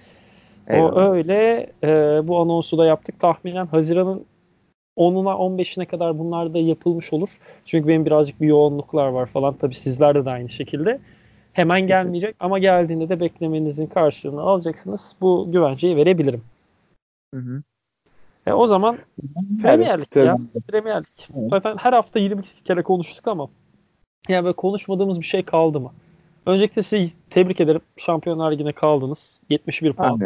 Eyvallah. 0.67 0.95
O 0.95 1.13
öyle 1.13 1.67
e, 1.83 1.87
bu 2.27 2.39
anonsu 2.39 2.77
da 2.77 2.85
yaptık. 2.85 3.19
Tahminen 3.19 3.65
Haziran'ın 3.65 4.25
10'una 4.97 5.29
15'ine 5.29 5.85
kadar 5.85 6.19
bunlar 6.19 6.53
da 6.53 6.57
yapılmış 6.57 7.13
olur. 7.13 7.29
Çünkü 7.65 7.87
benim 7.87 8.05
birazcık 8.05 8.41
bir 8.41 8.47
yoğunluklar 8.47 9.07
var 9.07 9.25
falan. 9.25 9.53
Tabii 9.53 9.75
sizlerde 9.75 10.25
de 10.25 10.29
aynı 10.29 10.49
şekilde. 10.49 10.99
Hemen 11.55 11.87
gelmeyecek 11.87 12.35
ama 12.39 12.59
geldiğinde 12.59 13.09
de 13.09 13.19
beklemenizin 13.19 13.87
karşılığını 13.87 14.41
alacaksınız. 14.41 15.15
Bu 15.21 15.51
güvenceyi 15.51 15.97
verebilirim. 15.97 16.43
Hı 17.33 17.39
hı. 17.39 17.63
E, 18.45 18.53
o 18.53 18.67
zaman 18.67 18.97
Premier 19.61 20.01
Lig 20.01 20.15
ya. 20.15 20.37
Premier 20.67 21.01
Lig. 21.01 21.49
Zaten 21.49 21.77
her 21.77 21.93
hafta 21.93 22.19
22 22.19 22.63
kere 22.63 22.83
konuştuk 22.83 23.27
ama 23.27 23.47
yani 24.29 24.43
böyle 24.43 24.55
konuşmadığımız 24.55 25.19
bir 25.19 25.25
şey 25.25 25.43
kaldı 25.43 25.79
mı? 25.79 25.91
Öncelikle 26.45 26.81
sizi 26.81 27.13
tebrik 27.29 27.61
ederim. 27.61 27.81
Şampiyonlar 27.97 28.51
Ligi'ne 28.51 28.71
kaldınız. 28.71 29.39
71 29.49 29.93
puan. 29.93 30.19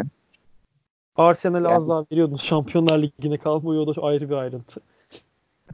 Arsenal'e 1.16 1.68
yani. 1.68 1.76
az 1.76 1.88
daha 1.88 2.04
veriyordunuz. 2.12 2.42
Şampiyonlar 2.42 2.98
Ligi'ne 2.98 3.38
kalmıyor. 3.38 3.86
O 3.86 3.96
da 3.96 4.02
ayrı 4.02 4.30
bir 4.30 4.34
ayrıntı. 4.34 4.80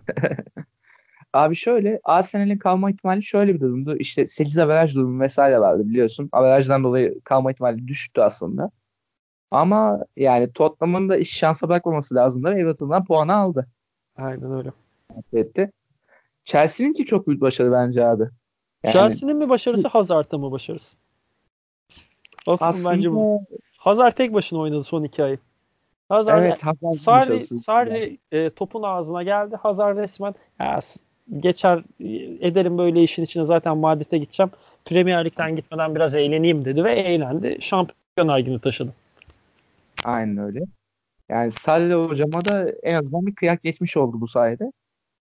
Abi 1.36 1.56
şöyle 1.56 2.00
Arsenal'in 2.04 2.58
kalma 2.58 2.90
ihtimali 2.90 3.24
şöyle 3.24 3.54
bir 3.54 3.60
durumdu. 3.60 3.96
İşte 3.96 4.26
8 4.26 4.58
averaj 4.58 4.94
durumu 4.94 5.20
vesaire 5.20 5.60
vardı 5.60 5.88
biliyorsun. 5.88 6.28
Averajdan 6.32 6.84
dolayı 6.84 7.20
kalma 7.20 7.52
ihtimali 7.52 7.88
düştü 7.88 8.20
aslında. 8.20 8.70
Ama 9.50 10.04
yani 10.16 10.52
Tottenham'ın 10.52 11.08
da 11.08 11.16
iş 11.16 11.36
şansa 11.36 11.68
bırakmaması 11.68 12.14
lazımdı. 12.14 12.54
Everton'dan 12.54 13.04
puanı 13.04 13.34
aldı. 13.34 13.66
Aynen 14.16 14.52
öyle. 14.52 14.72
Etti. 15.32 15.72
Chelsea'nin 16.44 16.92
ki 16.92 17.04
çok 17.04 17.26
büyük 17.26 17.40
başarı 17.40 17.72
bence 17.72 18.06
abi. 18.06 18.24
Yani, 18.82 18.92
Chelsea'nin 18.92 19.36
mi 19.36 19.48
başarısı 19.48 19.88
Hazard'ın 19.88 20.40
mı 20.40 20.50
başarısı? 20.50 20.96
Aslında, 22.46 22.70
aslında 22.70 22.90
bence 22.90 23.12
bu. 23.12 23.40
Hazard 23.78 24.16
tek 24.16 24.34
başına 24.34 24.58
oynadı 24.58 24.84
son 24.84 25.04
iki 25.04 25.24
ay. 25.24 25.36
Hazard, 26.08 26.42
evet, 26.42 26.62
Hazard 26.62 26.94
Sarri, 26.94 27.40
Sarri 27.40 28.18
e, 28.32 28.50
topun 28.50 28.82
ağzına 28.82 29.22
geldi. 29.22 29.56
Hazard 29.56 29.96
resmen 29.96 30.34
ya, 30.60 30.80
geçer 31.40 31.82
ederim 32.40 32.78
böyle 32.78 33.02
işin 33.02 33.22
içine 33.22 33.44
zaten 33.44 33.76
Madrid'e 33.76 34.18
gideceğim. 34.18 34.50
Premier 34.84 35.24
Lig'den 35.24 35.56
gitmeden 35.56 35.94
biraz 35.94 36.14
eğleneyim 36.14 36.64
dedi 36.64 36.84
ve 36.84 36.92
eğlendi. 36.92 37.58
Şampiyonlar 37.60 38.38
Ligi'ni 38.38 38.60
taşıdı. 38.60 38.92
Aynen 40.04 40.38
öyle. 40.38 40.60
Yani 41.28 41.52
Sarri 41.52 41.94
hocama 41.94 42.44
da 42.44 42.70
en 42.82 42.94
azından 42.94 43.26
bir 43.26 43.34
kıyak 43.34 43.62
geçmiş 43.62 43.96
oldu 43.96 44.20
bu 44.20 44.28
sayede. 44.28 44.72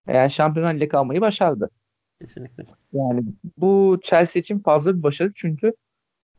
Yani 0.08 0.32
Şampiyonlar 0.32 0.74
Ligi 0.74 0.88
kalmayı 0.88 1.22
başardı. 1.22 1.70
Kesinlikle. 2.22 2.66
Yani 2.94 3.24
bu 3.58 4.00
Chelsea 4.04 4.40
için 4.40 4.60
fazla 4.60 4.98
bir 4.98 5.04
başarı 5.04 5.32
çünkü 5.36 5.74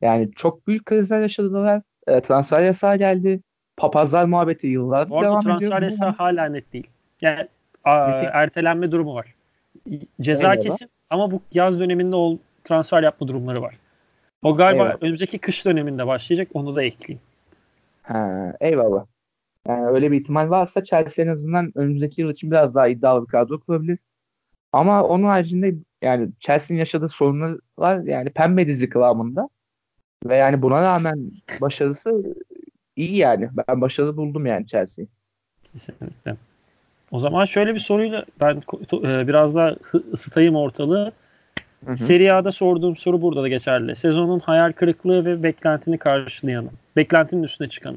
yani 0.01 0.31
çok 0.33 0.67
büyük 0.67 0.87
krizler 0.87 1.21
yaşadılar. 1.21 1.83
E, 2.07 2.21
transfer 2.21 2.63
yasağı 2.63 2.97
geldi. 2.97 3.41
Papazlar 3.77 4.25
muhabbeti 4.25 4.67
yıllar 4.67 5.11
devam 5.11 5.23
ediyor. 5.23 5.43
transfer 5.43 5.83
yasağı 5.83 6.11
hala 6.11 6.49
net 6.49 6.73
değil. 6.73 6.87
Yani 7.21 7.49
a, 7.85 7.95
ertelenme 8.13 8.93
durumu 8.93 9.15
var. 9.15 9.36
Ceza 10.21 10.53
Eyvallah. 10.53 10.63
kesin 10.63 10.89
ama 11.11 11.31
bu 11.31 11.41
yaz 11.53 11.81
döneminde 11.81 12.17
o 12.17 12.39
transfer 12.65 13.03
yapma 13.03 13.29
durumları 13.29 13.63
var. 13.63 13.79
O 14.43 14.57
galiba 14.57 14.83
eyvallah. 14.83 15.03
önümüzdeki 15.03 15.39
kış 15.39 15.65
döneminde 15.65 16.07
başlayacak. 16.07 16.49
Onu 16.55 16.77
da 16.77 16.83
ekleyeyim. 16.83 17.21
Ha, 18.03 18.53
eyvallah. 18.61 19.07
Yani 19.69 19.87
öyle 19.87 20.13
bir 20.13 20.21
ihtimal 20.21 20.51
varsa 20.51 20.85
Chelsea 20.85 21.25
en 21.25 21.29
azından 21.31 21.73
önümüzdeki 21.75 22.21
yıl 22.21 22.31
için 22.31 22.51
biraz 22.51 22.75
daha 22.75 22.89
iddialı 22.89 23.23
bir 23.27 23.31
kadro 23.31 23.61
kurabilir. 23.61 23.99
Ama 24.73 25.05
onun 25.05 25.25
haricinde 25.25 25.75
yani 26.03 26.29
Chelsea'nin 26.39 26.79
yaşadığı 26.79 27.09
sorunlar 27.09 27.59
yani 28.05 28.31
pembe 28.31 28.67
dizi 28.67 28.89
kıvamında. 28.89 29.49
Ve 30.25 30.37
yani 30.37 30.63
buna 30.63 30.83
rağmen 30.83 31.31
başarısı 31.61 32.35
iyi 32.97 33.17
yani. 33.17 33.51
Ben 33.69 33.81
başarılı 33.81 34.17
buldum 34.17 34.47
yani 34.47 34.67
Chelsea'yi. 34.67 35.09
Kesinlikle. 35.73 36.37
O 37.11 37.19
zaman 37.19 37.45
şöyle 37.45 37.75
bir 37.75 37.81
soruyla 37.81 38.25
ben 38.41 38.63
e, 38.93 39.29
biraz 39.29 39.55
daha 39.55 39.77
ısıtayım 40.13 40.57
ortalığı. 40.57 41.13
Hı 41.85 41.93
hı. 41.93 41.97
Serie 41.97 42.31
A'da 42.31 42.53
sorduğum 42.53 42.97
soru 42.97 43.23
burada 43.23 43.43
da 43.43 43.49
geçerli. 43.49 43.97
Sezonun 43.97 44.41
hayal 44.41 44.73
kırıklığı 44.73 45.25
ve 45.25 45.43
beklentini 45.43 45.99
karşılayanı. 45.99 46.69
Beklentinin 46.97 47.43
üstüne 47.43 47.69
çıkanı. 47.69 47.97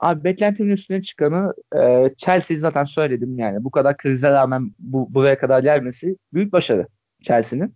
Abi 0.00 0.24
beklentinin 0.24 0.70
üstüne 0.70 1.02
çıkanı 1.02 1.54
e, 1.76 2.10
Chelsea 2.16 2.58
zaten 2.58 2.84
söyledim 2.84 3.38
yani. 3.38 3.64
Bu 3.64 3.70
kadar 3.70 3.96
krize 3.96 4.30
rağmen 4.30 4.70
bu, 4.78 5.14
buraya 5.14 5.38
kadar 5.38 5.62
gelmesi 5.62 6.16
büyük 6.32 6.52
başarı 6.52 6.86
Chelsea'nin. 7.22 7.74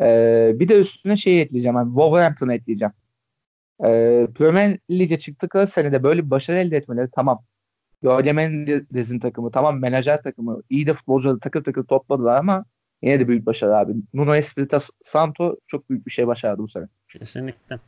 E, 0.00 0.52
bir 0.54 0.68
de 0.68 0.74
üstüne 0.74 1.16
şey 1.16 1.40
ekleyeceğim. 1.40 1.76
Yani 1.76 1.88
Wolverhampton'ı 1.88 2.54
ekleyeceğim. 2.54 2.92
E, 3.84 3.88
Premier 4.34 4.78
Lig'e 4.90 5.18
çıktıkları 5.18 5.66
senede 5.66 6.02
böyle 6.02 6.24
bir 6.24 6.30
başarı 6.30 6.58
elde 6.58 6.76
etmeleri 6.76 7.08
tamam 7.16 7.44
Jorge 8.02 8.32
Mendez'in 8.32 9.18
takımı 9.18 9.50
tamam 9.50 9.80
menajer 9.80 10.22
takımı 10.22 10.62
iyi 10.70 10.86
de 10.86 10.92
futbolcuları 10.92 11.38
takır 11.38 11.64
takır 11.64 11.84
topladılar 11.84 12.36
ama 12.36 12.64
yine 13.02 13.20
de 13.20 13.28
büyük 13.28 13.46
başarı 13.46 13.76
abi. 13.76 13.92
Nuno 14.14 14.34
Espirito 14.34 14.78
Santo 15.02 15.56
çok 15.66 15.90
büyük 15.90 16.06
bir 16.06 16.10
şey 16.10 16.26
başardı 16.26 16.62
bu 16.62 16.68
sene. 16.68 16.84
Kesinlikle. 17.08 17.78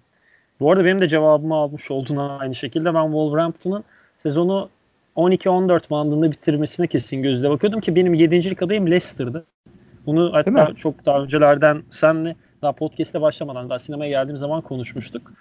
Bu 0.61 0.73
arada 0.73 0.85
benim 0.85 1.01
de 1.01 1.09
cevabımı 1.09 1.55
almış 1.55 1.91
oldun 1.91 2.17
aynı 2.17 2.55
şekilde. 2.55 2.95
Ben 2.95 3.05
Wolverhampton'ın 3.05 3.85
sezonu 4.19 4.69
12-14 5.17 5.91
bandında 5.91 6.31
bitirmesine 6.31 6.87
kesin 6.87 7.23
gözle 7.23 7.51
bakıyordum 7.51 7.81
ki 7.81 7.97
benim 7.97 8.15
7. 8.15 8.65
adayım 8.65 8.87
Leicester'dı. 8.87 9.47
Bunu 10.07 10.33
hatta 10.33 10.75
çok 10.75 11.07
daha 11.07 11.23
öncelerden 11.23 11.83
senle 11.91 12.37
daha 12.63 12.73
podcast'e 12.73 13.21
başlamadan 13.21 13.71
daha 13.71 13.79
sinemaya 13.79 14.11
geldiğim 14.11 14.37
zaman 14.37 14.61
konuşmuştuk. 14.61 15.33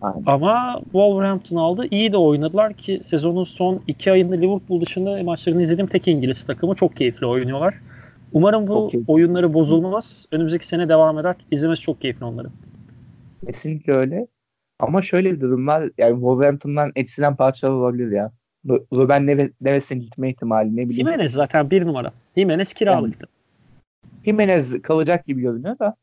Aynen. 0.00 0.22
Ama 0.26 0.80
Wolverhampton 0.84 1.56
aldı. 1.56 1.86
İyi 1.90 2.12
de 2.12 2.16
oynadılar 2.16 2.72
ki 2.72 3.00
sezonun 3.04 3.44
son 3.44 3.82
iki 3.86 4.12
ayında 4.12 4.34
Liverpool 4.34 4.80
dışında 4.80 5.22
maçlarını 5.22 5.62
izlediğim 5.62 5.86
tek 5.86 6.08
İngiliz 6.08 6.42
takımı. 6.42 6.74
Çok 6.74 6.96
keyifli 6.96 7.26
oynuyorlar. 7.26 7.74
Umarım 8.32 8.66
bu 8.66 8.74
okay. 8.74 9.00
oyunları 9.06 9.54
bozulmaz. 9.54 10.26
Önümüzdeki 10.32 10.66
sene 10.66 10.88
devam 10.88 11.18
eder. 11.18 11.36
İzlemesi 11.50 11.82
çok 11.82 12.00
keyifli 12.00 12.24
onların. 12.24 12.52
Kesinlikle 13.46 13.92
öyle. 13.92 14.26
Ama 14.78 15.02
şöyle 15.02 15.32
bir 15.32 15.40
durum 15.40 15.66
var. 15.66 15.90
Yani 15.98 16.14
Wolverhampton'dan 16.14 16.92
eksilen 16.96 17.36
parçalar 17.36 17.72
olabilir 17.72 18.12
ya. 18.12 18.32
Ruben 18.68 19.50
Neves'in 19.60 20.00
gitme 20.00 20.30
ihtimali 20.30 20.68
ne 20.68 20.88
bileyim. 20.88 20.92
Jimenez 20.92 21.32
zaten 21.32 21.70
bir 21.70 21.86
numara. 21.86 22.12
Jimenez 22.36 22.72
kiralıktı. 22.72 23.26
Yani, 24.04 24.24
Jimenez 24.24 24.82
kalacak 24.82 25.26
gibi 25.26 25.40
görünüyor 25.40 25.78
da 25.78 25.96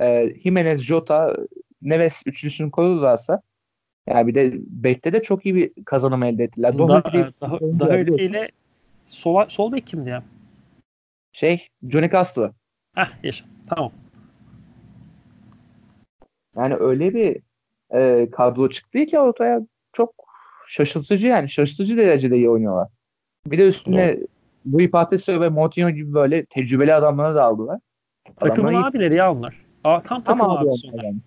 e, 0.00 0.34
Jimenez, 0.42 0.80
Jota, 0.80 1.36
Neves 1.82 2.22
üçlüsünü 2.26 2.70
koyulurlarsa 2.70 3.42
yani 4.06 4.26
bir 4.26 4.34
de 4.34 4.52
bekte 4.66 5.12
de 5.12 5.22
çok 5.22 5.46
iyi 5.46 5.54
bir 5.54 5.84
kazanım 5.84 6.22
elde 6.22 6.44
ettiler. 6.44 6.78
Da, 6.78 6.88
daha, 6.88 7.60
daha 7.60 7.90
ötesiyle 7.90 8.48
sol, 9.06 9.48
sol 9.48 9.72
bek 9.72 9.86
kimdi 9.86 10.10
ya? 10.10 10.22
Şey, 11.32 11.68
Johnny 11.88 12.10
Castro. 12.10 12.52
Heh, 12.94 13.08
yaşa. 13.22 13.44
Tamam. 13.68 13.92
Yani 16.56 16.74
öyle 16.74 17.14
bir 17.14 17.40
e, 17.94 18.30
kadro 18.30 18.70
çıktı 18.70 19.06
ki 19.06 19.18
ortaya 19.18 19.60
çok 19.92 20.14
şaşırtıcı 20.66 21.28
yani. 21.28 21.50
Şaşırtıcı 21.50 21.96
derecede 21.96 22.36
iyi 22.36 22.50
oynuyorlar. 22.50 22.88
Bir 23.46 23.58
de 23.58 23.66
üstüne 23.66 24.16
Doğru. 24.16 24.26
Louis 24.72 24.90
Patricio 24.90 25.40
ve 25.40 25.48
Moutinho 25.48 25.90
gibi 25.90 26.14
böyle 26.14 26.44
tecrübeli 26.44 26.94
adamları 26.94 27.34
da 27.34 27.44
aldılar. 27.44 27.80
Takımın 28.36 28.74
abileri 28.74 29.14
ya 29.14 29.32
onlar. 29.32 29.66
Aa, 29.84 30.02
tam 30.02 30.22
takım 30.22 30.38
tam 30.38 30.50
abisi 30.50 30.90
onlar. 30.92 31.04
Yani. 31.04 31.18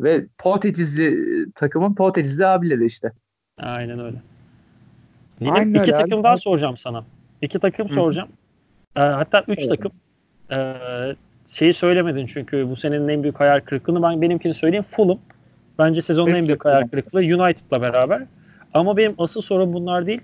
Ve 0.00 0.26
Portekizli 0.38 1.16
takımın 1.54 1.94
Portekizli 1.94 2.46
abileri 2.46 2.86
işte. 2.86 3.12
Aynen 3.58 3.98
öyle. 3.98 4.16
Yine 5.40 5.52
Aynen 5.52 5.70
iki 5.70 5.80
öyle 5.80 5.92
takım 5.92 6.18
abi. 6.18 6.24
daha 6.24 6.36
soracağım 6.36 6.76
sana. 6.76 7.04
İki 7.42 7.58
takım 7.58 7.88
Hı. 7.88 7.94
soracağım. 7.94 8.28
Ee, 8.96 9.00
hatta 9.00 9.44
üç 9.48 9.58
evet. 9.58 9.68
takım. 9.68 9.92
Ee, 10.52 10.74
şeyi 11.52 11.74
söylemedin 11.74 12.26
çünkü 12.26 12.70
bu 12.70 12.76
senenin 12.76 13.08
en 13.08 13.22
büyük 13.22 13.40
hayal 13.40 13.60
kırıklığını 13.60 14.02
ben 14.02 14.22
benimkini 14.22 14.54
söyleyeyim. 14.54 14.84
Fulham. 14.84 15.18
Bence 15.78 16.02
sezonun 16.02 16.26
Peki. 16.26 16.38
en 16.38 16.46
büyük 16.46 16.64
hayal 16.64 16.88
kırıklığı 16.88 17.20
United'la 17.20 17.80
beraber. 17.82 18.22
Ama 18.74 18.96
benim 18.96 19.14
asıl 19.18 19.40
sorun 19.40 19.72
bunlar 19.72 20.06
değil. 20.06 20.20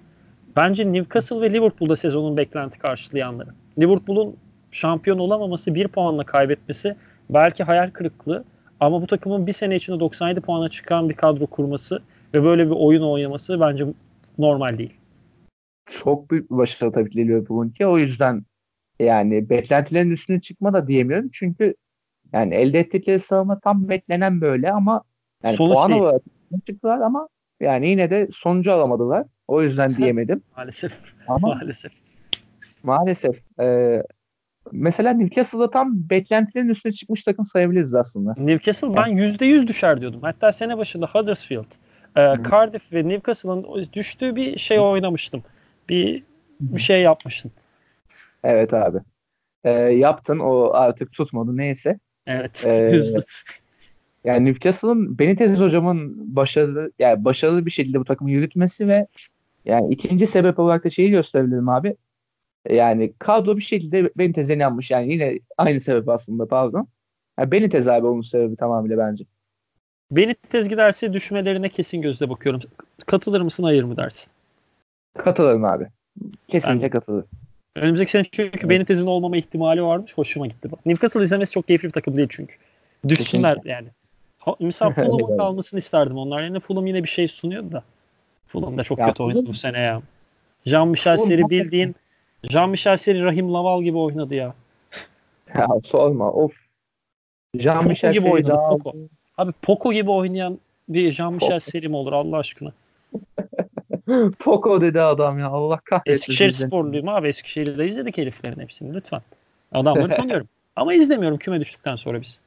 Bence 0.56 0.92
Newcastle 0.92 1.40
ve 1.40 1.52
Liverpool'da 1.52 1.96
sezonun 1.96 2.36
beklenti 2.36 2.78
karşılayanları. 2.78 3.48
Liverpool'un 3.78 4.36
şampiyon 4.70 5.18
olamaması, 5.18 5.74
bir 5.74 5.88
puanla 5.88 6.24
kaybetmesi 6.24 6.96
belki 7.30 7.64
hayal 7.64 7.90
kırıklığı. 7.90 8.44
Ama 8.80 9.02
bu 9.02 9.06
takımın 9.06 9.46
bir 9.46 9.52
sene 9.52 9.76
içinde 9.76 10.00
97 10.00 10.40
puana 10.40 10.68
çıkan 10.68 11.08
bir 11.08 11.14
kadro 11.14 11.46
kurması 11.46 12.02
ve 12.34 12.42
böyle 12.44 12.66
bir 12.66 12.74
oyun 12.76 13.02
oynaması 13.02 13.60
bence 13.60 13.84
normal 14.38 14.78
değil. 14.78 14.94
Çok 15.86 16.30
büyük 16.30 16.50
bir 16.50 16.56
başarı 16.56 16.92
tabii 16.92 17.10
ki 17.10 17.18
Liverpool'un 17.18 17.68
ki 17.68 17.86
o 17.86 17.98
yüzden 17.98 18.42
yani 19.00 19.50
beklentilerin 19.50 20.10
üstüne 20.10 20.40
çıkma 20.40 20.72
da 20.72 20.86
diyemiyorum. 20.86 21.28
Çünkü 21.32 21.74
yani 22.32 22.54
elde 22.54 22.78
ettikleri 22.78 23.20
savunma 23.20 23.60
tam 23.60 23.88
beklenen 23.88 24.40
böyle 24.40 24.72
ama 24.72 25.02
yani 25.44 25.56
Sonuç 25.56 25.74
puan 25.74 25.90
değil. 25.90 26.00
olarak 26.02 26.22
çıktılar 26.66 27.00
ama 27.00 27.28
yani 27.60 27.88
yine 27.88 28.10
de 28.10 28.28
sonucu 28.32 28.72
alamadılar. 28.72 29.26
O 29.48 29.62
yüzden 29.62 29.96
diyemedim. 29.96 30.42
maalesef. 30.56 30.92
Ama 31.28 31.48
maalesef. 31.54 31.92
Maalesef. 32.82 33.40
E, 33.60 34.02
mesela 34.72 35.12
Newcastle'da 35.12 35.70
tam 35.70 36.10
beklentilerin 36.10 36.68
üstüne 36.68 36.92
çıkmış 36.92 37.22
takım 37.22 37.46
sayabiliriz 37.46 37.94
aslında. 37.94 38.34
Newcastle 38.38 38.96
ben 38.96 39.06
yüzde 39.06 39.44
yüz 39.46 39.68
düşer 39.68 40.00
diyordum. 40.00 40.22
Hatta 40.22 40.52
sene 40.52 40.78
başında 40.78 41.06
Huddersfield, 41.06 41.72
e, 42.16 42.20
Cardiff 42.50 42.92
ve 42.92 43.08
Newcastle'ın 43.08 43.88
düştüğü 43.92 44.36
bir 44.36 44.58
şey 44.58 44.80
oynamıştım. 44.80 45.42
Bir 45.88 46.22
bir 46.60 46.80
şey 46.80 47.02
yapmıştım. 47.02 47.50
Evet 48.44 48.74
abi. 48.74 48.98
E, 49.64 49.70
yaptın 49.70 50.38
o 50.38 50.70
artık 50.72 51.12
tutmadı 51.12 51.56
neyse. 51.56 51.98
Evet. 52.26 52.64
E, 52.64 53.00
yani 54.24 54.44
Newcastle'ın 54.44 55.18
Benitez 55.18 55.60
hocamın 55.60 56.14
başarılı 56.36 56.92
yani 56.98 57.24
başarılı 57.24 57.66
bir 57.66 57.70
şekilde 57.70 58.00
bu 58.00 58.04
takımı 58.04 58.30
yürütmesi 58.30 58.88
ve 58.88 59.06
yani 59.64 59.92
ikinci 59.92 60.26
sebep 60.26 60.58
olarak 60.58 60.84
da 60.84 60.90
şeyi 60.90 61.10
gösterebilirim 61.10 61.68
abi. 61.68 61.96
Yani 62.68 63.12
kadro 63.18 63.56
bir 63.56 63.62
şekilde 63.62 64.10
Benitez'e 64.16 64.54
inanmış. 64.54 64.90
Yani 64.90 65.12
yine 65.12 65.38
aynı 65.58 65.80
sebep 65.80 66.08
aslında 66.08 66.46
pardon. 66.46 66.88
Yani 67.38 67.50
Benitez 67.50 67.88
abi 67.88 68.06
onun 68.06 68.20
sebebi 68.20 68.56
tamamıyla 68.56 68.98
bence. 68.98 69.24
Benitez 70.10 70.68
giderse 70.68 71.12
düşmelerine 71.12 71.68
kesin 71.68 72.02
gözle 72.02 72.30
bakıyorum. 72.30 72.60
Katılır 73.06 73.40
mısın 73.40 73.62
hayır 73.62 73.84
mı 73.84 73.96
dersin? 73.96 74.30
Katılırım 75.18 75.64
abi. 75.64 75.86
Kesinlikle 76.48 76.82
ben, 76.82 76.90
katılırım. 76.90 77.28
Önümüzdeki 77.76 78.10
sene 78.10 78.24
çünkü 78.24 78.58
evet. 78.58 78.68
Benitez'in 78.68 79.06
olmama 79.06 79.36
ihtimali 79.36 79.82
varmış. 79.82 80.12
Hoşuma 80.14 80.46
gitti. 80.46 80.68
Newcastle 80.86 81.22
izlemesi 81.22 81.52
çok 81.52 81.66
keyifli 81.66 81.88
bir 81.88 81.92
takım 81.92 82.16
değil 82.16 82.28
çünkü. 82.30 82.54
Düşsünler 83.08 83.54
Kesinlikle. 83.54 83.70
yani. 83.70 83.88
Ha, 84.38 84.54
mesela 84.60 84.90
Fulham'ın 84.94 85.36
kalmasını 85.36 85.78
isterdim. 85.78 86.16
Onlar 86.16 86.42
yerine 86.42 86.60
Fulham 86.60 86.86
yine 86.86 87.04
bir 87.04 87.08
şey 87.08 87.28
sunuyordu 87.28 87.72
da. 87.72 87.82
Fulham 88.46 88.78
da 88.78 88.84
çok 88.84 88.98
ya, 88.98 89.06
kötü 89.06 89.22
oynadı 89.22 89.46
bu 89.46 89.54
sene 89.54 89.78
ya. 89.78 90.02
Jean-Michel 90.66 91.16
Seri 91.16 91.50
bildiğin 91.50 91.96
Jean-Michel 92.44 92.96
Seri 92.96 93.24
Rahim 93.24 93.52
Laval 93.52 93.82
gibi 93.82 93.98
oynadı 93.98 94.34
ya. 94.34 94.54
Ya 95.54 95.66
sorma 95.84 96.32
of. 96.32 96.52
Jean-Michel 97.54 98.12
gibi 98.12 98.28
oynadı 98.30 98.48
daha... 98.50 98.68
Poco. 98.68 98.94
Abi 99.38 99.52
Poco 99.62 99.92
gibi 99.92 100.10
oynayan 100.10 100.58
bir 100.88 101.12
Jean-Michel 101.12 101.60
Seri 101.60 101.88
mi 101.88 101.96
olur 101.96 102.12
Allah 102.12 102.36
aşkına? 102.38 102.72
Poco 104.38 104.80
dedi 104.80 105.00
adam 105.00 105.38
ya 105.38 105.46
Allah 105.48 105.80
kahretsin. 105.84 106.12
Eskişehir 106.12 106.50
sporluyum 106.50 107.08
abi. 107.08 107.28
Eskişehir'de 107.28 107.86
izledik 107.88 108.18
heriflerin 108.18 108.60
hepsini 108.60 108.94
lütfen. 108.94 109.20
Adamları 109.72 110.14
tanıyorum. 110.16 110.48
Ama 110.76 110.94
izlemiyorum 110.94 111.38
küme 111.38 111.60
düştükten 111.60 111.96
sonra 111.96 112.20
biz. 112.20 112.40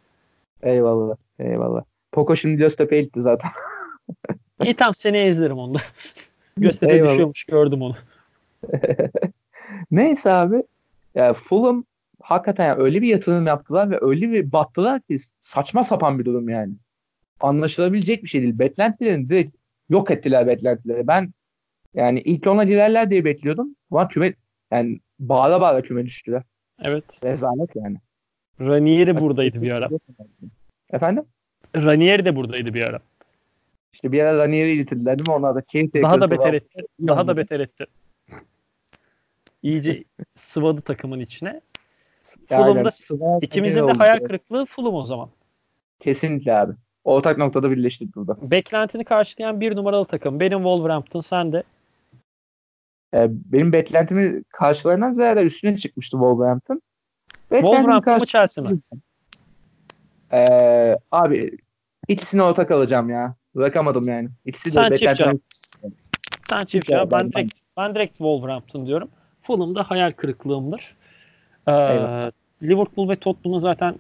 Eyvallah. 0.64 1.16
Eyvallah. 1.40 1.84
Poco 2.12 2.36
şimdi 2.36 2.58
Göztepe'ye 2.58 3.02
gitti 3.02 3.22
zaten. 3.22 3.52
İyi 4.64 4.74
tamam 4.74 4.96
seneye 4.96 5.28
izlerim 5.28 5.58
onu 5.58 5.74
da. 5.74 5.80
Göztepe 6.58 6.94
Eyvallah. 6.94 7.12
düşüyormuş 7.12 7.44
gördüm 7.44 7.82
onu. 7.82 7.96
Neyse 9.94 10.32
abi. 10.32 10.64
Ya 11.16 11.34
Fulham 11.34 11.84
hakikaten 12.22 12.68
yani 12.68 12.82
öyle 12.82 13.02
bir 13.02 13.08
yatırım 13.08 13.48
yaptılar 13.48 13.92
ve 13.92 13.98
öyle 14.02 14.32
bir 14.32 14.52
battılar 14.52 15.02
ki 15.02 15.18
saçma 15.40 15.84
sapan 15.84 16.20
bir 16.20 16.26
durum 16.26 16.50
yani. 16.50 16.74
Anlaşılabilecek 17.40 18.24
bir 18.24 18.28
şey 18.28 18.42
değil. 18.42 18.60
Beklentilerini 18.60 19.30
direkt 19.30 19.56
yok 19.90 20.12
ettiler 20.12 20.48
beklentileri. 20.48 21.08
Ben 21.08 21.34
yani 21.94 22.20
ilk 22.22 22.48
ona 22.48 22.64
girerler 22.64 23.10
diye 23.10 23.26
bekliyordum. 23.26 23.76
Ama 23.92 24.08
küme 24.08 24.34
yani 24.72 25.00
bağla 25.20 25.62
bağla 25.62 25.82
küme 25.82 26.06
düştüler. 26.06 26.44
Evet. 26.82 27.04
Rezalet 27.24 27.76
yani. 27.76 27.98
Ranieri 28.60 29.22
buradaydı 29.22 29.62
bir 29.62 29.72
ara. 29.72 29.90
Efendim? 30.94 31.24
Ranieri 31.76 32.26
de 32.26 32.36
buradaydı 32.36 32.74
bir 32.74 32.82
ara. 32.82 33.00
İşte 33.94 34.12
bir 34.12 34.22
ara 34.22 34.38
Ranieri'yi 34.38 34.78
getirdiler 34.78 35.20
değil 35.20 35.30
mi? 35.30 35.36
Onlar 35.36 35.56
da 35.56 35.62
Daha 36.02 36.22
da 36.22 36.32
beter 36.32 36.54
etti. 36.54 36.82
Daha 37.08 37.28
da 37.28 37.38
beter 37.38 37.60
etti. 37.60 37.86
İyice 39.64 40.04
sıvadı 40.36 40.82
takımın 40.82 41.20
içine. 41.20 41.62
Fulham'da 42.24 42.90
ikimizin 43.42 43.88
de 43.88 43.92
hayal 43.92 44.18
kırıklığı 44.18 44.66
Fulham 44.66 44.94
o 44.94 45.06
zaman. 45.06 45.30
Kesinlikle 46.00 46.58
abi. 46.58 46.74
Ortak 47.04 47.38
noktada 47.38 47.72
birleştik 47.72 48.16
burada. 48.16 48.52
Beklentini 48.52 49.04
karşılayan 49.04 49.62
bir 49.62 49.76
numaralı 49.76 50.06
takım. 50.06 50.40
Benim 50.40 50.58
Wolverhampton, 50.58 51.22
sen 51.22 51.52
de. 51.52 51.64
Ee, 53.14 53.28
benim 53.30 53.74
beklentimi 53.74 54.44
karşılayan 54.44 55.12
ziyade 55.12 55.42
üstüne 55.42 55.78
çıkmıştı 55.78 56.12
Wolverhampton. 56.12 56.82
Wolverhampton 57.50 58.20
mı 58.20 58.26
Chelsea 58.26 58.64
mi? 58.64 58.80
Ee, 60.34 60.98
abi 61.12 61.58
ikisini 62.08 62.42
ortak 62.42 62.72
alacağım 62.72 63.10
ya. 63.10 63.36
Bırakamadım 63.56 64.04
yani. 64.08 64.30
İkisi 64.46 64.66
de 64.66 64.98
Sen 64.98 65.16
cevap. 65.16 65.36
Sen 66.50 66.66
çift 66.66 66.88
cevap. 66.88 67.12
Ben 67.12 67.32
direkt, 67.32 67.54
ben 67.78 67.96
direkt 67.96 68.12
Wolverhampton 68.12 68.86
diyorum. 68.86 69.10
Fulham 69.44 69.76
da 69.76 69.84
hayal 69.84 70.12
kırıklığımdır. 70.12 70.96
Ee, 71.68 71.72
Liverpool 72.64 73.10
ve 73.10 73.16
Tottenham'ı 73.16 73.62
zaten 73.62 73.96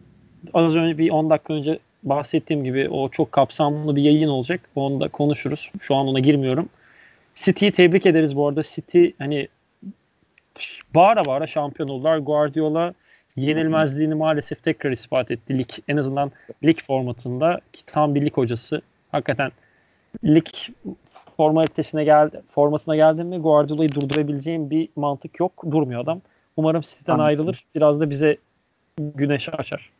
az 0.54 0.76
önce 0.76 0.98
bir 0.98 1.10
10 1.10 1.30
dakika 1.30 1.54
önce 1.54 1.80
bahsettiğim 2.04 2.64
gibi 2.64 2.89
o 2.89 3.10
çok 3.10 3.32
kapsamlı 3.32 3.96
bir 3.96 4.02
yayın 4.02 4.30
olacak. 4.30 4.62
Onu 4.76 5.02
da 5.02 5.08
konuşuruz. 5.08 5.72
Şu 5.82 5.96
an 5.96 6.08
ona 6.08 6.20
girmiyorum. 6.20 6.70
City'yi 7.36 7.72
tebrik 7.72 8.06
ederiz 8.06 8.36
bu 8.36 8.48
arada. 8.48 8.64
City 8.64 9.08
hani 9.20 9.48
bağıra 10.96 11.26
bağıra 11.26 11.48
şampiyon 11.48 11.89
oldular. 11.89 12.18
Guardiola 12.18 12.94
yenilmezliğini 13.36 14.16
maalesef 14.16 14.64
tekrar 14.64 14.91
ispat 14.91 15.32
etti. 15.32 15.58
Lig, 15.58 15.70
en 15.88 15.98
azından 15.98 16.32
lig 16.64 16.80
formatında 16.88 17.62
ki 17.74 17.84
tam 17.86 18.16
bir 18.16 18.26
lig 18.26 18.34
hocası. 18.34 18.82
Hakikaten 19.12 19.52
lig 20.24 20.46
formalitesine 21.38 22.04
geldi, 22.04 22.42
formasına 22.50 22.96
geldi 22.96 23.24
mi 23.24 23.38
Guardiola'yı 23.38 23.92
durdurabileceğim 23.92 24.70
bir 24.70 24.90
mantık 24.96 25.40
yok. 25.40 25.64
Durmuyor 25.72 26.02
adam. 26.04 26.22
Umarım 26.58 26.82
City'den 26.82 27.20
ayrılır. 27.20 27.66
Biraz 27.76 28.00
da 28.00 28.10
bize 28.10 28.38
güneş 28.98 29.50
açar. 29.50 29.92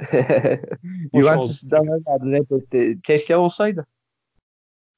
Juventus'tan 1.14 1.86
reddetti. 2.32 2.98
Keşke 3.02 3.36
olsaydı. 3.36 3.86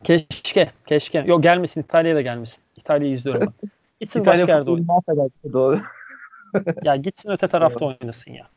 Keşke. 0.04 0.70
Keşke. 0.86 1.24
Yok 1.26 1.42
gelmesin. 1.42 1.80
İtalya'ya 1.80 2.16
da 2.16 2.20
gelmesin. 2.20 2.62
İtalya'yı 2.76 3.14
izliyorum 3.14 3.54
ben. 3.62 3.70
Gitsin 4.00 4.20
İtalya 4.20 4.40
başka 4.40 4.56
yerde 4.56 4.70
oynasın. 4.70 5.52
Doğru. 5.52 5.80
ya 6.84 6.96
gitsin 6.96 7.30
öte 7.30 7.48
tarafta 7.48 7.86
oynasın 7.86 8.32
ya. 8.32 8.48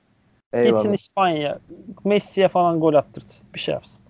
Eyvallah. 0.54 0.72
Gitsin 0.72 0.94
İspanya. 0.94 1.60
Messi'ye 2.04 2.48
falan 2.48 2.80
gol 2.80 2.94
attırsın. 2.94 3.48
Bir 3.54 3.60
şey 3.60 3.74
yapsın. 3.74 4.04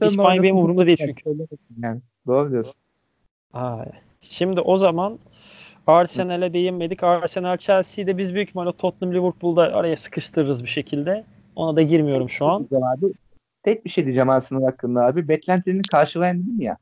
İspanya 0.00 0.42
benim 0.42 0.56
umurumda 0.56 0.86
değil 0.86 0.98
çünkü. 0.98 1.30
Yani. 1.82 2.00
Doğru 2.26 2.50
diyorsun. 2.50 2.74
Aa, 3.52 3.84
şimdi 4.20 4.60
o 4.60 4.76
zaman 4.76 5.18
Arsenal'e 5.86 6.52
değinmedik. 6.52 7.02
Arsenal 7.02 7.56
Chelsea'de 7.56 8.18
biz 8.18 8.34
büyük 8.34 8.48
ihtimalle 8.48 8.72
Tottenham 8.72 9.14
Liverpool'da 9.14 9.62
araya 9.62 9.96
sıkıştırırız 9.96 10.62
bir 10.64 10.68
şekilde. 10.68 11.24
Ona 11.56 11.76
da 11.76 11.82
girmiyorum 11.82 12.30
şu 12.30 12.46
an. 12.46 12.68
Abi, 12.72 13.12
tek 13.62 13.84
bir 13.84 13.90
şey 13.90 14.04
diyeceğim 14.04 14.30
Arsenal 14.30 14.62
hakkında 14.62 15.04
abi. 15.04 15.28
Beklentilerini 15.28 15.82
karşılayan 15.82 16.42
dedim 16.42 16.60
ya. 16.60 16.76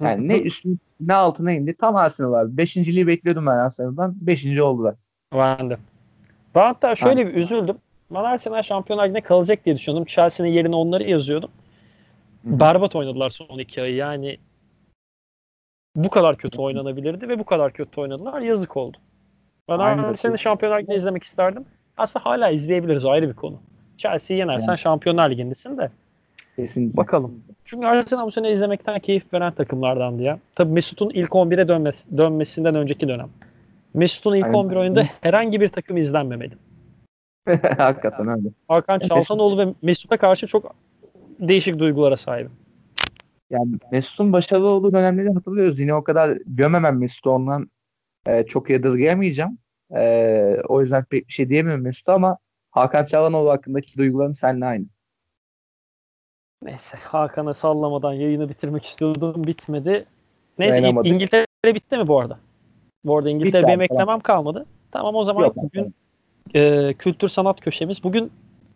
Yani 0.00 0.28
ne 0.28 0.38
üstüne 0.38 0.74
ne 1.00 1.14
altına 1.14 1.52
indi. 1.52 1.74
Tam 1.74 1.96
Arsenal 1.96 2.32
abi. 2.32 2.56
Beşinciliği 2.56 3.06
bekliyordum 3.06 3.46
ben 3.46 3.56
Arsenal'dan. 3.56 4.14
Beşinci 4.20 4.62
oldular. 4.62 4.94
Ben 5.34 5.70
de. 5.70 5.76
Ben 6.54 6.62
hatta 6.62 6.96
şöyle 6.96 7.26
bir 7.26 7.34
üzüldüm. 7.34 7.76
Ben 8.10 8.24
Arsenal 8.24 8.62
Şampiyonlar 8.62 9.04
Ligi'ne 9.04 9.20
kalacak 9.20 9.64
diye 9.64 9.76
düşünüyordum. 9.76 10.06
Chelsea'nin 10.06 10.50
yerine 10.50 10.76
onları 10.76 11.10
yazıyordum. 11.10 11.50
Hı-hı. 12.44 12.60
Berbat 12.60 12.96
oynadılar 12.96 13.30
son 13.30 13.58
iki 13.58 13.82
ayı. 13.82 13.94
Yani 13.94 14.36
bu 15.96 16.10
kadar 16.10 16.36
kötü 16.36 16.58
oynanabilirdi 16.58 17.28
ve 17.28 17.38
bu 17.38 17.44
kadar 17.44 17.72
kötü 17.72 18.00
oynadılar. 18.00 18.40
Yazık 18.40 18.76
oldu. 18.76 18.96
Ben 19.68 19.78
Arsenal'i 19.78 20.38
Şampiyonlar 20.38 20.78
Ligi'nde 20.78 20.96
izlemek 20.96 21.22
isterdim. 21.22 21.64
Aslında 21.96 22.26
hala 22.26 22.50
izleyebiliriz. 22.50 23.04
Ayrı 23.04 23.28
bir 23.28 23.34
konu. 23.34 23.58
Chelsea'yi 23.98 24.38
yenersen 24.38 24.72
yani. 24.72 24.78
Şampiyonlar 24.78 25.30
Ligi'ndesin 25.30 25.78
de. 25.78 25.90
Kesinlikle. 26.56 26.96
Bakalım. 26.96 27.42
Çünkü 27.64 27.86
Arsenal 27.86 28.26
bu 28.26 28.30
sene 28.30 28.52
izlemekten 28.52 29.00
keyif 29.00 29.34
veren 29.34 29.52
takımlardandı 29.52 30.22
ya. 30.22 30.38
Tabii 30.54 30.72
Mesut'un 30.72 31.10
ilk 31.10 31.30
11'e 31.30 31.68
dönmesi, 31.68 32.18
dönmesinden 32.18 32.74
önceki 32.74 33.08
dönem. 33.08 33.28
Mesut'un 33.94 34.34
ilk 34.34 34.44
Aynen. 34.44 34.54
11 34.54 34.76
oyunda 34.76 35.04
herhangi 35.20 35.60
bir 35.60 35.68
takım 35.68 35.96
izlenmemeli. 35.96 36.54
Hakikaten 37.78 38.28
öyle. 38.28 38.48
Hakan 38.68 38.98
Çalhanoğlu 38.98 39.58
ve 39.58 39.74
Mesut'a 39.82 40.16
karşı 40.16 40.46
çok 40.46 40.74
değişik 41.40 41.78
duygulara 41.78 42.16
sahibim. 42.16 42.52
Yani 43.52 43.72
Mesut'un 43.92 44.32
başarılı 44.32 44.68
olduğu 44.68 44.92
dönemleri 44.92 45.28
hatırlıyoruz. 45.34 45.78
Yine 45.78 45.94
o 45.94 46.04
kadar 46.04 46.38
gömemem 46.46 46.98
Mesut'u 46.98 47.30
ondan 47.30 47.70
e, 48.26 48.42
çok 48.46 48.70
yadırgayamayacağım. 48.70 49.58
E, 49.96 50.56
o 50.68 50.80
yüzden 50.80 51.04
pek 51.04 51.28
bir 51.28 51.32
şey 51.32 51.48
diyemiyorum 51.48 51.84
Mesut'a 51.84 52.14
ama 52.14 52.38
Hakan 52.70 53.04
Çalhanoğlu 53.04 53.50
hakkındaki 53.50 53.98
duygularım 53.98 54.34
seninle 54.34 54.64
aynı. 54.64 54.84
Neyse 56.62 56.96
Hakan'a 56.96 57.54
sallamadan 57.54 58.12
yayını 58.12 58.48
bitirmek 58.48 58.84
istiyordum. 58.84 59.46
Bitmedi. 59.46 60.06
Neyse 60.58 60.82
Dayanamadık. 60.82 61.10
İngiltere 61.10 61.46
bitti 61.64 61.98
mi 61.98 62.08
bu 62.08 62.20
arada? 62.20 62.38
Bu 63.04 63.18
arada 63.18 63.30
İngiltere 63.30 63.66
benim 63.66 63.80
eklemem 63.80 64.20
kalmadı. 64.20 64.66
Tamam 64.92 65.14
o 65.14 65.24
zaman 65.24 65.42
Yok, 65.42 65.56
bugün 65.56 65.94
e, 66.54 66.94
kültür 66.94 67.28
sanat 67.28 67.60
köşemiz. 67.60 68.04
Bugün 68.04 68.32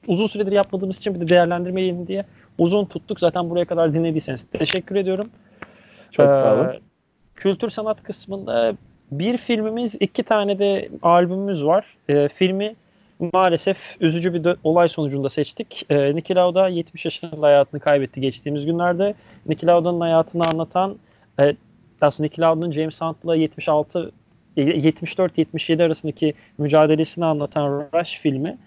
uzun 0.07 0.27
süredir 0.27 0.53
yapmadığımız 0.53 0.99
için 0.99 1.15
bir 1.15 1.21
de 1.21 1.29
değerlendirmeyelim 1.29 2.07
diye 2.07 2.25
uzun 2.59 2.85
tuttuk. 2.85 3.21
Zaten 3.21 3.51
buraya 3.51 3.65
kadar 3.65 3.93
dinlediyseniz 3.93 4.47
teşekkür 4.53 4.97
ediyorum. 4.97 5.31
Çok 6.11 6.27
ee, 6.27 6.41
sağ 6.41 6.55
olun. 6.55 6.67
Kültür 7.35 7.71
sanat 7.71 8.03
kısmında 8.03 8.77
bir 9.11 9.39
filmimiz, 9.39 9.97
iki 10.01 10.23
tane 10.23 10.59
de 10.59 10.89
albümümüz 11.03 11.65
var. 11.65 11.97
E, 12.09 12.29
filmi 12.29 12.77
maalesef 13.33 13.97
üzücü 14.01 14.35
bir 14.35 14.57
olay 14.65 14.89
sonucunda 14.89 15.31
seçtik. 15.31 15.87
E, 15.91 16.17
Niki 16.17 16.35
Lauda 16.35 16.69
70 16.69 17.05
yaşında 17.05 17.47
hayatını 17.47 17.81
kaybetti 17.81 18.21
geçtiğimiz 18.21 18.67
günlerde. 18.67 19.15
Niki 19.47 19.67
Lauda'nın 19.67 20.01
hayatını 20.01 20.47
anlatan 20.47 20.97
e, 21.41 21.57
aslında 22.01 22.27
Niki 22.27 22.41
Lauda'nın 22.41 22.73
James 22.73 23.01
Hunt'la 23.01 23.37
76 23.37 24.13
74-77 24.57 25.85
arasındaki 25.85 26.35
mücadelesini 26.59 27.25
anlatan 27.25 27.87
Rush 27.95 28.21
filmi 28.21 28.59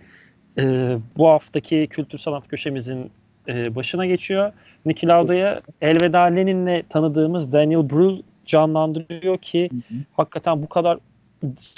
e, 0.58 0.98
bu 1.18 1.28
haftaki 1.28 1.88
kültür 1.90 2.18
sanat 2.18 2.48
köşemizin 2.48 3.12
e, 3.50 3.76
başına 3.76 4.06
geçiyor. 4.06 4.52
Niki 4.86 5.08
Lauda'ya 5.08 5.62
Elveda 5.82 6.22
Lenin'le 6.22 6.84
tanıdığımız 6.90 7.52
Daniel 7.52 7.90
Brühl 7.90 8.22
canlandırıyor 8.46 9.38
ki 9.38 9.70
hı 9.72 9.96
hı. 9.96 10.00
hakikaten 10.14 10.62
bu 10.62 10.70
kadar 10.70 10.98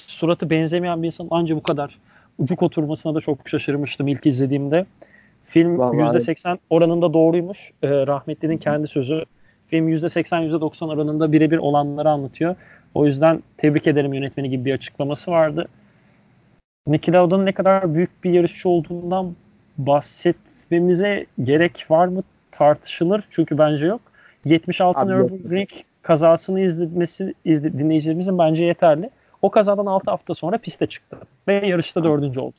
suratı 0.07 0.49
benzemeyen 0.49 1.01
bir 1.01 1.07
insan 1.07 1.27
ancak 1.31 1.57
bu 1.57 1.63
kadar 1.63 1.97
ucuk 2.37 2.63
oturmasına 2.63 3.15
da 3.15 3.21
çok 3.21 3.49
şaşırmıştım 3.49 4.07
ilk 4.07 4.25
izlediğimde. 4.25 4.85
Film 5.45 5.77
Vallahi. 5.77 6.17
%80 6.17 6.57
oranında 6.69 7.13
doğruymuş. 7.13 7.71
E, 7.83 7.89
rahmetlinin 8.07 8.57
kendi 8.57 8.87
sözü. 8.87 9.23
Film 9.67 9.89
%80 9.89 10.49
%90 10.49 10.85
oranında 10.85 11.31
birebir 11.31 11.57
olanları 11.57 12.09
anlatıyor. 12.09 12.55
O 12.93 13.05
yüzden 13.05 13.43
tebrik 13.57 13.87
ederim 13.87 14.13
yönetmeni 14.13 14.49
gibi 14.49 14.65
bir 14.65 14.73
açıklaması 14.73 15.31
vardı. 15.31 15.67
Niki 16.87 17.13
Lauda'nın 17.13 17.45
ne 17.45 17.51
kadar 17.51 17.93
büyük 17.95 18.23
bir 18.23 18.31
yarışçı 18.31 18.69
olduğundan 18.69 19.35
bahsetmemize 20.71 21.25
gerek 21.43 21.85
var 21.89 22.07
mı 22.07 22.23
tartışılır. 22.51 23.23
Çünkü 23.29 23.57
bence 23.57 23.85
yok. 23.85 24.01
76 24.45 25.07
Nürburgring 25.07 25.69
kazasını 26.01 26.61
izlemesi 26.61 27.33
izle, 27.45 27.73
dinleyicilerimizin 27.73 28.37
bence 28.37 28.65
yeterli. 28.65 29.09
O 29.41 29.51
kazadan 29.51 29.85
6 29.85 30.11
hafta 30.11 30.33
sonra 30.33 30.57
piste 30.57 30.87
çıktı 30.87 31.17
ve 31.47 31.67
yarışta 31.67 32.03
dördüncü 32.03 32.39
oldu. 32.39 32.55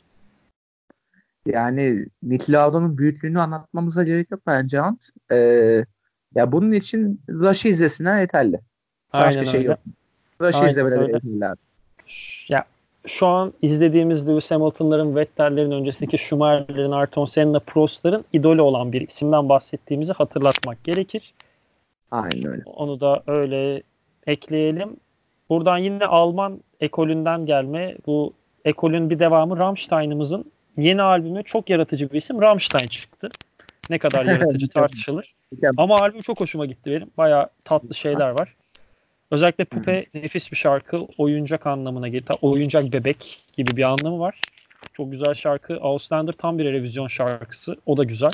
Yani 1.47 2.07
Niki 2.23 2.53
Lauda'nın 2.53 2.99
büyüklüğünü 2.99 3.41
anlatmamıza 3.41 4.05
gerek 4.05 4.31
yok 4.31 4.41
bence 4.47 4.81
Ant. 4.81 5.09
Ee, 5.33 5.85
ya 6.35 6.53
bunun 6.53 6.73
için 6.73 7.21
Rush'ı 7.29 7.69
izlesinler 7.69 8.21
yeterli. 8.21 8.61
Başka 9.13 9.41
Aynen 9.41 9.51
şey 9.51 9.61
öyle. 9.61 9.69
yok. 9.69 9.79
Rush'ı 10.41 10.67
izlemeleri 10.67 11.13
yeterli. 11.13 11.57
Ya 12.49 12.65
şu 13.07 13.27
an 13.27 13.53
izlediğimiz 13.63 14.29
Lewis 14.29 14.51
Hamilton'ların, 14.51 15.17
Vettel'lerin 15.17 15.71
öncesindeki 15.71 16.19
Schumacher'lerin, 16.19 16.91
Ayrton 16.91 17.25
Senna, 17.25 17.59
Prost'ların 17.59 18.25
idolü 18.33 18.61
olan 18.61 18.93
bir 18.93 19.01
isimden 19.01 19.49
bahsettiğimizi 19.49 20.13
hatırlatmak 20.13 20.85
gerekir. 20.85 21.35
Aynen 22.11 22.47
öyle. 22.47 22.63
Onu 22.67 23.01
da 23.01 23.23
öyle 23.27 23.83
ekleyelim. 24.27 24.97
Buradan 25.49 25.79
yine 25.79 26.07
Alman 26.07 26.61
ekolünden 26.81 27.47
gelme 27.47 27.97
bu 28.07 28.33
ekolün 28.65 29.11
bir 29.11 29.19
devamı 29.19 29.59
Rammstein'ımızın 29.59 30.53
yeni 30.77 31.03
albümü 31.03 31.45
çok 31.45 31.71
yaratıcı 31.71 32.11
bir 32.11 32.17
isim 32.17 32.41
Rammstein 32.41 32.87
çıktı. 32.87 33.31
Ne 33.91 33.99
kadar 33.99 34.25
yaratıcı 34.25 34.69
tartışılır. 34.75 35.35
Ama 35.77 35.97
albüm 35.97 36.23
çok 36.23 36.41
hoşuma 36.41 36.67
gitti 36.67 36.91
benim. 36.91 37.11
Baya 37.19 37.49
tatlı 37.65 37.95
şeyler 37.95 38.31
var. 38.31 38.55
Özellikle 39.33 39.65
Pupe 39.65 40.07
nefis 40.15 40.53
bir 40.53 40.57
şarkı. 40.57 41.07
Oyuncak 41.19 41.67
anlamına 41.67 42.09
geliyor. 42.09 42.39
Oyuncak 42.43 42.93
bebek 42.93 43.43
gibi 43.57 43.77
bir 43.77 43.83
anlamı 43.83 44.19
var. 44.19 44.41
Çok 44.93 45.11
güzel 45.11 45.35
şarkı. 45.35 45.79
Auslander 45.81 46.33
tam 46.33 46.59
bir 46.59 46.65
revizyon 46.65 47.09
şarkısı. 47.09 47.77
O 47.87 47.97
da 47.97 48.05
güzel. 48.05 48.31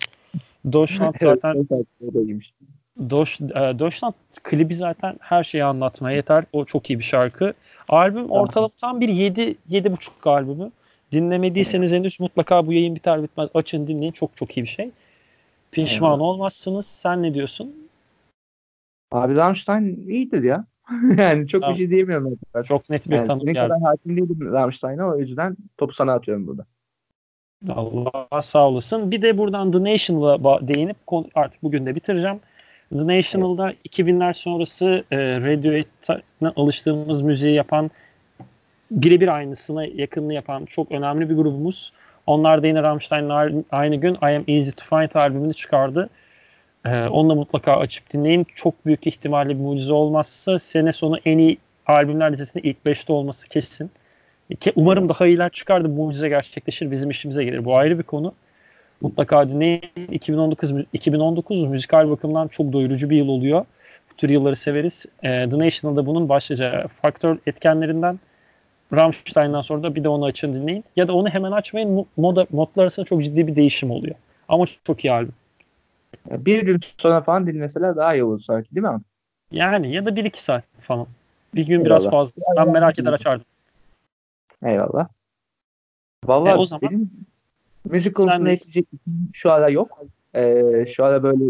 Deutschland 0.65 1.15
zaten 1.21 1.67
e, 3.01 3.79
Deutschland 3.79 4.15
klibi 4.43 4.75
zaten 4.75 5.17
her 5.21 5.45
şeyi 5.45 5.65
anlatmaya 5.65 6.17
yeter. 6.17 6.45
O 6.53 6.65
çok 6.65 6.91
iyi 6.91 6.99
bir 6.99 7.05
şarkı. 7.05 7.53
Albüm 7.89 8.31
ortalama 8.31 8.71
tam 8.81 9.01
bir 9.01 9.09
7 9.09 9.57
7,5 9.71 10.31
albümü. 10.31 10.71
Dinlemediyseniz 11.13 11.93
henüz 11.93 12.21
mutlaka 12.21 12.67
bu 12.67 12.73
yayın 12.73 12.95
biter 12.95 13.23
bitmez 13.23 13.49
açın 13.55 13.87
dinleyin. 13.87 14.13
Çok 14.13 14.37
çok 14.37 14.57
iyi 14.57 14.63
bir 14.63 14.69
şey. 14.69 14.91
Pişman 15.73 16.21
olmazsınız. 16.21 16.87
Sen 16.87 17.23
ne 17.23 17.35
diyorsun? 17.35 17.89
Abi 19.13 19.37
Rammstein 19.37 20.09
iyidir 20.09 20.43
ya. 20.43 20.65
yani 21.19 21.49
çok 21.49 21.61
tamam. 21.61 21.75
bir 21.75 21.79
şey 21.79 21.91
diyemiyorum. 21.91 22.39
Çok 22.65 22.91
net 22.91 23.11
bir 23.11 23.17
yani 23.17 23.27
tanım 23.27 23.47
ne 23.47 23.53
geldi. 23.53 23.69
kadar 23.69 23.81
hakim 23.81 24.17
değilim 24.17 24.53
Rammstein'a 24.53 25.09
o 25.09 25.19
yüzden 25.19 25.57
topu 25.79 25.95
sana 25.95 26.13
atıyorum 26.13 26.47
burada. 26.47 26.67
Allah 27.69 28.43
sağ 28.43 28.69
olasın. 28.69 29.11
Bir 29.11 29.23
de 29.23 29.39
buradan 29.39 29.73
The 29.73 29.93
National'a 29.93 30.69
değinip 30.69 30.97
artık 31.35 31.63
bugün 31.63 31.87
de 31.87 31.95
bitireceğim. 31.95 32.41
The 32.91 33.07
National'da 33.07 33.71
evet. 33.71 33.99
2000'ler 33.99 34.35
sonrası 34.35 35.05
e, 35.11 35.41
Radiohead'e 35.41 36.53
alıştığımız 36.57 37.23
müziği 37.23 37.55
yapan 37.55 37.91
birebir 38.91 39.29
aynısına 39.29 39.85
yakınını 39.85 40.35
yapan 40.35 40.65
çok 40.65 40.93
önemli 40.93 41.31
bir 41.31 41.37
grubumuz. 41.37 41.93
Onlar 42.27 42.63
da 42.63 42.67
yine 42.67 42.83
Rammstein'la 42.83 43.51
aynı 43.71 43.97
gün 43.97 44.15
I 44.15 44.37
Am 44.37 44.45
Easy 44.49 44.71
to 44.71 44.85
Find 44.97 45.15
albümünü 45.15 45.55
çıkardı. 45.55 46.11
Ee, 46.89 47.09
onu 47.09 47.31
da 47.31 47.35
mutlaka 47.35 47.77
açıp 47.77 48.13
dinleyin. 48.13 48.47
Çok 48.55 48.87
büyük 48.87 49.07
ihtimalle 49.07 49.49
bir 49.49 49.61
mucize 49.61 49.93
olmazsa 49.93 50.59
sene 50.59 50.93
sonu 50.93 51.19
en 51.25 51.39
iyi 51.39 51.59
albümler 51.87 52.33
listesinde 52.33 52.69
ilk 52.69 52.77
5'te 52.87 53.13
olması 53.13 53.49
kesin. 53.49 53.91
Umarım 54.77 55.09
daha 55.09 55.27
iyiler 55.27 55.51
çıkar 55.51 55.85
da 55.85 55.89
mucize 55.89 56.29
gerçekleşir. 56.29 56.91
Bizim 56.91 57.11
işimize 57.11 57.45
gelir. 57.45 57.65
Bu 57.65 57.77
ayrı 57.77 57.99
bir 57.99 58.03
konu. 58.03 58.35
Mutlaka 59.01 59.49
dinleyin. 59.49 59.83
2019 60.13 60.73
2019 60.93 61.65
müzikal 61.65 62.11
bakımdan 62.11 62.49
çok 62.49 62.73
doyurucu 62.73 63.11
bir 63.11 63.17
yıl 63.17 63.29
oluyor. 63.29 63.65
Bu 64.13 64.17
tür 64.17 64.29
yılları 64.29 64.57
severiz. 64.57 65.07
E, 65.23 65.51
The 65.51 65.59
National'da 65.59 66.07
bunun 66.07 66.29
başlıca 66.29 66.87
faktör 67.03 67.39
etkenlerinden 67.47 68.21
Rammstein'dan 68.95 69.63
sonra 69.63 69.83
da 69.83 69.95
bir 69.95 70.05
de 70.05 70.09
onu 70.09 70.25
açın 70.25 70.55
dinleyin. 70.55 70.85
Ya 70.97 71.09
da 71.09 71.15
onu 71.15 71.29
hemen 71.29 71.53
açmayın. 71.53 72.07
Moda, 72.17 72.47
modlar 72.51 72.83
arasında 72.83 73.07
çok 73.07 73.25
ciddi 73.25 73.47
bir 73.47 73.57
değişim 73.57 73.91
oluyor. 73.91 74.15
Ama 74.49 74.65
çok 74.85 75.05
iyi 75.05 75.13
albüm. 75.13 75.35
Bir 76.31 76.63
gün 76.63 76.81
sonra 76.99 77.21
falan 77.21 77.47
dinleseler 77.47 77.97
daha 77.97 78.15
iyi 78.15 78.25
olur 78.25 78.41
sanki 78.41 78.75
değil 78.75 78.87
mi? 78.87 79.01
Yani 79.51 79.95
ya 79.95 80.07
da 80.07 80.17
bir 80.17 80.25
iki 80.25 80.43
saat 80.43 80.65
falan. 80.79 81.07
Bir 81.55 81.67
gün 81.67 81.73
Eyvallah. 81.73 81.87
biraz 81.87 82.11
fazla. 82.11 82.43
Ben 82.57 82.73
merak 82.73 82.99
eder 82.99 83.13
açardım. 83.13 83.47
Eyvallah. 84.63 85.09
Vallahi 86.25 86.53
e, 86.53 86.57
o 86.57 86.67
zaman 86.67 86.91
benim 86.91 87.11
müzik 87.85 88.15
konusunda 88.15 88.51
ekleyecek 88.51 88.87
şu 89.33 89.53
ara 89.53 89.69
yok. 89.69 90.03
Ee, 90.35 90.85
şu 90.97 91.05
ara 91.05 91.23
böyle 91.23 91.45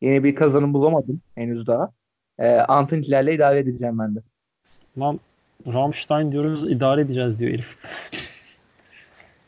yeni 0.00 0.24
bir 0.24 0.34
kazanım 0.34 0.74
bulamadım 0.74 1.20
henüz 1.34 1.66
daha. 1.66 1.90
Ee, 2.38 2.48
Antinkilerle 2.48 3.34
idare 3.34 3.58
edeceğim 3.58 3.98
ben 3.98 4.14
de. 4.14 4.20
Lan 4.98 5.20
Rammstein 5.66 6.32
diyoruz 6.32 6.70
idare 6.70 7.00
edeceğiz 7.00 7.38
diyor 7.38 7.52
herif. 7.52 7.76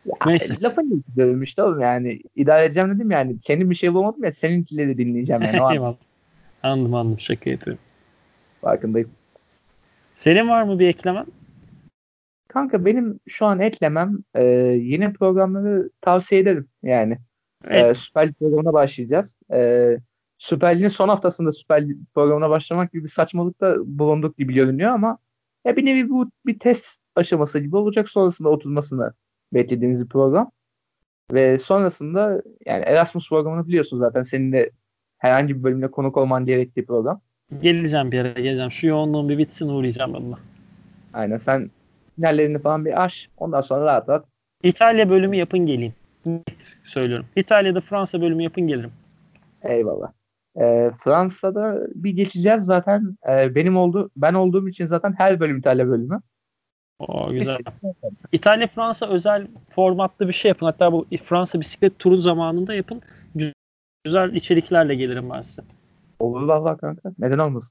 Ya, 0.07 0.15
Neyse. 0.27 0.55
Lafın 0.63 1.05
dedim 1.17 1.43
işte 1.43 1.63
oğlum 1.63 1.81
yani 1.81 2.21
idare 2.37 2.65
edeceğim 2.65 2.95
dedim 2.95 3.11
yani. 3.11 3.41
Kendim 3.41 3.71
bir 3.71 3.75
şey 3.75 3.95
bulamadım 3.95 4.25
ya 4.25 4.33
seninkileri 4.33 4.99
dinleyeceğim 4.99 5.43
yani. 5.43 5.63
O 5.63 5.85
an. 5.85 5.97
Anladım 6.63 6.95
anladım. 6.95 7.21
Şaka 7.21 7.51
yapıyorum. 7.51 7.83
farkındayım. 8.61 9.11
Senin 10.17 10.49
var 10.49 10.63
mı 10.63 10.79
bir 10.79 10.89
eklemen? 10.89 11.27
Kanka 12.49 12.85
benim 12.85 13.21
şu 13.29 13.47
an 13.47 13.61
eklemem 13.61 14.19
e, 14.35 14.45
yeni 14.83 15.13
programları 15.13 15.91
tavsiye 16.01 16.41
ederim 16.41 16.69
yani. 16.83 17.19
Evet. 17.65 17.91
E, 17.91 17.95
Süper 17.95 18.29
Lig 18.29 18.35
programına 18.39 18.73
başlayacağız. 18.73 19.37
E, 19.53 19.91
Süper 20.39 20.79
Lig'in 20.79 20.89
son 20.89 21.09
haftasında 21.09 21.53
Süper 21.53 21.89
Lig 21.89 21.97
programına 22.15 22.51
başlamak 22.51 22.93
gibi 22.93 23.05
bir 23.05 23.09
saçmalıkta 23.09 23.77
bulunduk 23.85 24.37
gibi 24.37 24.55
görünüyor 24.55 24.91
ama 24.91 25.19
ya 25.65 25.77
bir 25.77 25.85
nevi 25.85 26.11
bu 26.11 26.31
bir 26.47 26.59
test 26.59 27.01
aşaması 27.17 27.59
gibi 27.59 27.77
olacak. 27.77 28.11
Sonrasında 28.11 28.49
oturmasını 28.49 29.13
beklediğimiz 29.53 30.05
bir 30.05 30.09
program. 30.09 30.51
Ve 31.33 31.59
sonrasında 31.59 32.43
yani 32.67 32.83
Erasmus 32.83 33.29
programını 33.29 33.67
biliyorsun 33.67 33.99
zaten 33.99 34.23
senin 34.23 34.53
de 34.53 34.71
herhangi 35.19 35.59
bir 35.59 35.63
bölümde 35.63 35.91
konuk 35.91 36.17
olman 36.17 36.47
gerektiği 36.47 36.87
program. 36.87 37.21
Geleceğim 37.61 38.13
bir 38.13 38.17
yere 38.17 38.43
geleceğim. 38.43 38.73
Şu 38.73 38.87
yoğunluğum 38.87 39.29
bir 39.29 39.39
bitsin 39.39 39.69
uğrayacağım 39.69 40.15
onunla. 40.15 40.39
Aynen 41.13 41.37
sen 41.37 41.71
finallerini 42.17 42.59
falan 42.59 42.85
bir 42.85 43.05
aş. 43.05 43.29
Ondan 43.37 43.61
sonra 43.61 43.85
rahat 43.85 44.09
rahat 44.09 44.25
İtalya 44.63 45.11
bölümü 45.11 45.37
yapın 45.37 45.59
geleyim. 45.59 45.95
Net 46.27 46.79
söylüyorum. 46.85 47.27
İtalya'da 47.37 47.81
Fransa 47.81 48.21
bölümü 48.21 48.43
yapın 48.43 48.67
gelirim. 48.67 48.93
Eyvallah. 49.63 50.13
Ee, 50.61 50.91
Fransa'da 51.05 51.87
bir 51.95 52.11
geçeceğiz 52.11 52.63
zaten. 52.63 53.17
Ee, 53.29 53.55
benim 53.55 53.77
oldu, 53.77 54.11
ben 54.17 54.35
olduğum 54.35 54.69
için 54.69 54.87
zaten 54.87 55.15
her 55.19 55.41
bölüm 55.41 55.59
İtalya 55.59 55.89
bölümü. 55.89 56.21
Oo, 56.99 57.33
güzel. 57.33 57.59
İtalya 58.33 58.67
Fransa 58.67 59.07
özel 59.09 59.47
formatlı 59.71 60.29
bir 60.29 60.33
şey 60.33 60.49
yapın. 60.49 60.67
Hatta 60.67 60.93
bu 60.93 61.07
Fransa 61.25 61.61
bisiklet 61.61 61.99
turu 61.99 62.17
zamanında 62.17 62.75
yapın. 62.75 63.03
Gü- 63.37 63.53
Güzel 64.05 64.35
içeriklerle 64.35 64.95
gelirim 64.95 65.31
ben 65.31 65.43
size. 65.43 65.63
Olur 66.19 66.43
valla 66.43 66.77
kanka. 66.77 67.13
Neden 67.19 67.39
olmasın? 67.39 67.71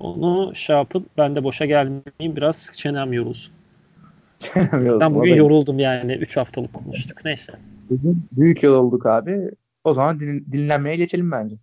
Onu 0.00 0.54
şey 0.54 0.76
yapın. 0.76 1.06
Ben 1.18 1.36
de 1.36 1.44
boşa 1.44 1.66
gelmeyeyim. 1.66 2.36
Biraz 2.36 2.70
çenem 2.76 3.12
yorulsun. 3.12 3.52
Bilmiyorum, 4.56 5.00
Ben 5.00 5.10
o 5.10 5.14
bugün 5.14 5.34
yoruldum 5.34 5.78
yani. 5.78 6.12
3 6.12 6.36
haftalık 6.36 6.72
konuştuk. 6.72 7.24
Neyse. 7.24 7.52
Bugün 7.90 8.28
büyük 8.32 8.62
yol 8.62 8.74
olduk 8.74 9.06
abi. 9.06 9.50
O 9.84 9.92
zaman 9.92 10.20
din- 10.20 10.46
dinlenmeye 10.52 10.96
geçelim 10.96 11.30
bence. 11.30 11.56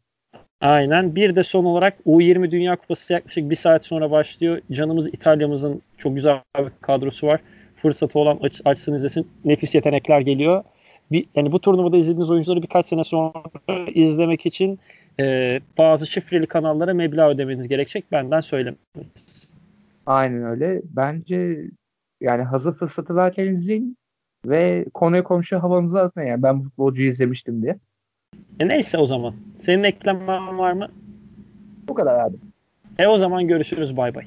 Aynen. 0.62 1.16
Bir 1.16 1.36
de 1.36 1.44
son 1.44 1.66
olarak 1.66 1.98
U20 2.06 2.52
Dünya 2.52 2.76
Kupası 2.76 3.14
yaklaşık 3.14 3.50
bir 3.50 3.56
saat 3.56 3.86
sonra 3.86 4.12
başlıyor. 4.12 4.62
Canımız 4.72 5.08
İtalya'mızın 5.08 5.82
çok 5.98 6.16
güzel 6.16 6.42
bir 6.58 6.72
kadrosu 6.82 7.28
var. 7.28 7.42
Fırsatı 7.82 8.20
olan 8.20 8.40
aç, 8.42 8.62
açsın 8.66 8.94
izlesin. 8.94 9.28
Nefis 9.46 9.76
yetenekler 9.76 10.22
geliyor. 10.22 10.64
Bir, 11.12 11.26
yani 11.36 11.52
bu 11.52 11.62
turnuvada 11.62 11.98
izlediğiniz 11.98 12.30
oyuncuları 12.30 12.62
birkaç 12.62 12.86
sene 12.86 13.04
sonra 13.04 13.34
izlemek 13.94 14.46
için 14.46 14.80
e, 15.20 15.60
bazı 15.78 16.08
şifreli 16.08 16.48
kanallara 16.48 16.94
meblağ 16.94 17.30
ödemeniz 17.30 17.68
gerekecek. 17.68 18.12
Benden 18.12 18.42
söylemeniz. 18.42 19.48
Aynen 20.06 20.44
öyle. 20.44 20.82
Bence 20.84 21.58
yani 22.22 22.44
hazır 22.44 22.74
fırsatı 22.74 23.16
varken 23.16 23.48
izleyin 23.48 23.98
ve 24.46 24.86
konuya 24.94 25.24
komşu 25.24 25.64
havanızı 25.64 26.00
atın 26.00 26.22
yani. 26.22 26.44
Ben 26.44 26.62
futbolcuyu 26.62 27.10
izlemiştim 27.10 27.62
diye. 27.62 27.80
E 28.60 28.68
neyse 28.68 28.98
o 28.98 29.06
zaman. 29.06 29.34
Senin 29.60 29.84
eklemen 29.84 30.58
var 30.58 30.74
mı? 30.74 30.88
Bu 31.88 31.94
kadar 31.94 32.20
abi. 32.20 32.36
E 33.00 33.08
o 33.08 33.18
zaman 33.18 33.48
görüşürüz. 33.48 33.98
Bay 33.98 34.16
bay. 34.16 34.26